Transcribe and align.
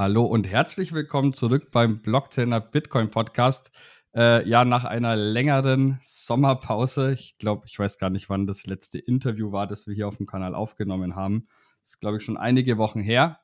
Hallo 0.00 0.24
und 0.24 0.48
herzlich 0.48 0.94
willkommen 0.94 1.34
zurück 1.34 1.72
beim 1.72 2.00
Blocktrainer 2.00 2.58
Bitcoin 2.58 3.10
Podcast. 3.10 3.70
Äh, 4.16 4.48
ja, 4.48 4.64
nach 4.64 4.86
einer 4.86 5.14
längeren 5.14 6.00
Sommerpause, 6.02 7.12
ich 7.12 7.36
glaube, 7.36 7.66
ich 7.66 7.78
weiß 7.78 7.98
gar 7.98 8.08
nicht, 8.08 8.30
wann 8.30 8.46
das 8.46 8.64
letzte 8.64 8.98
Interview 8.98 9.52
war, 9.52 9.66
das 9.66 9.86
wir 9.86 9.94
hier 9.94 10.08
auf 10.08 10.16
dem 10.16 10.24
Kanal 10.24 10.54
aufgenommen 10.54 11.16
haben. 11.16 11.48
Das 11.82 11.90
ist, 11.90 12.00
glaube 12.00 12.16
ich, 12.16 12.24
schon 12.24 12.38
einige 12.38 12.78
Wochen 12.78 13.02
her. 13.02 13.40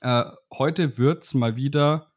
Äh, 0.00 0.24
heute 0.50 0.96
wird 0.96 1.24
es 1.24 1.34
mal 1.34 1.56
wieder 1.56 2.14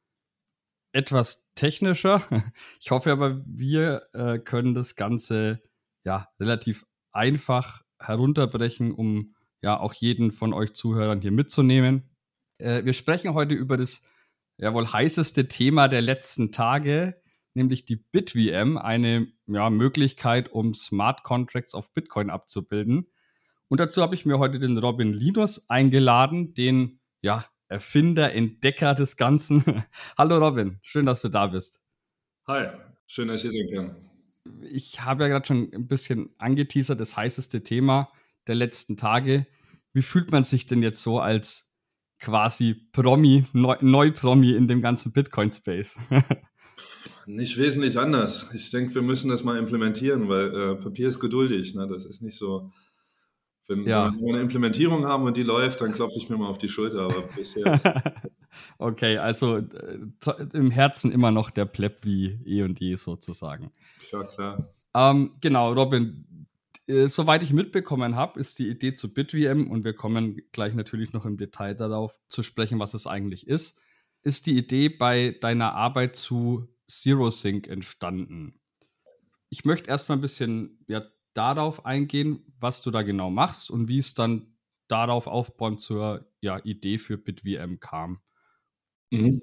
etwas 0.94 1.52
technischer. 1.56 2.24
Ich 2.80 2.92
hoffe 2.92 3.12
aber, 3.12 3.44
wir 3.46 4.04
äh, 4.14 4.40
können 4.40 4.74
das 4.74 4.96
Ganze 4.96 5.62
ja 6.06 6.30
relativ 6.40 6.86
einfach 7.12 7.82
herunterbrechen, 8.00 8.94
um 8.94 9.36
ja 9.62 9.78
auch 9.78 9.94
jeden 9.94 10.32
von 10.32 10.54
euch 10.54 10.74
Zuhörern 10.76 11.20
hier 11.20 11.34
mitzunehmen. 11.34 12.15
Äh, 12.58 12.86
wir 12.86 12.94
sprechen 12.94 13.34
heute 13.34 13.54
über 13.54 13.78
das 13.78 14.08
ja 14.58 14.74
wohl 14.74 14.88
heißeste 14.88 15.48
Thema 15.48 15.88
der 15.88 16.02
letzten 16.02 16.52
Tage, 16.52 17.22
nämlich 17.54 17.86
die 17.86 17.98
BitVM, 17.98 18.78
eine 18.78 19.28
ja, 19.48 19.70
Möglichkeit, 19.70 20.52
um 20.52 20.74
Smart 20.74 21.24
Contracts 21.24 21.74
auf 21.74 21.94
Bitcoin 21.94 22.30
abzubilden. 22.30 23.08
Und 23.68 23.80
dazu 23.80 24.02
habe 24.02 24.16
ich 24.16 24.26
mir 24.26 24.40
heute 24.40 24.60
den 24.60 24.78
Robin 24.78 25.14
Linus 25.14 25.70
eingeladen, 25.70 26.54
den 26.54 27.00
ja, 27.22 27.46
Erfinder, 27.68 28.34
Entdecker 28.34 28.94
des 28.94 29.18
Ganzen. 29.18 29.64
Hallo 30.18 30.38
Robin, 30.38 30.80
schön, 30.82 31.06
dass 31.06 31.22
du 31.22 31.30
da 31.30 31.48
bist. 31.48 31.82
Hi, 32.48 32.70
schön, 33.08 33.28
dass 33.28 33.44
ich 33.44 33.52
hier 33.52 33.68
sein 33.68 33.76
kann. 33.76 34.10
Ich 34.62 35.02
habe 35.02 35.24
ja 35.24 35.30
gerade 35.30 35.48
schon 35.48 35.74
ein 35.74 35.88
bisschen 35.88 36.30
angeteasert, 36.38 37.00
das 37.00 37.18
heißeste 37.18 37.64
Thema 37.64 38.12
der 38.46 38.56
letzten 38.56 38.96
Tage. 38.96 39.48
Wie 39.94 40.04
fühlt 40.04 40.32
man 40.32 40.44
sich 40.44 40.68
denn 40.68 40.84
jetzt 40.84 41.02
so 41.02 41.20
als 41.20 41.65
quasi 42.20 42.74
Promi, 42.92 43.44
Neu-Promi 43.54 44.52
in 44.52 44.68
dem 44.68 44.82
ganzen 44.82 45.12
Bitcoin-Space? 45.12 46.00
nicht 47.28 47.58
wesentlich 47.58 47.98
anders. 48.00 48.52
Ich 48.54 48.70
denke, 48.72 48.96
wir 48.96 49.02
müssen 49.02 49.30
das 49.30 49.44
mal 49.44 49.58
implementieren, 49.58 50.30
weil 50.30 50.54
äh, 50.54 50.76
Papier 50.76 51.08
ist 51.08 51.20
geduldig. 51.20 51.76
Ne? 51.76 51.88
Das 51.88 52.06
ist 52.06 52.22
nicht 52.22 52.38
so. 52.38 52.72
Wenn 53.68 53.84
ja. 53.84 54.14
wir 54.14 54.34
eine 54.34 54.42
Implementierung 54.42 55.08
haben 55.08 55.24
und 55.24 55.38
die 55.38 55.44
läuft, 55.44 55.82
dann 55.82 55.92
klopfe 55.92 56.18
ich 56.18 56.30
mir 56.30 56.38
mal 56.38 56.48
auf 56.48 56.60
die 56.60 56.70
Schulter. 56.70 57.02
Aber 57.02 57.24
bisher. 57.36 57.80
okay, 58.78 59.18
also 59.18 59.58
äh, 59.58 59.98
im 60.54 60.70
Herzen 60.70 61.12
immer 61.12 61.32
noch 61.32 61.50
der 61.50 61.66
Pleb 61.66 62.00
wie 62.04 62.40
eh 62.46 62.62
und 62.62 62.80
je 62.80 62.96
sozusagen. 62.96 63.72
Ja, 64.12 64.24
klar. 64.24 64.70
Ähm, 64.94 65.32
genau, 65.42 65.74
Robin, 65.74 66.26
äh, 66.88 67.08
soweit 67.08 67.44
ich 67.44 67.54
mitbekommen 67.54 68.16
habe, 68.16 68.40
ist 68.40 68.60
die 68.60 68.68
Idee 68.68 68.94
zu 68.94 69.14
BitVM 69.14 69.70
und 69.70 69.84
wir 69.84 69.94
kommen 69.94 70.42
gleich 70.52 70.74
natürlich 70.74 71.14
noch 71.14 71.26
im 71.26 71.38
Detail 71.38 71.74
darauf 71.74 72.20
zu 72.30 72.44
sprechen, 72.44 72.80
was 72.80 72.94
es 72.94 73.08
eigentlich 73.08 73.48
ist, 73.48 73.80
ist 74.22 74.46
die 74.46 74.58
Idee 74.58 74.90
bei 74.90 75.38
deiner 75.42 75.74
Arbeit 75.74 76.16
zu 76.16 76.68
ZeroSync 76.88 77.68
entstanden. 77.68 78.60
Ich 79.50 79.66
möchte 79.66 79.90
erstmal 79.90 80.18
ein 80.18 80.22
bisschen 80.22 80.84
ja, 80.88 81.04
darauf 81.34 81.86
eingehen, 81.86 82.54
was 82.60 82.82
du 82.82 82.92
da 82.92 83.02
genau 83.02 83.30
machst 83.30 83.72
und 83.72 83.88
wie 83.88 84.00
es 84.00 84.14
dann 84.14 84.56
darauf 84.88 85.28
aufbauend 85.28 85.82
zur 85.82 86.32
ja, 86.42 86.60
Idee 86.64 86.98
für 86.98 87.18
BitVM 87.18 87.80
kam. 87.80 88.22
Mhm. 89.12 89.42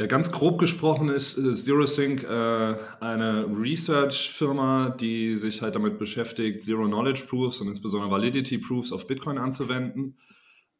Ja, 0.00 0.06
ganz 0.06 0.30
grob 0.30 0.60
gesprochen 0.60 1.08
ist 1.08 1.34
ZeroSync 1.34 2.22
äh, 2.22 2.76
eine 3.00 3.46
Research-Firma, 3.46 4.90
die 4.90 5.36
sich 5.36 5.60
halt 5.60 5.74
damit 5.74 5.98
beschäftigt, 5.98 6.62
Zero-Knowledge-Proofs 6.62 7.60
und 7.60 7.66
insbesondere 7.66 8.08
Validity-Proofs 8.08 8.92
auf 8.92 9.08
Bitcoin 9.08 9.38
anzuwenden. 9.38 10.16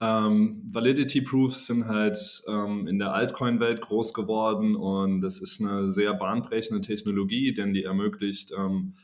Ähm, 0.01 0.63
Validity-Proofs 0.71 1.67
sind 1.67 1.87
halt 1.87 2.45
ähm, 2.47 2.87
in 2.87 3.01
der 3.01 3.13
Altcoin-Welt 3.13 3.81
groß 3.81 4.15
geworden 4.15 4.77
und 4.77 5.21
das 5.21 5.41
ist 5.41 5.61
eine 5.61 5.91
sehr 5.91 6.15
bahnbrechende 6.15 6.81
Technologie, 6.81 7.53
denn 7.53 7.75
die 7.75 7.83
ermöglicht 7.83 8.53
ähm, 8.57 8.95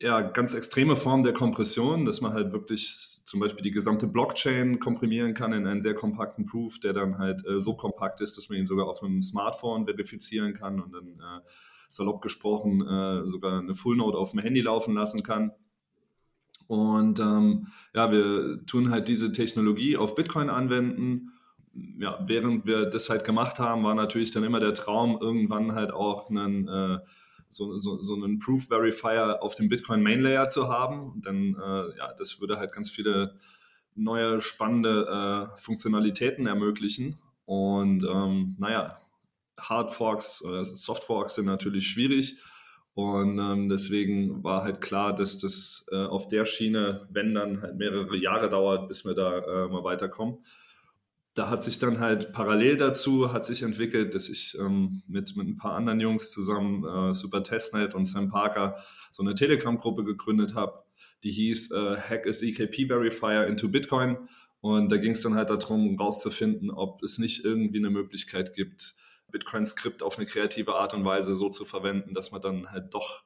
ja, 0.00 0.22
ganz 0.22 0.54
extreme 0.54 0.96
Formen 0.96 1.22
der 1.22 1.34
Kompression, 1.34 2.06
dass 2.06 2.22
man 2.22 2.32
halt 2.32 2.52
wirklich 2.52 3.17
zum 3.28 3.40
Beispiel 3.40 3.62
die 3.62 3.70
gesamte 3.70 4.06
Blockchain 4.06 4.78
komprimieren 4.78 5.34
kann 5.34 5.52
in 5.52 5.66
einen 5.66 5.82
sehr 5.82 5.94
kompakten 5.94 6.46
Proof, 6.46 6.80
der 6.80 6.94
dann 6.94 7.18
halt 7.18 7.44
äh, 7.46 7.60
so 7.60 7.74
kompakt 7.74 8.20
ist, 8.20 8.36
dass 8.36 8.48
man 8.48 8.58
ihn 8.58 8.64
sogar 8.64 8.86
auf 8.86 9.02
einem 9.02 9.22
Smartphone 9.22 9.84
verifizieren 9.84 10.54
kann 10.54 10.80
und 10.80 10.92
dann 10.92 11.08
äh, 11.08 11.40
salopp 11.88 12.22
gesprochen 12.22 12.80
äh, 12.86 13.28
sogar 13.28 13.58
eine 13.58 13.74
Full 13.74 13.96
Node 13.96 14.16
auf 14.16 14.30
dem 14.30 14.40
Handy 14.40 14.62
laufen 14.62 14.94
lassen 14.94 15.22
kann. 15.22 15.52
Und 16.68 17.18
ähm, 17.18 17.68
ja, 17.94 18.10
wir 18.10 18.64
tun 18.66 18.90
halt 18.90 19.08
diese 19.08 19.32
Technologie 19.32 19.96
auf 19.96 20.14
Bitcoin 20.14 20.50
anwenden. 20.50 21.32
Ja, 21.98 22.18
während 22.26 22.66
wir 22.66 22.86
das 22.86 23.08
halt 23.08 23.24
gemacht 23.24 23.58
haben, 23.58 23.84
war 23.84 23.94
natürlich 23.94 24.30
dann 24.30 24.44
immer 24.44 24.60
der 24.60 24.74
Traum, 24.74 25.18
irgendwann 25.20 25.74
halt 25.74 25.92
auch 25.92 26.30
einen 26.30 26.66
äh, 26.68 26.98
so, 27.48 27.76
so, 27.78 28.00
so 28.02 28.14
einen 28.14 28.38
Proof 28.38 28.66
Verifier 28.66 29.42
auf 29.42 29.54
dem 29.54 29.68
Bitcoin 29.68 30.02
Main 30.02 30.20
Layer 30.20 30.48
zu 30.48 30.68
haben. 30.68 31.22
Denn 31.24 31.56
äh, 31.56 31.96
ja, 31.96 32.12
das 32.16 32.40
würde 32.40 32.58
halt 32.58 32.72
ganz 32.72 32.90
viele 32.90 33.38
neue 33.94 34.40
spannende 34.40 35.50
äh, 35.54 35.56
Funktionalitäten 35.60 36.46
ermöglichen. 36.46 37.18
Und 37.44 38.04
ähm, 38.04 38.56
naja, 38.58 38.98
Hard 39.58 39.90
Forks 39.90 40.42
oder 40.42 40.64
Soft 40.64 41.04
Forks 41.04 41.34
sind 41.34 41.46
natürlich 41.46 41.88
schwierig. 41.88 42.38
Und 42.94 43.38
ähm, 43.38 43.68
deswegen 43.68 44.42
war 44.42 44.64
halt 44.64 44.80
klar, 44.80 45.14
dass 45.14 45.38
das 45.38 45.86
äh, 45.92 46.04
auf 46.04 46.26
der 46.26 46.44
Schiene, 46.44 47.06
wenn 47.10 47.34
dann 47.34 47.62
halt 47.62 47.76
mehrere 47.76 48.16
Jahre 48.16 48.48
dauert, 48.48 48.88
bis 48.88 49.04
wir 49.04 49.14
da 49.14 49.38
äh, 49.38 49.68
mal 49.68 49.84
weiterkommen 49.84 50.38
da 51.38 51.48
hat 51.48 51.62
sich 51.62 51.78
dann 51.78 52.00
halt 52.00 52.32
parallel 52.32 52.76
dazu 52.76 53.32
hat 53.32 53.44
sich 53.44 53.62
entwickelt, 53.62 54.14
dass 54.14 54.28
ich 54.28 54.58
ähm, 54.58 55.02
mit, 55.06 55.36
mit 55.36 55.46
ein 55.46 55.56
paar 55.56 55.74
anderen 55.74 56.00
Jungs 56.00 56.32
zusammen, 56.32 56.84
äh, 56.84 57.14
Super 57.14 57.44
Testnet 57.44 57.94
und 57.94 58.06
Sam 58.06 58.28
Parker, 58.28 58.76
so 59.12 59.22
eine 59.22 59.34
Telegram-Gruppe 59.34 60.02
gegründet 60.02 60.56
habe, 60.56 60.82
die 61.22 61.30
hieß 61.30 61.70
äh, 61.70 61.96
Hack 61.96 62.26
is 62.26 62.42
EKP 62.42 62.86
Verifier 62.86 63.46
into 63.46 63.68
Bitcoin. 63.68 64.28
Und 64.60 64.90
da 64.90 64.96
ging 64.96 65.12
es 65.12 65.20
dann 65.20 65.36
halt 65.36 65.50
darum, 65.50 65.96
rauszufinden, 65.96 66.72
ob 66.72 67.02
es 67.04 67.18
nicht 67.18 67.44
irgendwie 67.44 67.78
eine 67.78 67.90
Möglichkeit 67.90 68.54
gibt, 68.54 68.96
Bitcoin-Skript 69.30 70.02
auf 70.02 70.18
eine 70.18 70.26
kreative 70.26 70.74
Art 70.74 70.94
und 70.94 71.04
Weise 71.04 71.36
so 71.36 71.48
zu 71.50 71.64
verwenden, 71.64 72.14
dass 72.14 72.32
man 72.32 72.40
dann 72.40 72.72
halt 72.72 72.92
doch 72.92 73.22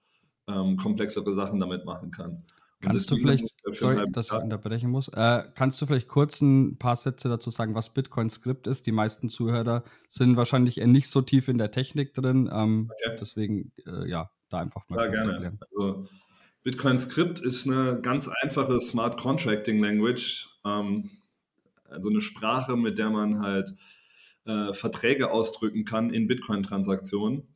ähm, 0.47 0.77
komplexere 0.77 1.33
Sachen 1.33 1.61
damit 1.61 1.87
machen 1.87 2.11
kann. 2.11 2.45
Kannst 2.83 3.11
du 3.11 3.17
vielleicht, 3.17 3.47
sorry, 3.69 4.05
dass 4.11 4.27
ich 4.27 4.33
unterbrechen 4.33 4.91
muss, 4.91 5.09
äh, 5.09 5.45
kannst 5.55 5.81
du 5.81 5.87
vielleicht 5.87 6.09
kurz 6.09 6.41
ein 6.41 6.79
paar 6.79 6.97
Sätze 6.97 7.29
dazu 7.29 7.51
sagen, 7.51 7.75
was 7.75 7.95
Bitcoin 7.95 8.29
Script 8.29 8.67
ist? 8.67 8.87
Die 8.87 8.93
meisten 8.93 9.29
Zuhörer 9.29 9.85
sind 10.09 10.37
wahrscheinlich 10.37 10.79
eher 10.79 10.89
nicht 10.89 11.09
so 11.09 11.23
tief 11.23 11.49
in 11.49 11.59
der 11.59 11.71
Technik 11.71 12.13
drin. 12.13 12.51
Ähm, 12.53 12.91
okay. 12.91 13.17
Deswegen, 13.21 13.73
äh, 13.87 14.09
ja, 14.09 14.31
da 14.49 14.59
einfach 14.59 14.89
mal 14.89 14.97
ja, 14.99 15.05
erklären. 15.05 15.59
Also, 15.71 16.09
Bitcoin 16.65 16.99
Script 16.99 17.41
ist 17.41 17.67
eine 17.67 18.01
ganz 18.03 18.29
einfache 18.43 18.79
Smart 18.81 19.17
Contracting 19.17 19.83
Language, 19.83 20.49
ähm, 20.65 21.11
also 21.89 22.09
eine 22.09 22.21
Sprache, 22.21 22.77
mit 22.77 22.99
der 22.99 23.11
man 23.11 23.41
halt 23.41 23.75
äh, 24.45 24.73
Verträge 24.73 25.31
ausdrücken 25.31 25.85
kann 25.85 26.11
in 26.11 26.27
Bitcoin-Transaktionen. 26.27 27.49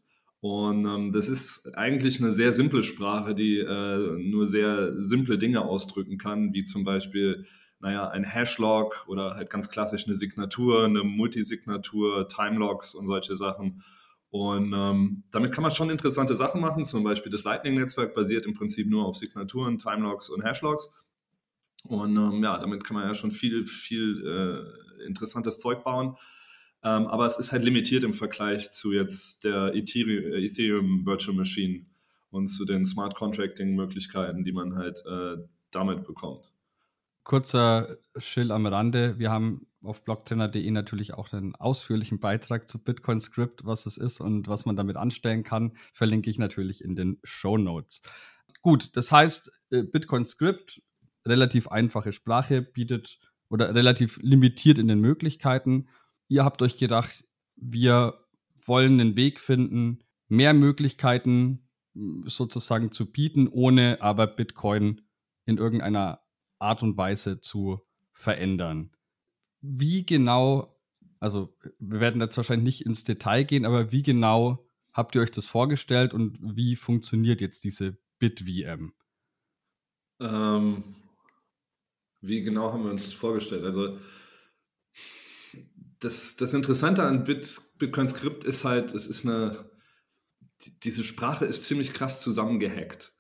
Und 0.48 0.86
ähm, 0.86 1.10
das 1.10 1.28
ist 1.28 1.76
eigentlich 1.76 2.22
eine 2.22 2.30
sehr 2.30 2.52
simple 2.52 2.84
Sprache, 2.84 3.34
die 3.34 3.58
äh, 3.58 4.16
nur 4.16 4.46
sehr 4.46 4.92
simple 5.02 5.38
Dinge 5.38 5.62
ausdrücken 5.62 6.18
kann, 6.18 6.54
wie 6.54 6.62
zum 6.62 6.84
Beispiel, 6.84 7.46
naja, 7.80 8.08
ein 8.10 8.24
Hashlog 8.24 9.06
oder 9.08 9.34
halt 9.34 9.50
ganz 9.50 9.68
klassisch 9.68 10.06
eine 10.06 10.14
Signatur, 10.14 10.84
eine 10.84 11.02
Multisignatur, 11.02 12.28
Timelogs 12.28 12.94
und 12.94 13.08
solche 13.08 13.34
Sachen. 13.34 13.82
Und 14.30 14.72
ähm, 14.72 15.24
damit 15.32 15.50
kann 15.50 15.62
man 15.62 15.72
schon 15.72 15.90
interessante 15.90 16.36
Sachen 16.36 16.60
machen. 16.60 16.84
Zum 16.84 17.02
Beispiel 17.02 17.32
das 17.32 17.42
Lightning-Netzwerk 17.42 18.14
basiert 18.14 18.46
im 18.46 18.54
Prinzip 18.54 18.88
nur 18.88 19.04
auf 19.04 19.16
Signaturen, 19.16 19.78
Timelogs 19.78 20.28
und 20.28 20.44
Hashlogs. 20.44 20.94
Und 21.88 22.16
ähm, 22.16 22.44
ja, 22.44 22.56
damit 22.56 22.84
kann 22.84 22.94
man 22.94 23.08
ja 23.08 23.16
schon 23.16 23.32
viel, 23.32 23.66
viel 23.66 24.24
äh, 24.24 25.06
interessantes 25.06 25.58
Zeug 25.58 25.82
bauen. 25.82 26.14
Ähm, 26.86 27.08
aber 27.08 27.26
es 27.26 27.36
ist 27.36 27.50
halt 27.50 27.64
limitiert 27.64 28.04
im 28.04 28.14
Vergleich 28.14 28.70
zu 28.70 28.92
jetzt 28.92 29.42
der 29.42 29.74
Ethereum, 29.74 30.32
Ethereum 30.34 31.04
Virtual 31.04 31.36
Machine 31.36 31.84
und 32.30 32.46
zu 32.46 32.64
den 32.64 32.84
Smart 32.84 33.16
Contracting 33.16 33.74
Möglichkeiten, 33.74 34.44
die 34.44 34.52
man 34.52 34.76
halt 34.76 35.02
äh, 35.04 35.36
damit 35.72 36.04
bekommt. 36.04 36.52
Kurzer 37.24 37.96
Schill 38.16 38.52
am 38.52 38.66
Rande. 38.66 39.18
Wir 39.18 39.32
haben 39.32 39.66
auf 39.82 40.04
blocktrainer.de 40.04 40.70
natürlich 40.70 41.12
auch 41.14 41.32
einen 41.32 41.56
ausführlichen 41.56 42.20
Beitrag 42.20 42.68
zu 42.68 42.78
Bitcoin 42.78 43.18
Script, 43.18 43.64
was 43.64 43.86
es 43.86 43.98
ist 43.98 44.20
und 44.20 44.46
was 44.46 44.64
man 44.64 44.76
damit 44.76 44.96
anstellen 44.96 45.42
kann. 45.42 45.72
Verlinke 45.92 46.30
ich 46.30 46.38
natürlich 46.38 46.84
in 46.84 46.94
den 46.94 47.18
Show 47.24 47.58
Notes. 47.58 48.00
Gut, 48.62 48.96
das 48.96 49.10
heißt, 49.10 49.50
äh, 49.70 49.82
Bitcoin 49.82 50.24
Script, 50.24 50.82
relativ 51.26 51.66
einfache 51.66 52.12
Sprache, 52.12 52.62
bietet 52.62 53.18
oder 53.48 53.74
relativ 53.74 54.20
limitiert 54.22 54.78
in 54.78 54.86
den 54.86 55.00
Möglichkeiten 55.00 55.88
ihr 56.28 56.44
habt 56.44 56.62
euch 56.62 56.76
gedacht, 56.76 57.24
wir 57.56 58.26
wollen 58.64 59.00
einen 59.00 59.16
Weg 59.16 59.40
finden, 59.40 60.04
mehr 60.28 60.54
Möglichkeiten 60.54 61.68
hm, 61.94 62.24
sozusagen 62.26 62.92
zu 62.92 63.10
bieten, 63.10 63.48
ohne 63.48 64.00
aber 64.00 64.26
Bitcoin 64.26 65.02
in 65.44 65.58
irgendeiner 65.58 66.20
Art 66.58 66.82
und 66.82 66.96
Weise 66.96 67.40
zu 67.40 67.80
verändern. 68.12 68.90
Wie 69.60 70.04
genau 70.04 70.76
also 71.20 71.56
wir 71.78 72.00
werden 72.00 72.20
jetzt 72.20 72.36
wahrscheinlich 72.36 72.78
nicht 72.78 72.86
ins 72.86 73.04
Detail 73.04 73.44
gehen, 73.44 73.64
aber 73.64 73.92
wie 73.92 74.02
genau 74.02 74.68
habt 74.92 75.14
ihr 75.14 75.22
euch 75.22 75.30
das 75.30 75.46
vorgestellt 75.46 76.14
und 76.14 76.38
wie 76.40 76.76
funktioniert 76.76 77.40
jetzt 77.40 77.64
diese 77.64 77.98
BitVM? 78.18 78.92
Ähm, 80.20 80.84
wie 82.20 82.42
genau 82.42 82.72
haben 82.72 82.84
wir 82.84 82.90
uns 82.90 83.04
das 83.04 83.14
vorgestellt? 83.14 83.64
Also 83.64 83.98
das, 86.00 86.36
das 86.36 86.54
Interessante 86.54 87.02
an 87.02 87.24
Bit, 87.24 87.60
Bitcoin 87.78 88.08
Script 88.08 88.44
ist 88.44 88.64
halt, 88.64 88.94
es 88.94 89.06
ist 89.06 89.24
eine, 89.24 89.70
die, 90.64 90.78
diese 90.80 91.04
Sprache 91.04 91.44
ist 91.44 91.64
ziemlich 91.64 91.92
krass 91.92 92.22
zusammengehackt. 92.22 93.12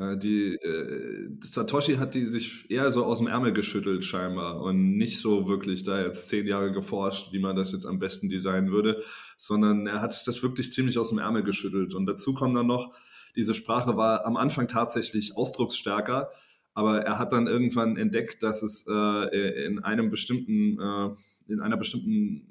Die, 0.00 0.54
äh, 0.54 1.28
Satoshi 1.42 1.96
hat 1.96 2.14
die 2.14 2.24
sich 2.24 2.70
eher 2.70 2.90
so 2.90 3.04
aus 3.04 3.18
dem 3.18 3.26
Ärmel 3.26 3.52
geschüttelt 3.52 4.02
scheinbar 4.02 4.62
und 4.62 4.96
nicht 4.96 5.18
so 5.18 5.46
wirklich 5.46 5.82
da 5.82 6.02
jetzt 6.02 6.28
zehn 6.28 6.46
Jahre 6.46 6.72
geforscht, 6.72 7.34
wie 7.34 7.38
man 7.38 7.54
das 7.54 7.72
jetzt 7.72 7.84
am 7.84 7.98
besten 7.98 8.30
designen 8.30 8.72
würde, 8.72 9.02
sondern 9.36 9.86
er 9.86 10.00
hat 10.00 10.26
das 10.26 10.42
wirklich 10.42 10.72
ziemlich 10.72 10.96
aus 10.96 11.10
dem 11.10 11.18
Ärmel 11.18 11.42
geschüttelt. 11.42 11.92
Und 11.92 12.06
dazu 12.06 12.32
kommt 12.32 12.56
dann 12.56 12.66
noch, 12.66 12.94
diese 13.36 13.52
Sprache 13.52 13.98
war 13.98 14.24
am 14.24 14.38
Anfang 14.38 14.68
tatsächlich 14.68 15.36
ausdrucksstärker, 15.36 16.30
aber 16.72 17.02
er 17.02 17.18
hat 17.18 17.34
dann 17.34 17.46
irgendwann 17.46 17.98
entdeckt, 17.98 18.42
dass 18.42 18.62
es 18.62 18.86
äh, 18.88 19.66
in 19.66 19.80
einem 19.80 20.08
bestimmten, 20.08 20.80
äh, 20.80 21.10
in 21.50 21.60
einer 21.60 21.76
bestimmten 21.76 22.46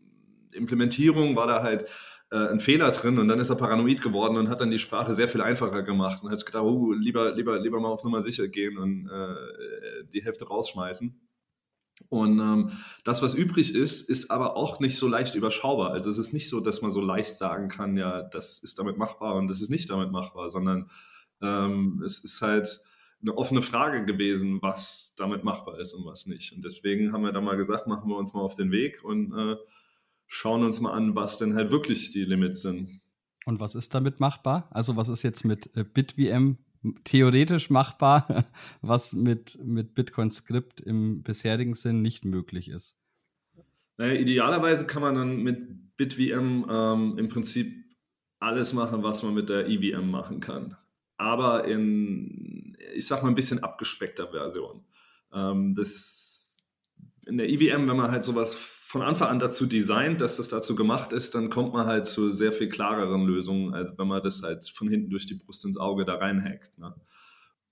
Implementierung 0.53 1.35
war 1.35 1.47
da 1.47 1.61
halt 1.61 1.85
äh, 2.31 2.47
ein 2.47 2.59
Fehler 2.59 2.91
drin 2.91 3.17
und 3.19 3.27
dann 3.27 3.39
ist 3.39 3.49
er 3.49 3.55
paranoid 3.55 4.01
geworden 4.01 4.37
und 4.37 4.49
hat 4.49 4.61
dann 4.61 4.71
die 4.71 4.79
Sprache 4.79 5.13
sehr 5.13 5.27
viel 5.27 5.41
einfacher 5.41 5.83
gemacht 5.83 6.23
und 6.23 6.31
hat 6.31 6.45
gedacht, 6.45 6.63
oh, 6.63 6.93
lieber, 6.93 7.33
lieber, 7.33 7.59
lieber 7.59 7.79
mal 7.79 7.89
auf 7.89 8.03
Nummer 8.03 8.21
sicher 8.21 8.47
gehen 8.47 8.77
und 8.77 9.09
äh, 9.09 10.05
die 10.13 10.23
Hälfte 10.23 10.47
rausschmeißen. 10.47 11.19
Und 12.07 12.39
ähm, 12.39 12.71
das, 13.03 13.21
was 13.21 13.33
übrig 13.33 13.75
ist, 13.75 14.09
ist 14.09 14.31
aber 14.31 14.55
auch 14.55 14.79
nicht 14.79 14.95
so 14.95 15.07
leicht 15.07 15.35
überschaubar. 15.35 15.91
Also 15.91 16.09
es 16.09 16.17
ist 16.17 16.31
nicht 16.31 16.49
so, 16.49 16.61
dass 16.61 16.81
man 16.81 16.91
so 16.91 17.01
leicht 17.01 17.35
sagen 17.35 17.67
kann, 17.67 17.97
ja, 17.97 18.21
das 18.21 18.63
ist 18.63 18.79
damit 18.79 18.97
machbar 18.97 19.35
und 19.35 19.47
das 19.47 19.61
ist 19.61 19.69
nicht 19.69 19.89
damit 19.89 20.11
machbar, 20.11 20.49
sondern 20.49 20.89
ähm, 21.41 22.01
es 22.05 22.23
ist 22.23 22.41
halt 22.41 22.81
eine 23.21 23.37
offene 23.37 23.61
Frage 23.61 24.05
gewesen, 24.05 24.61
was 24.61 25.13
damit 25.17 25.43
machbar 25.43 25.79
ist 25.79 25.93
und 25.93 26.05
was 26.05 26.25
nicht. 26.25 26.53
Und 26.53 26.63
deswegen 26.63 27.11
haben 27.11 27.23
wir 27.23 27.31
da 27.31 27.41
mal 27.41 27.57
gesagt, 27.57 27.87
machen 27.87 28.09
wir 28.09 28.17
uns 28.17 28.33
mal 28.33 28.41
auf 28.41 28.55
den 28.55 28.71
Weg 28.71 29.03
und 29.03 29.33
äh, 29.33 29.55
schauen 30.27 30.63
uns 30.63 30.79
mal 30.79 30.93
an, 30.93 31.15
was 31.15 31.37
denn 31.37 31.55
halt 31.55 31.71
wirklich 31.71 32.11
die 32.11 32.23
Limits 32.23 32.61
sind. 32.61 33.01
Und 33.45 33.59
was 33.59 33.75
ist 33.75 33.93
damit 33.93 34.19
machbar? 34.19 34.69
Also 34.71 34.95
was 34.95 35.09
ist 35.09 35.23
jetzt 35.23 35.43
mit 35.43 35.75
äh, 35.75 35.83
BitVM 35.83 36.57
theoretisch 37.03 37.69
machbar, 37.69 38.45
was 38.81 39.13
mit, 39.13 39.57
mit 39.63 39.95
Bitcoin 39.95 40.31
Script 40.31 40.79
im 40.79 41.23
bisherigen 41.23 41.73
Sinn 41.73 42.01
nicht 42.01 42.23
möglich 42.25 42.69
ist? 42.69 42.97
Naja, 43.97 44.13
idealerweise 44.13 44.87
kann 44.87 45.01
man 45.01 45.15
dann 45.15 45.43
mit 45.43 45.97
BitVM 45.97 46.65
ähm, 46.69 47.17
im 47.17 47.27
Prinzip 47.27 47.83
alles 48.39 48.73
machen, 48.73 49.03
was 49.03 49.23
man 49.23 49.33
mit 49.33 49.49
der 49.49 49.67
EVM 49.67 50.09
machen 50.09 50.39
kann. 50.39 50.77
Aber 51.19 51.65
in, 51.65 52.77
ich 52.95 53.05
sag 53.05 53.21
mal, 53.21 53.29
ein 53.29 53.35
bisschen 53.35 53.61
abgespeckter 53.61 54.29
Version. 54.29 54.85
Ähm, 55.33 55.73
das, 55.75 56.63
in 57.27 57.37
der 57.37 57.49
EVM, 57.49 57.89
wenn 57.89 57.97
man 57.97 58.09
halt 58.09 58.23
sowas 58.23 58.55
von 58.55 59.01
Anfang 59.01 59.27
an 59.27 59.39
dazu 59.39 59.65
designt, 59.65 60.21
dass 60.21 60.37
das 60.37 60.47
dazu 60.47 60.75
gemacht 60.75 61.11
ist, 61.11 61.35
dann 61.35 61.49
kommt 61.49 61.73
man 61.73 61.85
halt 61.87 62.07
zu 62.07 62.31
sehr 62.31 62.53
viel 62.53 62.69
klareren 62.69 63.25
Lösungen, 63.25 63.73
als 63.73 63.97
wenn 63.99 64.07
man 64.07 64.23
das 64.23 64.41
halt 64.41 64.63
von 64.63 64.87
hinten 64.87 65.09
durch 65.09 65.25
die 65.25 65.35
Brust 65.35 65.65
ins 65.65 65.77
Auge 65.77 66.05
da 66.05 66.15
reinhackt. 66.15 66.79
Ne? 66.79 66.95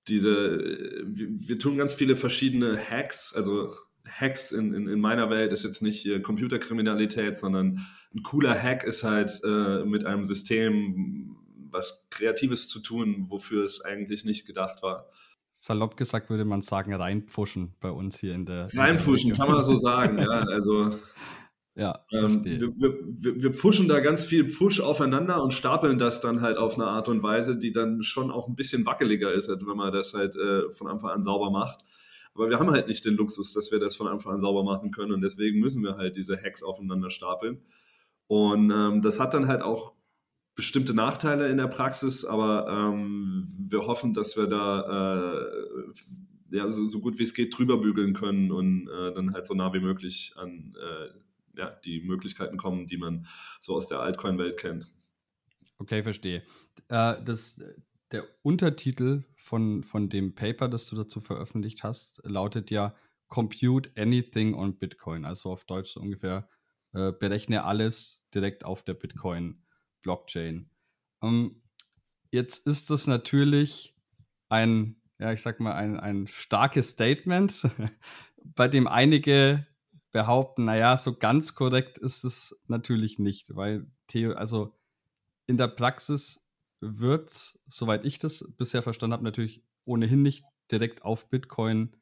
Diese, 0.09 0.59
wir, 1.05 1.57
tun 1.57 1.77
ganz 1.77 1.94
viele 1.94 2.17
verschiedene 2.17 2.77
Hacks, 2.77 3.33
also 3.33 3.73
Hacks 4.05 4.51
in, 4.51 4.73
in, 4.73 4.88
in 4.88 4.99
meiner 4.99 5.29
Welt 5.29 5.53
ist 5.53 5.63
jetzt 5.63 5.81
nicht 5.81 6.05
Computerkriminalität, 6.21 7.35
sondern 7.35 7.79
ein 8.13 8.23
cooler 8.23 8.61
Hack 8.61 8.83
ist 8.83 9.03
halt 9.03 9.41
äh, 9.44 9.85
mit 9.85 10.05
einem 10.05 10.25
System 10.25 11.38
was 11.71 12.07
Kreatives 12.09 12.67
zu 12.67 12.79
tun, 12.79 13.25
wofür 13.29 13.63
es 13.63 13.81
eigentlich 13.81 14.25
nicht 14.25 14.45
gedacht 14.45 14.81
war 14.81 15.09
salopp 15.61 15.97
gesagt 15.97 16.29
würde 16.29 16.45
man 16.45 16.61
sagen, 16.61 16.93
reinpfuschen 16.93 17.75
bei 17.79 17.89
uns 17.89 18.19
hier 18.19 18.33
in 18.33 18.45
der. 18.45 18.69
Reinpfuschen, 18.73 19.33
kann 19.33 19.49
man 19.49 19.63
so 19.63 19.75
sagen, 19.75 20.17
ja. 20.19 20.27
Also. 20.27 20.91
Ja, 21.75 21.99
ähm, 22.11 22.43
wir, 22.43 22.73
wir, 22.79 23.43
wir, 23.43 23.53
pfuschen 23.53 23.87
da 23.87 23.99
ganz 23.99 24.25
viel 24.25 24.49
Pfusch 24.49 24.79
aufeinander 24.79 25.43
und 25.43 25.53
stapeln 25.53 25.99
das 25.99 26.21
dann 26.21 26.41
halt 26.41 26.57
auf 26.57 26.73
eine 26.73 26.87
Art 26.87 27.07
und 27.07 27.21
Weise, 27.21 27.55
die 27.55 27.71
dann 27.71 28.01
schon 28.01 28.31
auch 28.31 28.47
ein 28.47 28.55
bisschen 28.55 28.83
wackeliger 28.87 29.31
ist, 29.31 29.47
als 29.47 29.63
wenn 29.67 29.77
man 29.77 29.93
das 29.93 30.15
halt 30.15 30.35
äh, 30.35 30.71
von 30.71 30.87
Anfang 30.87 31.11
an 31.11 31.21
sauber 31.21 31.51
macht. 31.51 31.81
Aber 32.33 32.49
wir 32.49 32.57
haben 32.57 32.71
halt 32.71 32.87
nicht 32.87 33.05
den 33.05 33.13
Luxus, 33.13 33.53
dass 33.53 33.71
wir 33.71 33.79
das 33.79 33.95
von 33.95 34.07
Anfang 34.07 34.33
an 34.33 34.39
sauber 34.39 34.63
machen 34.63 34.89
können 34.89 35.11
und 35.11 35.21
deswegen 35.21 35.59
müssen 35.59 35.83
wir 35.83 35.97
halt 35.97 36.15
diese 36.15 36.35
Hacks 36.35 36.63
aufeinander 36.63 37.11
stapeln. 37.11 37.61
Und 38.25 38.71
ähm, 38.71 39.01
das 39.03 39.19
hat 39.19 39.35
dann 39.35 39.47
halt 39.47 39.61
auch 39.61 39.93
bestimmte 40.57 40.95
Nachteile 40.95 41.50
in 41.50 41.57
der 41.57 41.68
Praxis, 41.68 42.25
aber 42.25 42.68
ähm, 42.68 43.48
wir 43.59 43.86
hoffen, 43.86 44.15
dass 44.15 44.36
wir 44.36 44.48
da 44.48 45.38
äh, 45.38 46.57
ja, 46.57 46.68
so, 46.68 46.88
so, 46.88 47.00
gut 47.00 47.19
wie 47.19 47.24
es 47.24 47.36
geht 47.36 47.56
drüber 47.56 47.77
bügeln 47.77 48.13
können 48.13 48.51
und 48.51 48.88
äh, 48.88 49.13
dann 49.13 49.33
halt 49.33 49.45
so 49.45 49.54
nah 49.54 49.71
wie 49.74 49.80
möglich 49.80 50.33
an 50.36 50.75
äh, 50.75 51.59
ja, 51.59 51.69
die 51.86 52.01
Möglichkeiten 52.01 52.57
kommen, 52.57 52.88
die 52.88 52.98
man 52.98 53.27
so 53.59 53.75
aus 53.75 53.88
der 53.88 54.00
Altcoin-Welt 54.00 54.57
kennt. 54.57 54.92
Okay, 55.77 56.01
verstehe. 56.01 56.42
Äh, 56.88 57.21
das, 57.24 57.62
der 58.12 58.25
Untertitel 58.42 59.25
von, 59.36 59.83
von 59.83 60.09
dem 60.09 60.33
Paper, 60.33 60.69
das 60.69 60.88
du 60.88 60.95
dazu 60.95 61.21
veröffentlicht 61.21 61.83
hast, 61.83 62.21
lautet 62.24 62.71
ja 62.71 62.95
Compute 63.27 63.92
Anything 63.95 64.56
on 64.56 64.80
Bitcoin. 64.80 65.24
Also 65.24 65.51
auf 65.51 65.65
Deutsch 65.65 65.92
so 65.92 66.00
ungefähr 66.00 66.50
äh, 66.94 67.12
berechne 67.12 67.63
alles 67.63 68.25
direkt 68.33 68.65
auf 68.65 68.81
der 68.81 68.95
Bitcoin. 68.95 69.62
Blockchain. 70.07 70.69
Ähm, 71.21 71.62
jetzt 72.31 72.65
ist 72.65 72.89
das 72.89 73.07
natürlich 73.07 73.94
ein, 74.48 74.95
ja, 75.19 75.33
ich 75.33 75.42
sag 75.42 75.59
mal, 75.59 75.74
ein, 75.74 76.00
ein 76.00 76.27
starkes 76.27 76.92
Statement, 76.92 77.68
bei 78.56 78.69
dem 78.69 78.88
einige 78.88 79.68
behaupten, 80.13 80.63
naja, 80.63 80.95
so 80.95 81.18
ganz 81.18 81.56
korrekt 81.56 81.98
ist 81.98 82.24
es 82.24 82.57
natürlich 82.68 83.19
nicht, 83.19 83.54
weil 83.54 83.92
Theo, 84.07 84.31
also 84.31 84.80
in 85.45 85.57
der 85.57 85.68
Praxis 85.68 86.50
wird 86.80 87.30
es, 87.30 87.62
soweit 87.68 88.06
ich 88.06 88.18
das 88.18 88.54
bisher 88.56 88.83
verstanden 88.83 89.12
habe, 89.12 89.25
natürlich 89.25 89.62
ohnehin 89.83 90.21
nicht 90.21 90.45
direkt 90.71 91.04
auf 91.04 91.30
Bitcoin 91.30 91.97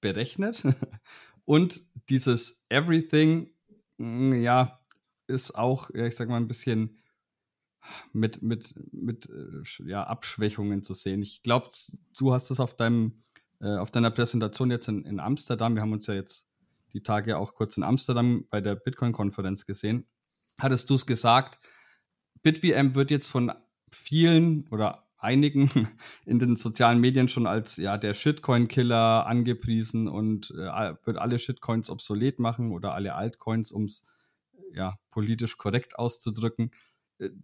berechnet. 0.00 0.62
Und 1.44 1.82
dieses 2.08 2.64
Everything, 2.70 3.50
mm, 3.98 4.32
ja, 4.40 4.80
ist 5.26 5.54
auch, 5.54 5.90
ja, 5.94 6.06
ich 6.06 6.16
sag 6.16 6.30
mal, 6.30 6.38
ein 6.38 6.48
bisschen 6.48 7.01
mit, 8.12 8.42
mit, 8.42 8.74
mit 8.92 9.28
äh, 9.28 9.88
ja, 9.88 10.04
Abschwächungen 10.04 10.82
zu 10.82 10.94
sehen. 10.94 11.22
Ich 11.22 11.42
glaube, 11.42 11.70
du 12.16 12.32
hast 12.32 12.50
es 12.50 12.60
auf 12.60 12.76
deinem, 12.76 13.22
äh, 13.60 13.76
auf 13.76 13.90
deiner 13.90 14.10
Präsentation 14.10 14.70
jetzt 14.70 14.88
in, 14.88 15.04
in 15.04 15.20
Amsterdam, 15.20 15.74
wir 15.74 15.82
haben 15.82 15.92
uns 15.92 16.06
ja 16.06 16.14
jetzt 16.14 16.46
die 16.92 17.02
Tage 17.02 17.38
auch 17.38 17.54
kurz 17.54 17.76
in 17.76 17.82
Amsterdam 17.82 18.46
bei 18.50 18.60
der 18.60 18.74
Bitcoin-Konferenz 18.74 19.66
gesehen, 19.66 20.06
hattest 20.60 20.90
du 20.90 20.94
es 20.94 21.06
gesagt, 21.06 21.58
BitVM 22.42 22.94
wird 22.94 23.10
jetzt 23.10 23.28
von 23.28 23.52
vielen 23.90 24.66
oder 24.68 25.06
einigen 25.22 25.70
in 26.26 26.38
den 26.38 26.56
sozialen 26.56 27.00
Medien 27.00 27.28
schon 27.28 27.46
als 27.46 27.76
ja 27.76 27.96
der 27.96 28.14
Shitcoin-Killer 28.14 29.26
angepriesen 29.26 30.08
und 30.08 30.50
äh, 30.50 30.94
wird 31.04 31.18
alle 31.18 31.38
Shitcoins 31.38 31.90
obsolet 31.90 32.38
machen 32.38 32.72
oder 32.72 32.94
alle 32.94 33.14
Altcoins, 33.14 33.70
um 33.72 33.84
es 33.84 34.04
ja 34.74 34.98
politisch 35.10 35.56
korrekt 35.56 35.98
auszudrücken. 35.98 36.72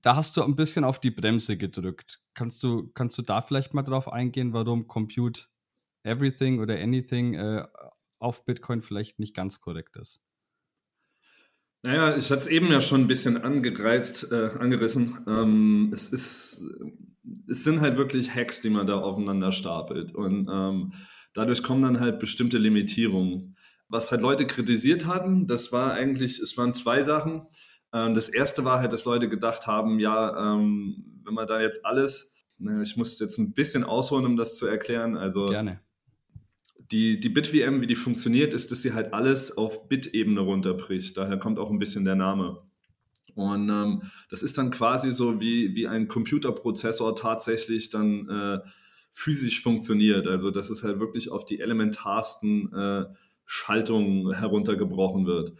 Da 0.00 0.16
hast 0.16 0.36
du 0.36 0.42
ein 0.42 0.56
bisschen 0.56 0.84
auf 0.84 1.00
die 1.00 1.10
Bremse 1.10 1.56
gedrückt. 1.56 2.20
Kannst 2.34 2.62
du, 2.62 2.88
kannst 2.94 3.16
du 3.18 3.22
da 3.22 3.42
vielleicht 3.42 3.74
mal 3.74 3.82
drauf 3.82 4.10
eingehen, 4.10 4.52
warum 4.52 4.88
Compute 4.88 5.42
Everything 6.02 6.60
oder 6.60 6.78
Anything 6.78 7.34
äh, 7.34 7.66
auf 8.18 8.44
Bitcoin 8.44 8.82
vielleicht 8.82 9.18
nicht 9.18 9.34
ganz 9.34 9.60
korrekt 9.60 9.96
ist? 9.96 10.20
Naja, 11.82 12.16
ich 12.16 12.30
hatte 12.30 12.40
es 12.40 12.46
eben 12.48 12.72
ja 12.72 12.80
schon 12.80 13.02
ein 13.02 13.06
bisschen 13.06 13.36
angereizt, 13.36 14.32
äh, 14.32 14.50
angerissen. 14.58 15.18
Ähm, 15.28 15.90
es, 15.92 16.08
ist, 16.08 16.64
es 17.48 17.62
sind 17.62 17.80
halt 17.80 17.96
wirklich 17.96 18.34
Hacks, 18.34 18.60
die 18.60 18.70
man 18.70 18.86
da 18.86 18.98
aufeinander 18.98 19.52
stapelt. 19.52 20.12
Und 20.12 20.48
ähm, 20.52 20.92
dadurch 21.34 21.62
kommen 21.62 21.82
dann 21.82 22.00
halt 22.00 22.18
bestimmte 22.18 22.58
Limitierungen. 22.58 23.56
Was 23.88 24.10
halt 24.10 24.22
Leute 24.22 24.46
kritisiert 24.46 25.06
hatten, 25.06 25.46
das 25.46 25.70
war 25.72 25.92
eigentlich, 25.92 26.40
es 26.40 26.58
waren 26.58 26.74
zwei 26.74 27.02
Sachen. 27.02 27.46
Ähm, 27.92 28.14
das 28.14 28.28
erste 28.28 28.64
war 28.64 28.80
halt, 28.80 28.92
dass 28.92 29.04
Leute 29.04 29.28
gedacht 29.28 29.66
haben, 29.66 29.98
ja, 29.98 30.54
ähm, 30.54 31.22
wenn 31.24 31.34
man 31.34 31.46
da 31.46 31.60
jetzt 31.60 31.84
alles, 31.86 32.36
ne, 32.58 32.82
ich 32.82 32.96
muss 32.96 33.18
jetzt 33.18 33.38
ein 33.38 33.54
bisschen 33.54 33.84
ausholen, 33.84 34.26
um 34.26 34.36
das 34.36 34.56
zu 34.56 34.66
erklären. 34.66 35.16
Also 35.16 35.46
Gerne. 35.46 35.80
Die, 36.90 37.20
die 37.20 37.28
BitVM, 37.28 37.82
wie 37.82 37.86
die 37.86 37.96
funktioniert, 37.96 38.54
ist, 38.54 38.70
dass 38.70 38.80
sie 38.80 38.94
halt 38.94 39.12
alles 39.12 39.56
auf 39.56 39.88
Bit-Ebene 39.88 40.40
runterbricht. 40.40 41.16
Daher 41.18 41.38
kommt 41.38 41.58
auch 41.58 41.70
ein 41.70 41.78
bisschen 41.78 42.06
der 42.06 42.14
Name. 42.14 42.62
Und 43.34 43.68
ähm, 43.68 44.02
das 44.30 44.42
ist 44.42 44.58
dann 44.58 44.70
quasi 44.70 45.12
so, 45.12 45.40
wie, 45.40 45.74
wie 45.74 45.86
ein 45.86 46.08
Computerprozessor 46.08 47.14
tatsächlich 47.14 47.90
dann 47.90 48.28
äh, 48.28 48.58
physisch 49.10 49.62
funktioniert. 49.62 50.26
Also, 50.26 50.50
dass 50.50 50.70
es 50.70 50.82
halt 50.82 50.98
wirklich 50.98 51.30
auf 51.30 51.44
die 51.44 51.60
elementarsten 51.60 52.72
äh, 52.72 53.04
Schaltungen 53.44 54.32
heruntergebrochen 54.34 55.26
wird. 55.26 55.52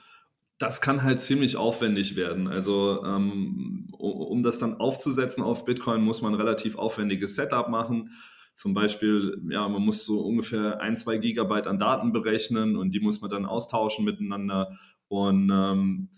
Das 0.58 0.80
kann 0.80 1.04
halt 1.04 1.20
ziemlich 1.20 1.56
aufwendig 1.56 2.16
werden. 2.16 2.48
Also 2.48 3.02
ähm, 3.04 3.88
um 3.96 4.42
das 4.42 4.58
dann 4.58 4.74
aufzusetzen 4.74 5.42
auf 5.42 5.64
Bitcoin, 5.64 6.02
muss 6.02 6.20
man 6.20 6.34
relativ 6.34 6.76
aufwendiges 6.76 7.36
Setup 7.36 7.68
machen. 7.68 8.10
Zum 8.52 8.74
Beispiel, 8.74 9.40
ja, 9.50 9.68
man 9.68 9.82
muss 9.82 10.04
so 10.04 10.20
ungefähr 10.20 10.80
ein, 10.80 10.96
zwei 10.96 11.18
Gigabyte 11.18 11.68
an 11.68 11.78
Daten 11.78 12.12
berechnen 12.12 12.76
und 12.76 12.92
die 12.92 12.98
muss 12.98 13.20
man 13.20 13.30
dann 13.30 13.46
austauschen 13.46 14.04
miteinander. 14.04 14.76
Und 15.06 15.48
ähm, 15.52 16.08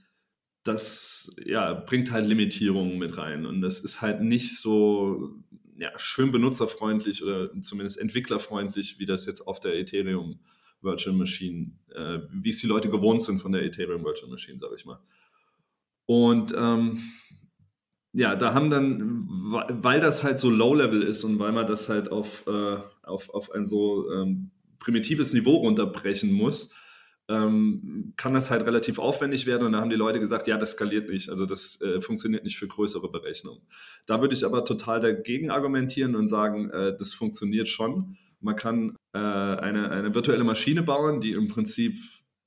das 0.65 1.31
ja, 1.45 1.75
bringt 1.75 2.11
halt 2.11 2.27
Limitierungen 2.27 2.99
mit 2.99 3.19
rein. 3.19 3.45
Und 3.45 3.61
das 3.61 3.81
ist 3.81 4.01
halt 4.01 4.23
nicht 4.23 4.59
so 4.59 5.35
ja, 5.77 5.91
schön 5.99 6.33
benutzerfreundlich 6.33 7.23
oder 7.23 7.51
zumindest 7.61 7.99
entwicklerfreundlich, 7.99 8.99
wie 8.99 9.07
das 9.07 9.27
jetzt 9.27 9.47
auf 9.47 9.61
der 9.61 9.79
Ethereum 9.79 10.41
Virtual 10.83 11.15
Machine, 11.15 11.73
äh, 11.95 12.19
wie 12.33 12.51
es 12.51 12.61
die 12.61 12.67
Leute 12.67 12.91
gewohnt 12.91 13.23
sind 13.23 13.39
von 13.39 13.53
der 13.53 13.63
Ethereum 13.63 14.05
Virtual 14.05 14.31
Machine, 14.31 14.59
sage 14.61 14.75
ich 14.77 14.87
mal. 14.87 15.01
Und 16.07 16.55
ähm, 16.57 17.03
ja, 18.13 18.35
da 18.35 18.55
haben 18.55 18.71
dann, 18.71 19.27
weil 19.29 20.01
das 20.01 20.25
halt 20.25 20.39
so 20.39 20.51
Low-Level 20.51 21.03
ist 21.03 21.23
und 21.23 21.39
weil 21.39 21.53
man 21.53 21.67
das 21.67 21.89
halt 21.89 22.11
auf, 22.11 22.47
äh, 22.47 22.79
auf, 23.03 23.31
auf 23.31 23.53
ein 23.53 23.65
so 23.65 24.11
ähm, 24.11 24.51
primitives 24.81 25.33
Niveau 25.33 25.57
runterbrechen 25.57 26.33
muss, 26.33 26.73
ähm, 27.29 28.13
kann 28.17 28.35
das 28.35 28.51
halt 28.51 28.67
relativ 28.67 28.99
aufwendig 28.99 29.47
werden. 29.47 29.65
Und 29.65 29.73
da 29.73 29.81
haben 29.81 29.91
die 29.91 29.97
Leute 29.97 30.19
gesagt, 30.19 30.49
ja, 30.49 30.59
das 30.59 30.73
skaliert 30.73 31.09
nicht. 31.09 31.31
Also 31.31 31.47
das 31.47 31.81
äh, 31.81 32.01
funktioniert 32.01 32.43
nicht 32.43 32.59
für 32.59 32.67
größere 32.67 33.09
Berechnungen. 33.11 33.63
Da 34.07 34.21
würde 34.21 34.35
ich 34.35 34.45
aber 34.45 34.65
total 34.65 34.99
dagegen 34.99 35.51
argumentieren 35.51 36.17
und 36.17 36.27
sagen, 36.27 36.71
äh, 36.71 36.97
das 36.99 37.15
funktioniert 37.15 37.69
schon. 37.69 38.17
Man 38.41 38.57
kann 38.57 38.97
äh, 39.13 39.19
eine, 39.19 39.91
eine 39.91 40.15
virtuelle 40.15 40.45
Maschine 40.45 40.83
bauen, 40.83 41.21
die 41.21 41.33
im 41.33 41.49
Prinzip 41.49 41.97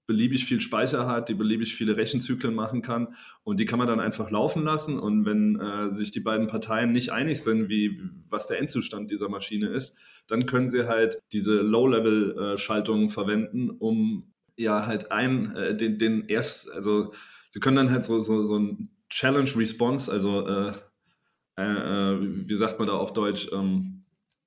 beliebig 0.06 0.46
viel 0.46 0.60
Speicher 0.60 1.08
hat, 1.08 1.30
die 1.30 1.34
beliebig 1.34 1.76
viele 1.76 1.96
Rechenzyklen 1.96 2.54
machen 2.54 2.82
kann. 2.82 3.16
Und 3.44 3.60
die 3.60 3.66
kann 3.66 3.80
man 3.80 3.88
dann 3.88 4.00
einfach 4.00 4.32
laufen 4.32 4.64
lassen. 4.64 5.00
Und 5.00 5.26
wenn 5.26 5.60
äh, 5.60 5.90
sich 5.90 6.12
die 6.12 6.20
beiden 6.20 6.48
Parteien 6.48 6.92
nicht 6.92 7.12
einig 7.12 7.42
sind, 7.42 7.70
wie 7.70 8.02
was 8.30 8.48
der 8.48 8.60
Endzustand 8.60 9.12
dieser 9.12 9.30
Maschine 9.30 9.68
ist, 9.68 9.98
dann 10.28 10.46
können 10.46 10.68
sie 10.68 10.88
halt 10.88 11.22
diese 11.32 11.56
Low-Level-Schaltungen 11.56 13.10
verwenden, 13.10 13.70
um 13.70 14.34
ja 14.58 14.86
halt 14.86 15.12
ein 15.12 15.56
äh, 15.56 15.76
den, 15.76 15.98
den 15.98 16.28
erst 16.28 16.72
also 16.72 17.14
sie 17.50 17.60
können 17.60 17.78
dann 17.78 17.92
halt 17.92 18.04
so 18.04 18.20
so, 18.20 18.44
so 18.44 18.60
ein 18.60 18.90
Challenge-Response, 19.10 20.12
also 20.12 20.48
äh, 20.48 20.74
äh, 21.58 21.64
äh 21.64 22.48
wie 22.48 22.56
sagt 22.56 22.78
man 22.78 22.88
da 22.88 22.94
auf 22.94 23.14
Deutsch 23.14 23.50
ähm, 23.52 24.03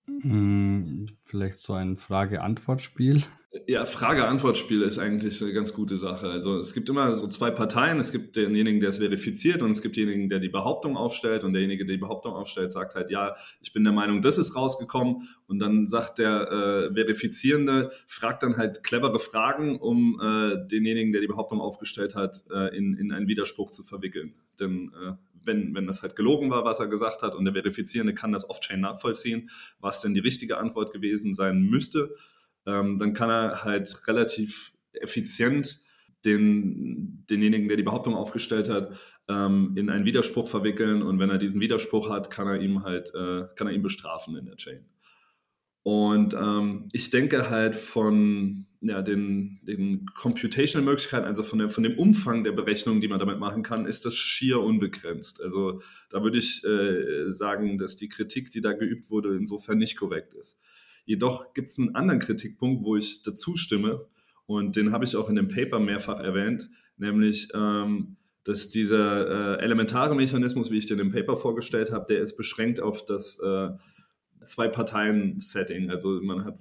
hm, 0.06 1.06
vielleicht 1.24 1.58
so 1.58 1.72
ein 1.72 1.96
Frage-Antwort-Spiel. 1.96 3.22
Ja, 3.66 3.84
Frage-Antwort-Spiel 3.86 4.82
ist 4.82 4.98
eigentlich 4.98 5.42
eine 5.42 5.52
ganz 5.52 5.72
gute 5.72 5.96
Sache. 5.96 6.28
Also 6.28 6.58
es 6.58 6.74
gibt 6.74 6.88
immer 6.88 7.14
so 7.14 7.26
zwei 7.26 7.50
Parteien. 7.50 7.98
Es 7.98 8.12
gibt 8.12 8.36
denjenigen, 8.36 8.80
der 8.80 8.90
es 8.90 8.98
verifiziert 8.98 9.62
und 9.62 9.70
es 9.70 9.82
gibt 9.82 9.96
denjenigen, 9.96 10.28
der 10.28 10.40
die 10.40 10.48
Behauptung 10.48 10.96
aufstellt. 10.96 11.42
Und 11.42 11.54
derjenige, 11.54 11.86
der 11.86 11.96
die 11.96 12.00
Behauptung 12.00 12.34
aufstellt, 12.34 12.72
sagt 12.72 12.94
halt, 12.94 13.10
ja, 13.10 13.34
ich 13.60 13.72
bin 13.72 13.82
der 13.84 13.92
Meinung, 13.92 14.22
das 14.22 14.38
ist 14.38 14.54
rausgekommen. 14.54 15.28
Und 15.46 15.58
dann 15.58 15.86
sagt 15.86 16.18
der 16.18 16.50
äh, 16.50 16.94
Verifizierende, 16.94 17.90
fragt 18.06 18.42
dann 18.42 18.56
halt 18.56 18.84
clevere 18.84 19.18
Fragen, 19.18 19.78
um 19.78 20.20
äh, 20.20 20.66
denjenigen, 20.68 21.12
der 21.12 21.20
die 21.20 21.28
Behauptung 21.28 21.60
aufgestellt 21.60 22.14
hat, 22.14 22.42
äh, 22.52 22.76
in, 22.76 22.96
in 22.96 23.12
einen 23.12 23.28
Widerspruch 23.28 23.70
zu 23.70 23.82
verwickeln. 23.82 24.34
Denn 24.60 24.92
äh, 25.02 25.12
wenn, 25.46 25.74
wenn 25.74 25.86
das 25.86 26.02
halt 26.02 26.16
gelogen 26.16 26.50
war, 26.50 26.64
was 26.64 26.80
er 26.80 26.88
gesagt 26.88 27.22
hat, 27.22 27.34
und 27.34 27.44
der 27.44 27.54
Verifizierende 27.54 28.14
kann 28.14 28.32
das 28.32 28.48
Off-Chain 28.48 28.80
nachvollziehen, 28.80 29.50
was 29.80 30.00
denn 30.00 30.14
die 30.14 30.20
richtige 30.20 30.58
Antwort 30.58 30.92
gewesen 30.92 31.34
sein 31.34 31.62
müsste, 31.62 32.14
ähm, 32.66 32.98
dann 32.98 33.14
kann 33.14 33.30
er 33.30 33.64
halt 33.64 34.06
relativ 34.06 34.72
effizient 34.92 35.80
den, 36.24 37.24
denjenigen, 37.30 37.68
der 37.68 37.76
die 37.76 37.82
Behauptung 37.82 38.14
aufgestellt 38.14 38.68
hat, 38.68 38.92
ähm, 39.28 39.72
in 39.76 39.90
einen 39.90 40.04
Widerspruch 40.04 40.48
verwickeln. 40.48 41.02
Und 41.02 41.18
wenn 41.18 41.30
er 41.30 41.38
diesen 41.38 41.60
Widerspruch 41.60 42.10
hat, 42.10 42.30
kann 42.30 42.48
er 42.48 42.60
ihm 42.60 42.82
halt, 42.82 43.14
äh, 43.14 43.44
kann 43.54 43.68
er 43.68 43.72
ihn 43.72 43.82
bestrafen 43.82 44.36
in 44.36 44.46
der 44.46 44.56
Chain. 44.56 44.84
Und 45.86 46.34
ähm, 46.34 46.88
ich 46.90 47.10
denke 47.10 47.48
halt 47.48 47.76
von 47.76 48.66
ja, 48.80 49.02
den, 49.02 49.60
den 49.62 50.04
Computational-Möglichkeiten, 50.16 51.26
also 51.26 51.44
von, 51.44 51.60
der, 51.60 51.68
von 51.68 51.84
dem 51.84 51.96
Umfang 51.96 52.42
der 52.42 52.50
Berechnungen, 52.50 53.00
die 53.00 53.06
man 53.06 53.20
damit 53.20 53.38
machen 53.38 53.62
kann, 53.62 53.86
ist 53.86 54.04
das 54.04 54.16
schier 54.16 54.58
unbegrenzt. 54.60 55.40
Also 55.40 55.80
da 56.10 56.24
würde 56.24 56.38
ich 56.38 56.64
äh, 56.64 57.30
sagen, 57.32 57.78
dass 57.78 57.94
die 57.94 58.08
Kritik, 58.08 58.50
die 58.50 58.60
da 58.60 58.72
geübt 58.72 59.10
wurde, 59.10 59.36
insofern 59.36 59.78
nicht 59.78 59.96
korrekt 59.96 60.34
ist. 60.34 60.60
Jedoch 61.04 61.54
gibt 61.54 61.68
es 61.68 61.78
einen 61.78 61.94
anderen 61.94 62.18
Kritikpunkt, 62.18 62.84
wo 62.84 62.96
ich 62.96 63.22
dazu 63.22 63.54
stimme, 63.54 64.08
und 64.46 64.74
den 64.74 64.90
habe 64.90 65.04
ich 65.04 65.14
auch 65.14 65.28
in 65.28 65.36
dem 65.36 65.46
Paper 65.46 65.78
mehrfach 65.78 66.18
erwähnt, 66.18 66.68
nämlich, 66.96 67.50
ähm, 67.54 68.16
dass 68.42 68.70
dieser 68.70 69.60
äh, 69.60 69.62
elementare 69.62 70.16
Mechanismus, 70.16 70.72
wie 70.72 70.78
ich 70.78 70.86
den 70.86 70.98
im 70.98 71.12
Paper 71.12 71.36
vorgestellt 71.36 71.92
habe, 71.92 72.06
der 72.08 72.18
ist 72.18 72.36
beschränkt 72.36 72.80
auf 72.80 73.04
das 73.04 73.38
äh, 73.38 73.68
Zwei-Parteien-Setting. 74.46 75.90
Also 75.90 76.20
man 76.22 76.44
hat 76.44 76.58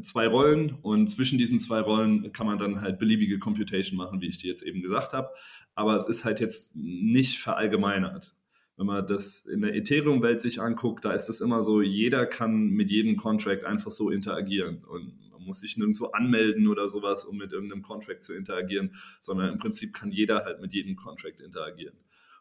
zwei 0.00 0.26
Rollen 0.26 0.78
und 0.82 1.08
zwischen 1.08 1.38
diesen 1.38 1.58
zwei 1.60 1.80
Rollen 1.80 2.32
kann 2.32 2.46
man 2.46 2.58
dann 2.58 2.80
halt 2.80 2.98
beliebige 2.98 3.38
Computation 3.38 3.96
machen, 3.96 4.20
wie 4.20 4.28
ich 4.28 4.38
dir 4.38 4.48
jetzt 4.48 4.62
eben 4.62 4.82
gesagt 4.82 5.12
habe. 5.12 5.30
Aber 5.74 5.96
es 5.96 6.06
ist 6.06 6.24
halt 6.24 6.40
jetzt 6.40 6.76
nicht 6.76 7.38
verallgemeinert. 7.38 8.34
Wenn 8.76 8.86
man 8.86 9.06
das 9.06 9.44
in 9.44 9.62
der 9.62 9.74
Ethereum-Welt 9.74 10.40
sich 10.40 10.60
anguckt, 10.60 11.04
da 11.04 11.12
ist 11.12 11.28
es 11.28 11.40
immer 11.40 11.62
so, 11.62 11.82
jeder 11.82 12.26
kann 12.26 12.68
mit 12.68 12.90
jedem 12.90 13.16
Contract 13.16 13.64
einfach 13.64 13.90
so 13.90 14.10
interagieren. 14.10 14.84
Und 14.84 15.30
man 15.32 15.42
muss 15.42 15.60
sich 15.60 15.76
nirgendwo 15.76 16.06
anmelden 16.06 16.68
oder 16.68 16.86
sowas, 16.86 17.24
um 17.24 17.38
mit 17.38 17.52
irgendeinem 17.52 17.82
Contract 17.82 18.22
zu 18.22 18.34
interagieren, 18.34 18.94
sondern 19.20 19.52
im 19.52 19.58
Prinzip 19.58 19.94
kann 19.94 20.10
jeder 20.10 20.44
halt 20.44 20.60
mit 20.60 20.74
jedem 20.74 20.94
Contract 20.94 21.40
interagieren. 21.40 21.96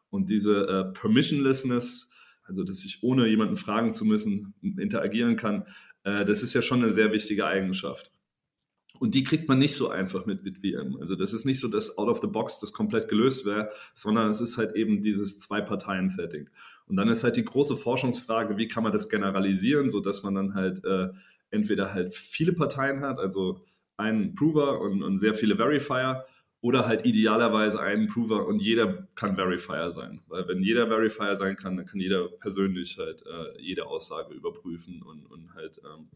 Und 0.10 0.30
diese 0.30 0.68
äh, 0.68 0.94
Permissionlessness, 0.94 2.12
also 2.48 2.64
dass 2.64 2.84
ich 2.84 3.04
ohne 3.04 3.28
jemanden 3.28 3.58
fragen 3.58 3.92
zu 3.92 4.06
müssen 4.06 4.54
interagieren 4.62 5.36
kann, 5.36 5.66
äh, 6.04 6.26
das 6.26 6.42
ist 6.42 6.54
ja 6.54 6.62
schon 6.62 6.84
eine 6.84 6.92
sehr 6.92 7.12
wichtige 7.12 7.46
Eigenschaft. 7.46 8.12
Und 9.00 9.14
die 9.14 9.24
kriegt 9.24 9.48
man 9.48 9.60
nicht 9.60 9.76
so 9.76 9.90
einfach 9.90 10.26
mit 10.26 10.44
BitVM. 10.44 10.98
Also 11.00 11.16
das 11.16 11.34
ist 11.34 11.46
nicht 11.46 11.60
so, 11.60 11.68
dass 11.68 11.98
out 11.98 12.10
of 12.10 12.20
the 12.22 12.28
box 12.28 12.60
das 12.60 12.74
komplett 12.74 13.08
gelöst 13.10 13.46
wäre, 13.46 13.70
sondern 13.94 14.32
es 14.32 14.42
ist 14.42 14.58
halt 14.58 14.76
eben 14.76 15.04
dieses 15.04 15.38
Zwei-Parteien-Setting. 15.38 16.50
Und 16.88 16.96
dann 16.96 17.10
ist 17.10 17.24
halt 17.24 17.36
die 17.36 17.46
große 17.46 17.76
Forschungsfrage, 17.76 18.58
wie 18.58 18.68
kann 18.68 18.84
man 18.84 18.94
das 18.94 19.10
generalisieren, 19.10 19.90
sodass 19.90 20.24
man 20.24 20.36
dann 20.36 20.56
halt 20.56 20.84
äh, 20.86 21.10
entweder 21.52 21.94
halt 21.94 22.14
viele 22.14 22.54
Parteien 22.54 23.02
hat, 23.02 23.20
also 23.20 23.66
einen 23.98 24.36
Prover 24.36 24.82
und, 24.82 25.04
und 25.04 25.18
sehr 25.18 25.34
viele 25.34 25.58
Verifier, 25.58 26.26
oder 26.62 26.88
halt 26.88 27.06
idealerweise 27.06 27.80
einen 27.80 28.08
Prover 28.08 28.48
und 28.48 28.60
jeder 28.60 29.08
kann 29.16 29.36
Verifier 29.36 29.92
sein. 29.92 30.22
Weil 30.28 30.48
wenn 30.48 30.64
jeder 30.64 30.88
Verifier 30.88 31.36
sein 31.36 31.56
kann, 31.56 31.78
dann 31.78 31.86
kann 31.86 32.00
jeder 32.00 32.28
persönlich 32.30 32.98
halt 32.98 33.24
äh, 33.26 33.62
jede 33.62 33.86
Aussage 33.86 34.34
überprüfen 34.34 35.04
und, 35.04 35.26
und 35.28 35.54
halt 35.54 35.80
ähm, 35.86 36.10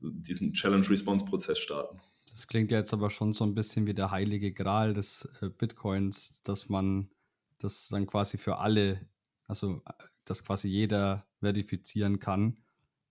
diesen 0.00 0.52
Challenge-Response-Prozess 0.52 1.58
starten. 1.58 2.00
Das 2.30 2.46
klingt 2.46 2.70
ja 2.70 2.78
jetzt 2.78 2.92
aber 2.92 3.10
schon 3.10 3.32
so 3.32 3.44
ein 3.44 3.54
bisschen 3.54 3.86
wie 3.86 3.94
der 3.94 4.10
heilige 4.10 4.52
Gral 4.52 4.94
des 4.94 5.28
äh, 5.40 5.50
Bitcoins, 5.50 6.42
dass 6.42 6.68
man 6.68 7.10
das 7.58 7.88
dann 7.88 8.06
quasi 8.06 8.38
für 8.38 8.58
alle, 8.58 9.08
also 9.46 9.82
dass 10.24 10.44
quasi 10.44 10.68
jeder 10.68 11.26
verifizieren 11.40 12.18
kann. 12.18 12.58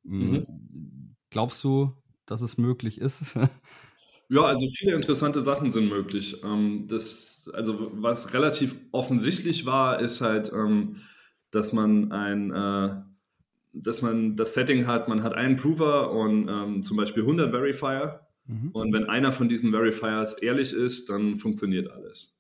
Hm, 0.04 0.32
mhm. 0.32 1.16
Glaubst 1.30 1.64
du, 1.64 1.96
dass 2.26 2.42
es 2.42 2.58
möglich 2.58 3.00
ist? 3.00 3.38
Ja, 4.32 4.44
also 4.44 4.68
viele 4.70 4.94
interessante 4.96 5.42
Sachen 5.42 5.72
sind 5.72 5.90
möglich. 5.90 6.44
Ähm, 6.44 6.86
das, 6.88 7.50
also 7.54 7.90
was 7.94 8.34
relativ 8.34 8.76
offensichtlich 8.92 9.66
war, 9.66 10.00
ist 10.00 10.22
halt, 10.22 10.52
ähm, 10.54 10.98
dass 11.52 11.74
man 11.74 12.12
ein, 12.12 12.52
äh, 12.52 13.02
dass 13.74 14.02
man 14.04 14.36
das 14.36 14.54
Setting 14.54 14.86
hat, 14.88 15.08
man 15.08 15.24
hat 15.24 15.34
einen 15.34 15.56
Prover 15.56 16.12
und 16.12 16.48
ähm, 16.48 16.84
zum 16.84 16.98
Beispiel 16.98 17.24
100 17.24 17.52
Verifier. 17.52 18.22
Mhm. 18.46 18.70
Und 18.72 18.94
wenn 18.94 19.06
einer 19.10 19.32
von 19.32 19.50
diesen 19.50 19.72
Verifiers 19.72 20.34
ehrlich 20.36 20.74
ist, 20.74 21.10
dann 21.10 21.38
funktioniert 21.38 21.90
alles. 21.92 22.36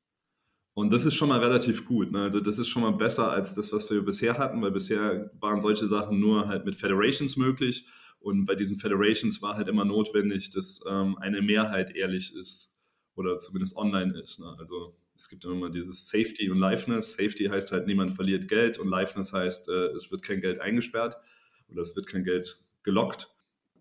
Und 0.73 0.93
das 0.93 1.05
ist 1.05 1.15
schon 1.15 1.29
mal 1.29 1.39
relativ 1.39 1.85
gut. 1.85 2.11
Ne? 2.11 2.21
Also 2.23 2.39
das 2.39 2.59
ist 2.59 2.69
schon 2.69 2.83
mal 2.83 2.91
besser 2.93 3.31
als 3.31 3.55
das, 3.55 3.73
was 3.73 3.89
wir 3.89 4.01
bisher 4.03 4.37
hatten, 4.37 4.61
weil 4.61 4.71
bisher 4.71 5.31
waren 5.39 5.59
solche 5.59 5.87
Sachen 5.87 6.19
nur 6.19 6.47
halt 6.47 6.65
mit 6.65 6.75
Federations 6.75 7.35
möglich. 7.37 7.87
Und 8.19 8.45
bei 8.45 8.55
diesen 8.55 8.77
Federations 8.77 9.41
war 9.41 9.55
halt 9.55 9.67
immer 9.67 9.85
notwendig, 9.85 10.49
dass 10.51 10.81
ähm, 10.89 11.17
eine 11.19 11.41
Mehrheit 11.41 11.95
ehrlich 11.95 12.35
ist 12.35 12.77
oder 13.15 13.37
zumindest 13.37 13.75
online 13.77 14.17
ist. 14.19 14.39
Ne? 14.39 14.55
Also 14.57 14.97
es 15.15 15.27
gibt 15.27 15.45
immer 15.45 15.69
dieses 15.69 16.07
Safety 16.07 16.49
und 16.49 16.59
Liveness. 16.59 17.13
Safety 17.13 17.45
heißt 17.45 17.71
halt, 17.71 17.87
niemand 17.87 18.11
verliert 18.11 18.47
Geld 18.47 18.77
und 18.77 18.89
Liveness 18.89 19.33
heißt, 19.33 19.69
äh, 19.69 19.87
es 19.87 20.11
wird 20.11 20.21
kein 20.21 20.39
Geld 20.39 20.59
eingesperrt 20.59 21.17
oder 21.69 21.81
es 21.81 21.95
wird 21.95 22.07
kein 22.07 22.23
Geld 22.23 22.61
gelockt. 22.83 23.29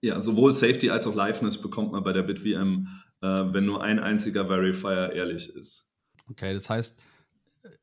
Ja, 0.01 0.21
sowohl 0.21 0.53
Safety 0.53 0.91
als 0.91 1.07
auch 1.07 1.15
Liveness 1.15 1.61
bekommt 1.61 1.93
man 1.93 2.05
bei 2.05 2.13
der 2.13 2.23
BitVM, 2.23 2.89
äh, 3.21 3.27
wenn 3.27 3.67
nur 3.67 3.83
ein 3.83 3.99
einziger 3.99 4.47
Verifier 4.47 5.13
ehrlich 5.13 5.49
ist. 5.55 5.89
Okay, 6.31 6.53
das 6.53 6.69
heißt, 6.71 7.01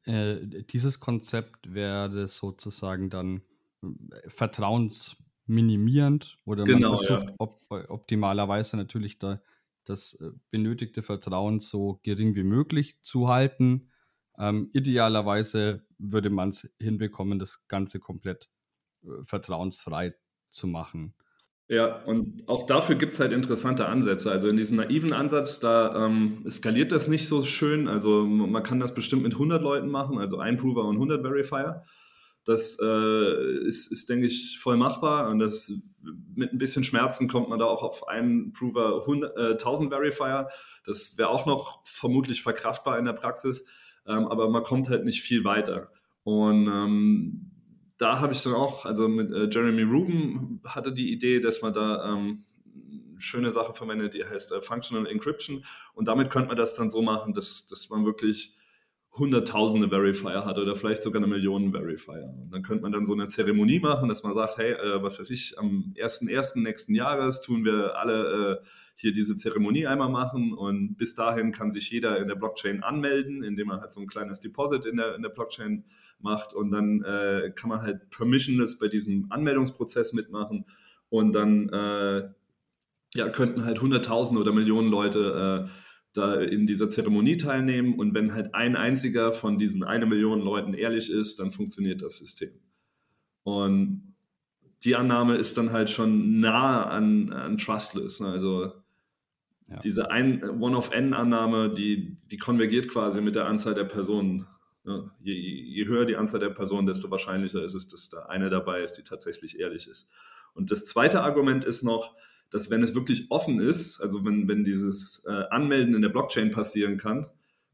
äh, 0.04 0.64
dieses 0.70 1.00
Konzept 1.00 1.74
wäre 1.74 2.28
sozusagen 2.28 3.10
dann 3.10 3.42
äh, 3.82 4.30
Vertrauens 4.30 5.18
minimierend 5.48 6.38
oder 6.46 6.64
genau, 6.64 6.90
man 6.90 6.98
versucht 6.98 7.30
ja. 7.30 7.36
op 7.38 7.56
optimalerweise 7.70 8.78
natürlich 8.78 9.18
da 9.18 9.42
das 9.86 10.16
äh, 10.16 10.32
benötigte 10.50 11.04
Vertrauen 11.04 11.60
so 11.60 12.00
gering 12.04 12.36
wie 12.36 12.44
möglich 12.44 13.02
zu 13.02 13.28
halten. 13.28 13.90
Ähm, 14.38 14.70
idealerweise 14.74 15.86
würde 15.98 16.30
man 16.30 16.50
es 16.50 16.70
hinbekommen, 16.80 17.40
das 17.40 17.68
Ganze 17.68 18.00
komplett 18.00 18.50
äh, 19.04 19.24
vertrauensfrei 19.24 20.16
zu 20.50 20.68
machen. 20.68 21.14
Ja, 21.68 22.04
und 22.04 22.48
auch 22.48 22.68
dafür 22.68 22.96
gibt 22.96 23.14
es 23.14 23.20
halt 23.20 23.32
interessante 23.32 23.88
Ansätze. 23.88 24.32
Also 24.32 24.50
in 24.50 24.58
diesem 24.58 24.78
naiven 24.78 25.14
Ansatz, 25.14 25.60
da 25.60 26.06
ähm, 26.06 26.46
skaliert 26.48 26.92
das 26.92 27.08
nicht 27.08 27.28
so 27.28 27.42
schön. 27.44 27.88
Also 27.88 28.24
man 28.24 28.62
kann 28.62 28.80
das 28.80 28.94
bestimmt 28.94 29.24
mit 29.24 29.34
100 29.34 29.64
Leuten 29.64 29.90
machen, 29.90 30.20
also 30.20 30.38
ein 30.38 30.58
Prover 30.58 30.86
und 30.86 30.96
100 30.96 31.24
Verifier. 31.24 31.84
Das 32.46 32.78
äh, 32.80 33.66
ist, 33.66 33.92
ist, 33.92 34.08
denke 34.08 34.28
ich, 34.28 34.60
voll 34.60 34.78
machbar. 34.78 35.30
Und 35.30 35.40
das 35.40 35.74
mit 36.36 36.54
ein 36.54 36.58
bisschen 36.58 36.84
Schmerzen 36.84 37.28
kommt 37.28 37.50
man 37.50 37.58
da 37.58 37.66
auch 37.66 37.82
auf 37.82 38.08
einen 38.08 38.54
Prover 38.54 39.02
100, 39.02 39.38
äh, 39.38 39.52
1000 39.54 39.90
Verifier. 39.90 40.50
Das 40.86 41.18
wäre 41.18 41.30
auch 41.30 41.46
noch 41.46 41.82
vermutlich 41.86 42.44
verkraftbar 42.44 43.00
in 43.00 43.06
der 43.06 43.14
Praxis. 43.14 43.68
Ähm, 44.08 44.28
aber 44.28 44.50
man 44.50 44.64
kommt 44.64 44.90
halt 44.90 45.06
nicht 45.06 45.22
viel 45.22 45.44
weiter. 45.44 45.90
Und 46.24 46.68
ähm, 46.68 47.52
da 47.98 48.20
habe 48.20 48.34
ich 48.34 48.44
dann 48.44 48.54
auch, 48.54 48.86
also 48.86 49.08
mit 49.08 49.32
äh, 49.32 49.50
Jeremy 49.50 49.84
Rubin 49.84 50.62
hatte 50.64 50.92
die 50.92 51.12
Idee, 51.12 51.40
dass 51.40 51.62
man 51.62 51.74
da 51.74 52.14
ähm, 52.14 52.44
schöne 53.18 53.52
Sache 53.52 53.74
verwendet, 53.74 54.14
die 54.14 54.24
heißt 54.24 54.52
äh, 54.52 54.62
Functional 54.62 55.08
Encryption. 55.08 55.66
Und 55.94 56.08
damit 56.08 56.30
könnte 56.30 56.50
man 56.50 56.58
das 56.58 56.76
dann 56.76 56.90
so 56.90 57.02
machen, 57.02 57.34
dass, 57.34 57.66
dass 57.66 57.90
man 57.90 58.06
wirklich 58.06 58.56
hunderttausende 59.18 59.90
Verifier 59.90 60.46
hat 60.46 60.58
oder 60.58 60.76
vielleicht 60.76 61.02
sogar 61.02 61.22
eine 61.22 61.32
Million 61.32 61.72
Verifier. 61.72 62.34
Und 62.42 62.52
dann 62.52 62.64
könnte 62.64 62.84
man 62.84 62.92
dann 62.92 63.06
so 63.06 63.14
eine 63.14 63.28
Zeremonie 63.28 63.80
machen, 63.80 64.10
dass 64.10 64.24
man 64.24 64.34
sagt, 64.34 64.58
hey, 64.58 64.74
äh, 64.74 65.02
was 65.02 65.20
weiß 65.20 65.30
ich, 65.30 65.58
am 65.58 65.94
1.1. 65.96 66.62
nächsten 66.62 66.94
Jahres 66.94 67.42
tun 67.42 67.64
wir 67.64 67.98
alle 67.98 68.62
äh, 68.62 68.66
hier 68.96 69.14
diese 69.14 69.36
Zeremonie 69.36 69.88
einmal 69.88 70.10
machen 70.10 70.54
und 70.54 70.96
bis 70.96 71.16
dahin 71.16 71.52
kann 71.52 71.72
sich 71.72 71.90
jeder 71.92 72.18
in 72.18 72.28
der 72.28 72.36
Blockchain 72.36 72.84
anmelden, 72.84 73.44
indem 73.44 73.68
man 73.68 73.82
halt 73.82 73.92
so 73.92 74.00
ein 74.02 74.08
kleines 74.08 74.40
Deposit 74.40 74.86
in 74.86 74.98
der, 74.98 75.16
in 75.16 75.22
der 75.22 75.30
Blockchain 75.30 75.86
macht 76.20 76.54
und 76.54 76.72
dann 76.72 77.04
äh, 77.04 77.52
kann 77.56 77.70
man 77.70 77.82
halt 77.82 78.10
permissionless 78.10 78.80
bei 78.80 78.88
diesem 78.88 79.28
Anmeldungsprozess 79.30 80.14
mitmachen 80.14 80.66
und 81.10 81.34
dann 81.34 81.70
äh, 81.70 82.30
ja, 83.16 83.30
könnten 83.30 83.66
halt 83.66 83.82
hunderttausende 83.82 84.42
oder 84.42 84.52
Millionen 84.54 84.90
Leute 84.90 85.68
äh, 85.68 85.85
da 86.18 86.40
in 86.40 86.66
dieser 86.66 86.90
Zeremonie 86.90 87.38
teilnehmen 87.38 87.96
und 87.96 88.14
wenn 88.14 88.34
halt 88.34 88.56
ein 88.56 88.76
einziger 88.76 89.34
von 89.34 89.58
diesen 89.58 89.84
eine 89.84 90.06
Million 90.06 90.42
Leuten 90.42 90.74
ehrlich 90.74 91.12
ist, 91.12 91.40
dann 91.40 91.52
funktioniert 91.52 92.02
das 92.02 92.18
System. 92.18 92.52
Und 93.44 94.16
die 94.84 94.96
Annahme 94.96 95.36
ist 95.36 95.58
dann 95.58 95.72
halt 95.72 95.90
schon 95.90 96.40
nah 96.40 96.86
an, 96.86 97.34
an 97.34 97.58
Trustless. 97.58 98.20
Ne? 98.20 98.28
Also 98.28 98.72
ja. 99.68 99.80
diese 99.84 100.08
One-of-N-Annahme, 100.10 101.72
die, 101.72 102.18
die 102.30 102.38
konvergiert 102.38 102.88
quasi 102.88 103.22
mit 103.22 103.36
der 103.36 103.48
Anzahl 103.48 103.74
der 103.74 103.84
Personen. 103.84 104.48
Ja, 104.86 105.12
je, 105.20 105.34
je, 105.34 105.86
höher 105.88 106.06
die 106.06 106.16
Anzahl 106.16 106.40
der 106.40 106.52
Personen, 106.52 106.86
desto 106.86 107.10
wahrscheinlicher 107.10 107.64
ist 107.64 107.74
es, 107.74 107.88
dass 107.88 108.10
da 108.10 108.28
eine 108.28 108.50
dabei 108.50 108.84
ist, 108.84 108.94
die 108.94 109.04
tatsächlich 109.04 109.60
ehrlich 109.60 109.88
ist. 109.88 110.10
Und 110.54 110.70
das 110.70 110.86
zweite 110.86 111.22
Argument 111.22 111.66
ist 111.66 111.82
noch, 111.82 112.16
dass 112.52 112.70
wenn 112.70 112.84
es 112.84 112.96
wirklich 112.96 113.32
offen 113.32 113.60
ist, 113.60 114.00
also 114.02 114.24
wenn, 114.26 114.48
wenn 114.48 114.64
dieses 114.64 115.24
äh, 115.26 115.44
Anmelden 115.50 115.96
in 115.96 116.02
der 116.02 116.10
Blockchain 116.10 116.52
passieren 116.52 116.98
kann, 116.98 117.28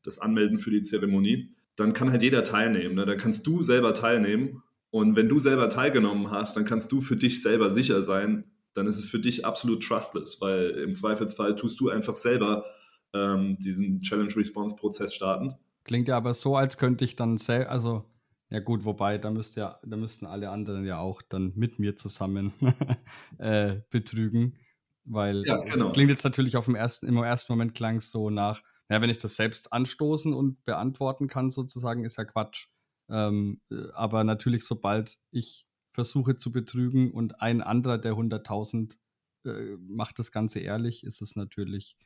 das 0.04 0.20
Anmelden 0.20 0.58
für 0.58 0.72
die 0.72 0.82
Zeremonie, 0.82 1.51
dann 1.75 1.94
kann 1.94 2.12
halt 2.12 2.24
jeder 2.24 2.44
teilnehmen. 2.44 2.96
Ne? 2.96 3.06
Da 3.06 3.16
kannst 3.16 3.46
du 3.48 3.63
selber 3.63 3.94
teilnehmen. 3.94 4.63
Und 4.90 5.16
wenn 5.16 5.30
du 5.30 5.40
selber 5.40 5.70
teilgenommen 5.70 6.32
hast, 6.32 6.56
dann 6.58 6.66
kannst 6.66 6.92
du 6.92 7.00
für 7.01 7.16
dich 7.16 7.42
selber 7.42 7.70
sicher 7.72 8.01
sein, 8.01 8.46
dann 8.74 8.88
ist 8.88 8.98
es 8.98 9.06
für 9.06 9.20
dich 9.20 9.46
absolut 9.46 9.84
trustless, 9.84 10.40
weil 10.42 10.72
im 10.72 10.94
Zweifelsfall 10.94 11.55
tust 11.55 11.79
du 11.79 11.90
einfach 11.90 12.16
selber 12.16 12.66
ähm, 13.14 13.57
diesen 13.60 14.01
Challenge-Response-Prozess 14.01 15.14
starten. 15.14 15.55
Klingt 15.84 16.07
ja 16.07 16.18
aber 16.18 16.34
so, 16.34 16.55
als 16.55 16.77
könnte 16.77 17.03
ich 17.05 17.16
dann 17.16 17.38
selber, 17.38 17.70
also 17.72 18.05
ja 18.51 18.59
gut, 18.59 18.83
wobei, 18.83 19.18
da 19.18 19.31
müsste 19.31 19.61
ja, 19.61 19.79
da 19.81 19.96
müssten 19.96 20.25
alle 20.25 20.50
anderen 20.50 20.85
ja 20.85 21.00
auch 21.00 21.22
dann 21.22 21.53
mit 21.55 21.79
mir 21.79 21.96
zusammen 21.96 22.53
äh, 23.37 23.77
betrügen. 23.90 24.57
Weil 25.05 25.44
ja, 25.48 25.57
genau. 25.57 25.92
klingt 25.92 26.09
jetzt 26.09 26.25
natürlich 26.25 26.57
auf 26.57 26.66
dem 26.66 26.75
ersten, 26.75 27.07
im 27.07 27.18
ersten 27.18 27.53
Moment 27.53 27.74
klang 27.74 27.96
es 27.96 28.11
so 28.11 28.29
nach, 28.29 28.61
ja, 28.90 29.01
wenn 29.01 29.09
ich 29.09 29.18
das 29.20 29.37
selbst 29.37 29.72
anstoßen 29.72 30.33
und 30.33 30.64
beantworten 30.66 31.27
kann, 31.27 31.50
sozusagen, 31.50 32.03
ist 32.03 32.18
ja 32.18 32.25
Quatsch. 32.25 32.68
Ähm, 33.09 33.61
äh, 33.72 33.90
aber 33.94 34.25
natürlich, 34.25 34.66
sobald 34.66 35.18
ich 35.31 35.66
versuche 35.94 36.35
zu 36.35 36.51
betrügen 36.51 37.11
und 37.11 37.42
ein 37.42 37.61
anderer 37.61 37.98
der 37.98 38.14
100.000 38.14 38.98
äh, 39.46 39.77
macht 39.79 40.20
das 40.20 40.33
Ganze 40.33 40.59
ehrlich, 40.59 41.05
ist 41.05 41.22
es 41.22 41.37
natürlich 41.37 41.98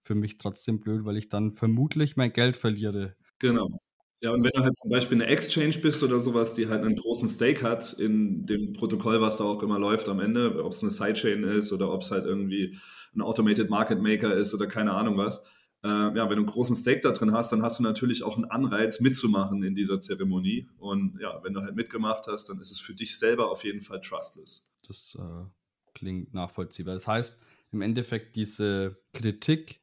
für 0.00 0.14
mich 0.14 0.36
trotzdem 0.36 0.80
blöd, 0.80 1.06
weil 1.06 1.16
ich 1.16 1.30
dann 1.30 1.54
vermutlich 1.54 2.16
mein 2.16 2.32
Geld 2.32 2.58
verliere. 2.58 3.16
Genau. 3.38 3.80
Ja, 4.24 4.30
und 4.30 4.42
wenn 4.42 4.52
du 4.54 4.62
halt 4.62 4.74
zum 4.74 4.90
Beispiel 4.90 5.20
eine 5.20 5.26
Exchange 5.30 5.78
bist 5.82 6.02
oder 6.02 6.18
sowas, 6.18 6.54
die 6.54 6.66
halt 6.66 6.82
einen 6.82 6.96
großen 6.96 7.28
Stake 7.28 7.60
hat 7.60 7.92
in 7.92 8.46
dem 8.46 8.72
Protokoll, 8.72 9.20
was 9.20 9.36
da 9.36 9.44
auch 9.44 9.62
immer 9.62 9.78
läuft 9.78 10.08
am 10.08 10.18
Ende, 10.18 10.64
ob 10.64 10.72
es 10.72 10.80
eine 10.80 10.90
Sidechain 10.90 11.44
ist 11.44 11.74
oder 11.74 11.92
ob 11.92 12.00
es 12.00 12.10
halt 12.10 12.24
irgendwie 12.24 12.78
ein 13.14 13.20
Automated 13.20 13.68
Market 13.68 14.00
Maker 14.00 14.34
ist 14.34 14.54
oder 14.54 14.66
keine 14.66 14.92
Ahnung 14.94 15.18
was. 15.18 15.44
Äh, 15.82 15.88
ja, 15.88 16.14
wenn 16.14 16.36
du 16.36 16.36
einen 16.36 16.46
großen 16.46 16.74
Stake 16.74 17.02
da 17.02 17.10
drin 17.10 17.32
hast, 17.32 17.52
dann 17.52 17.60
hast 17.60 17.80
du 17.80 17.82
natürlich 17.82 18.22
auch 18.22 18.36
einen 18.36 18.46
Anreiz 18.46 18.98
mitzumachen 18.98 19.62
in 19.62 19.74
dieser 19.74 20.00
Zeremonie. 20.00 20.70
Und 20.78 21.20
ja, 21.20 21.44
wenn 21.44 21.52
du 21.52 21.60
halt 21.60 21.76
mitgemacht 21.76 22.26
hast, 22.26 22.48
dann 22.48 22.58
ist 22.62 22.70
es 22.70 22.80
für 22.80 22.94
dich 22.94 23.18
selber 23.18 23.50
auf 23.50 23.62
jeden 23.62 23.82
Fall 23.82 24.00
trustless. 24.00 24.66
Das 24.88 25.18
äh, 25.20 25.44
klingt 25.92 26.32
nachvollziehbar. 26.32 26.94
Das 26.94 27.06
heißt, 27.06 27.36
im 27.72 27.82
Endeffekt 27.82 28.36
diese 28.36 28.96
Kritik 29.12 29.82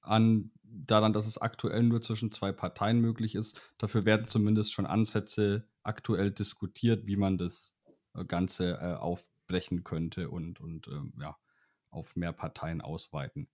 an 0.00 0.50
daran, 0.84 1.12
dass 1.12 1.26
es 1.26 1.38
aktuell 1.38 1.82
nur 1.82 2.00
zwischen 2.00 2.32
zwei 2.32 2.52
Parteien 2.52 3.00
möglich 3.00 3.34
ist. 3.34 3.60
Dafür 3.78 4.04
werden 4.04 4.26
zumindest 4.26 4.72
schon 4.72 4.86
Ansätze 4.86 5.68
aktuell 5.82 6.30
diskutiert, 6.30 7.06
wie 7.06 7.16
man 7.16 7.38
das 7.38 7.76
äh, 8.14 8.24
Ganze 8.24 8.78
äh, 8.80 8.94
aufbrechen 8.94 9.84
könnte 9.84 10.30
und, 10.30 10.60
und 10.60 10.88
äh, 10.88 11.20
ja, 11.20 11.36
auf 11.90 12.16
mehr 12.16 12.32
Parteien 12.32 12.80
ausweiten. 12.80 13.48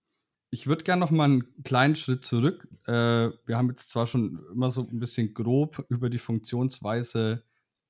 Ich 0.49 0.67
würde 0.67 0.83
gerne 0.83 0.99
noch 0.99 1.11
mal 1.11 1.25
einen 1.25 1.63
kleinen 1.63 1.95
Schritt 1.95 2.25
zurück. 2.25 2.67
Äh, 2.85 3.31
wir 3.45 3.57
haben 3.57 3.69
jetzt 3.69 3.89
zwar 3.89 4.05
schon 4.05 4.45
immer 4.51 4.69
so 4.69 4.81
ein 4.81 4.99
bisschen 4.99 5.33
grob 5.33 5.83
über 5.89 6.09
die 6.09 6.19
Funktionsweise 6.19 7.43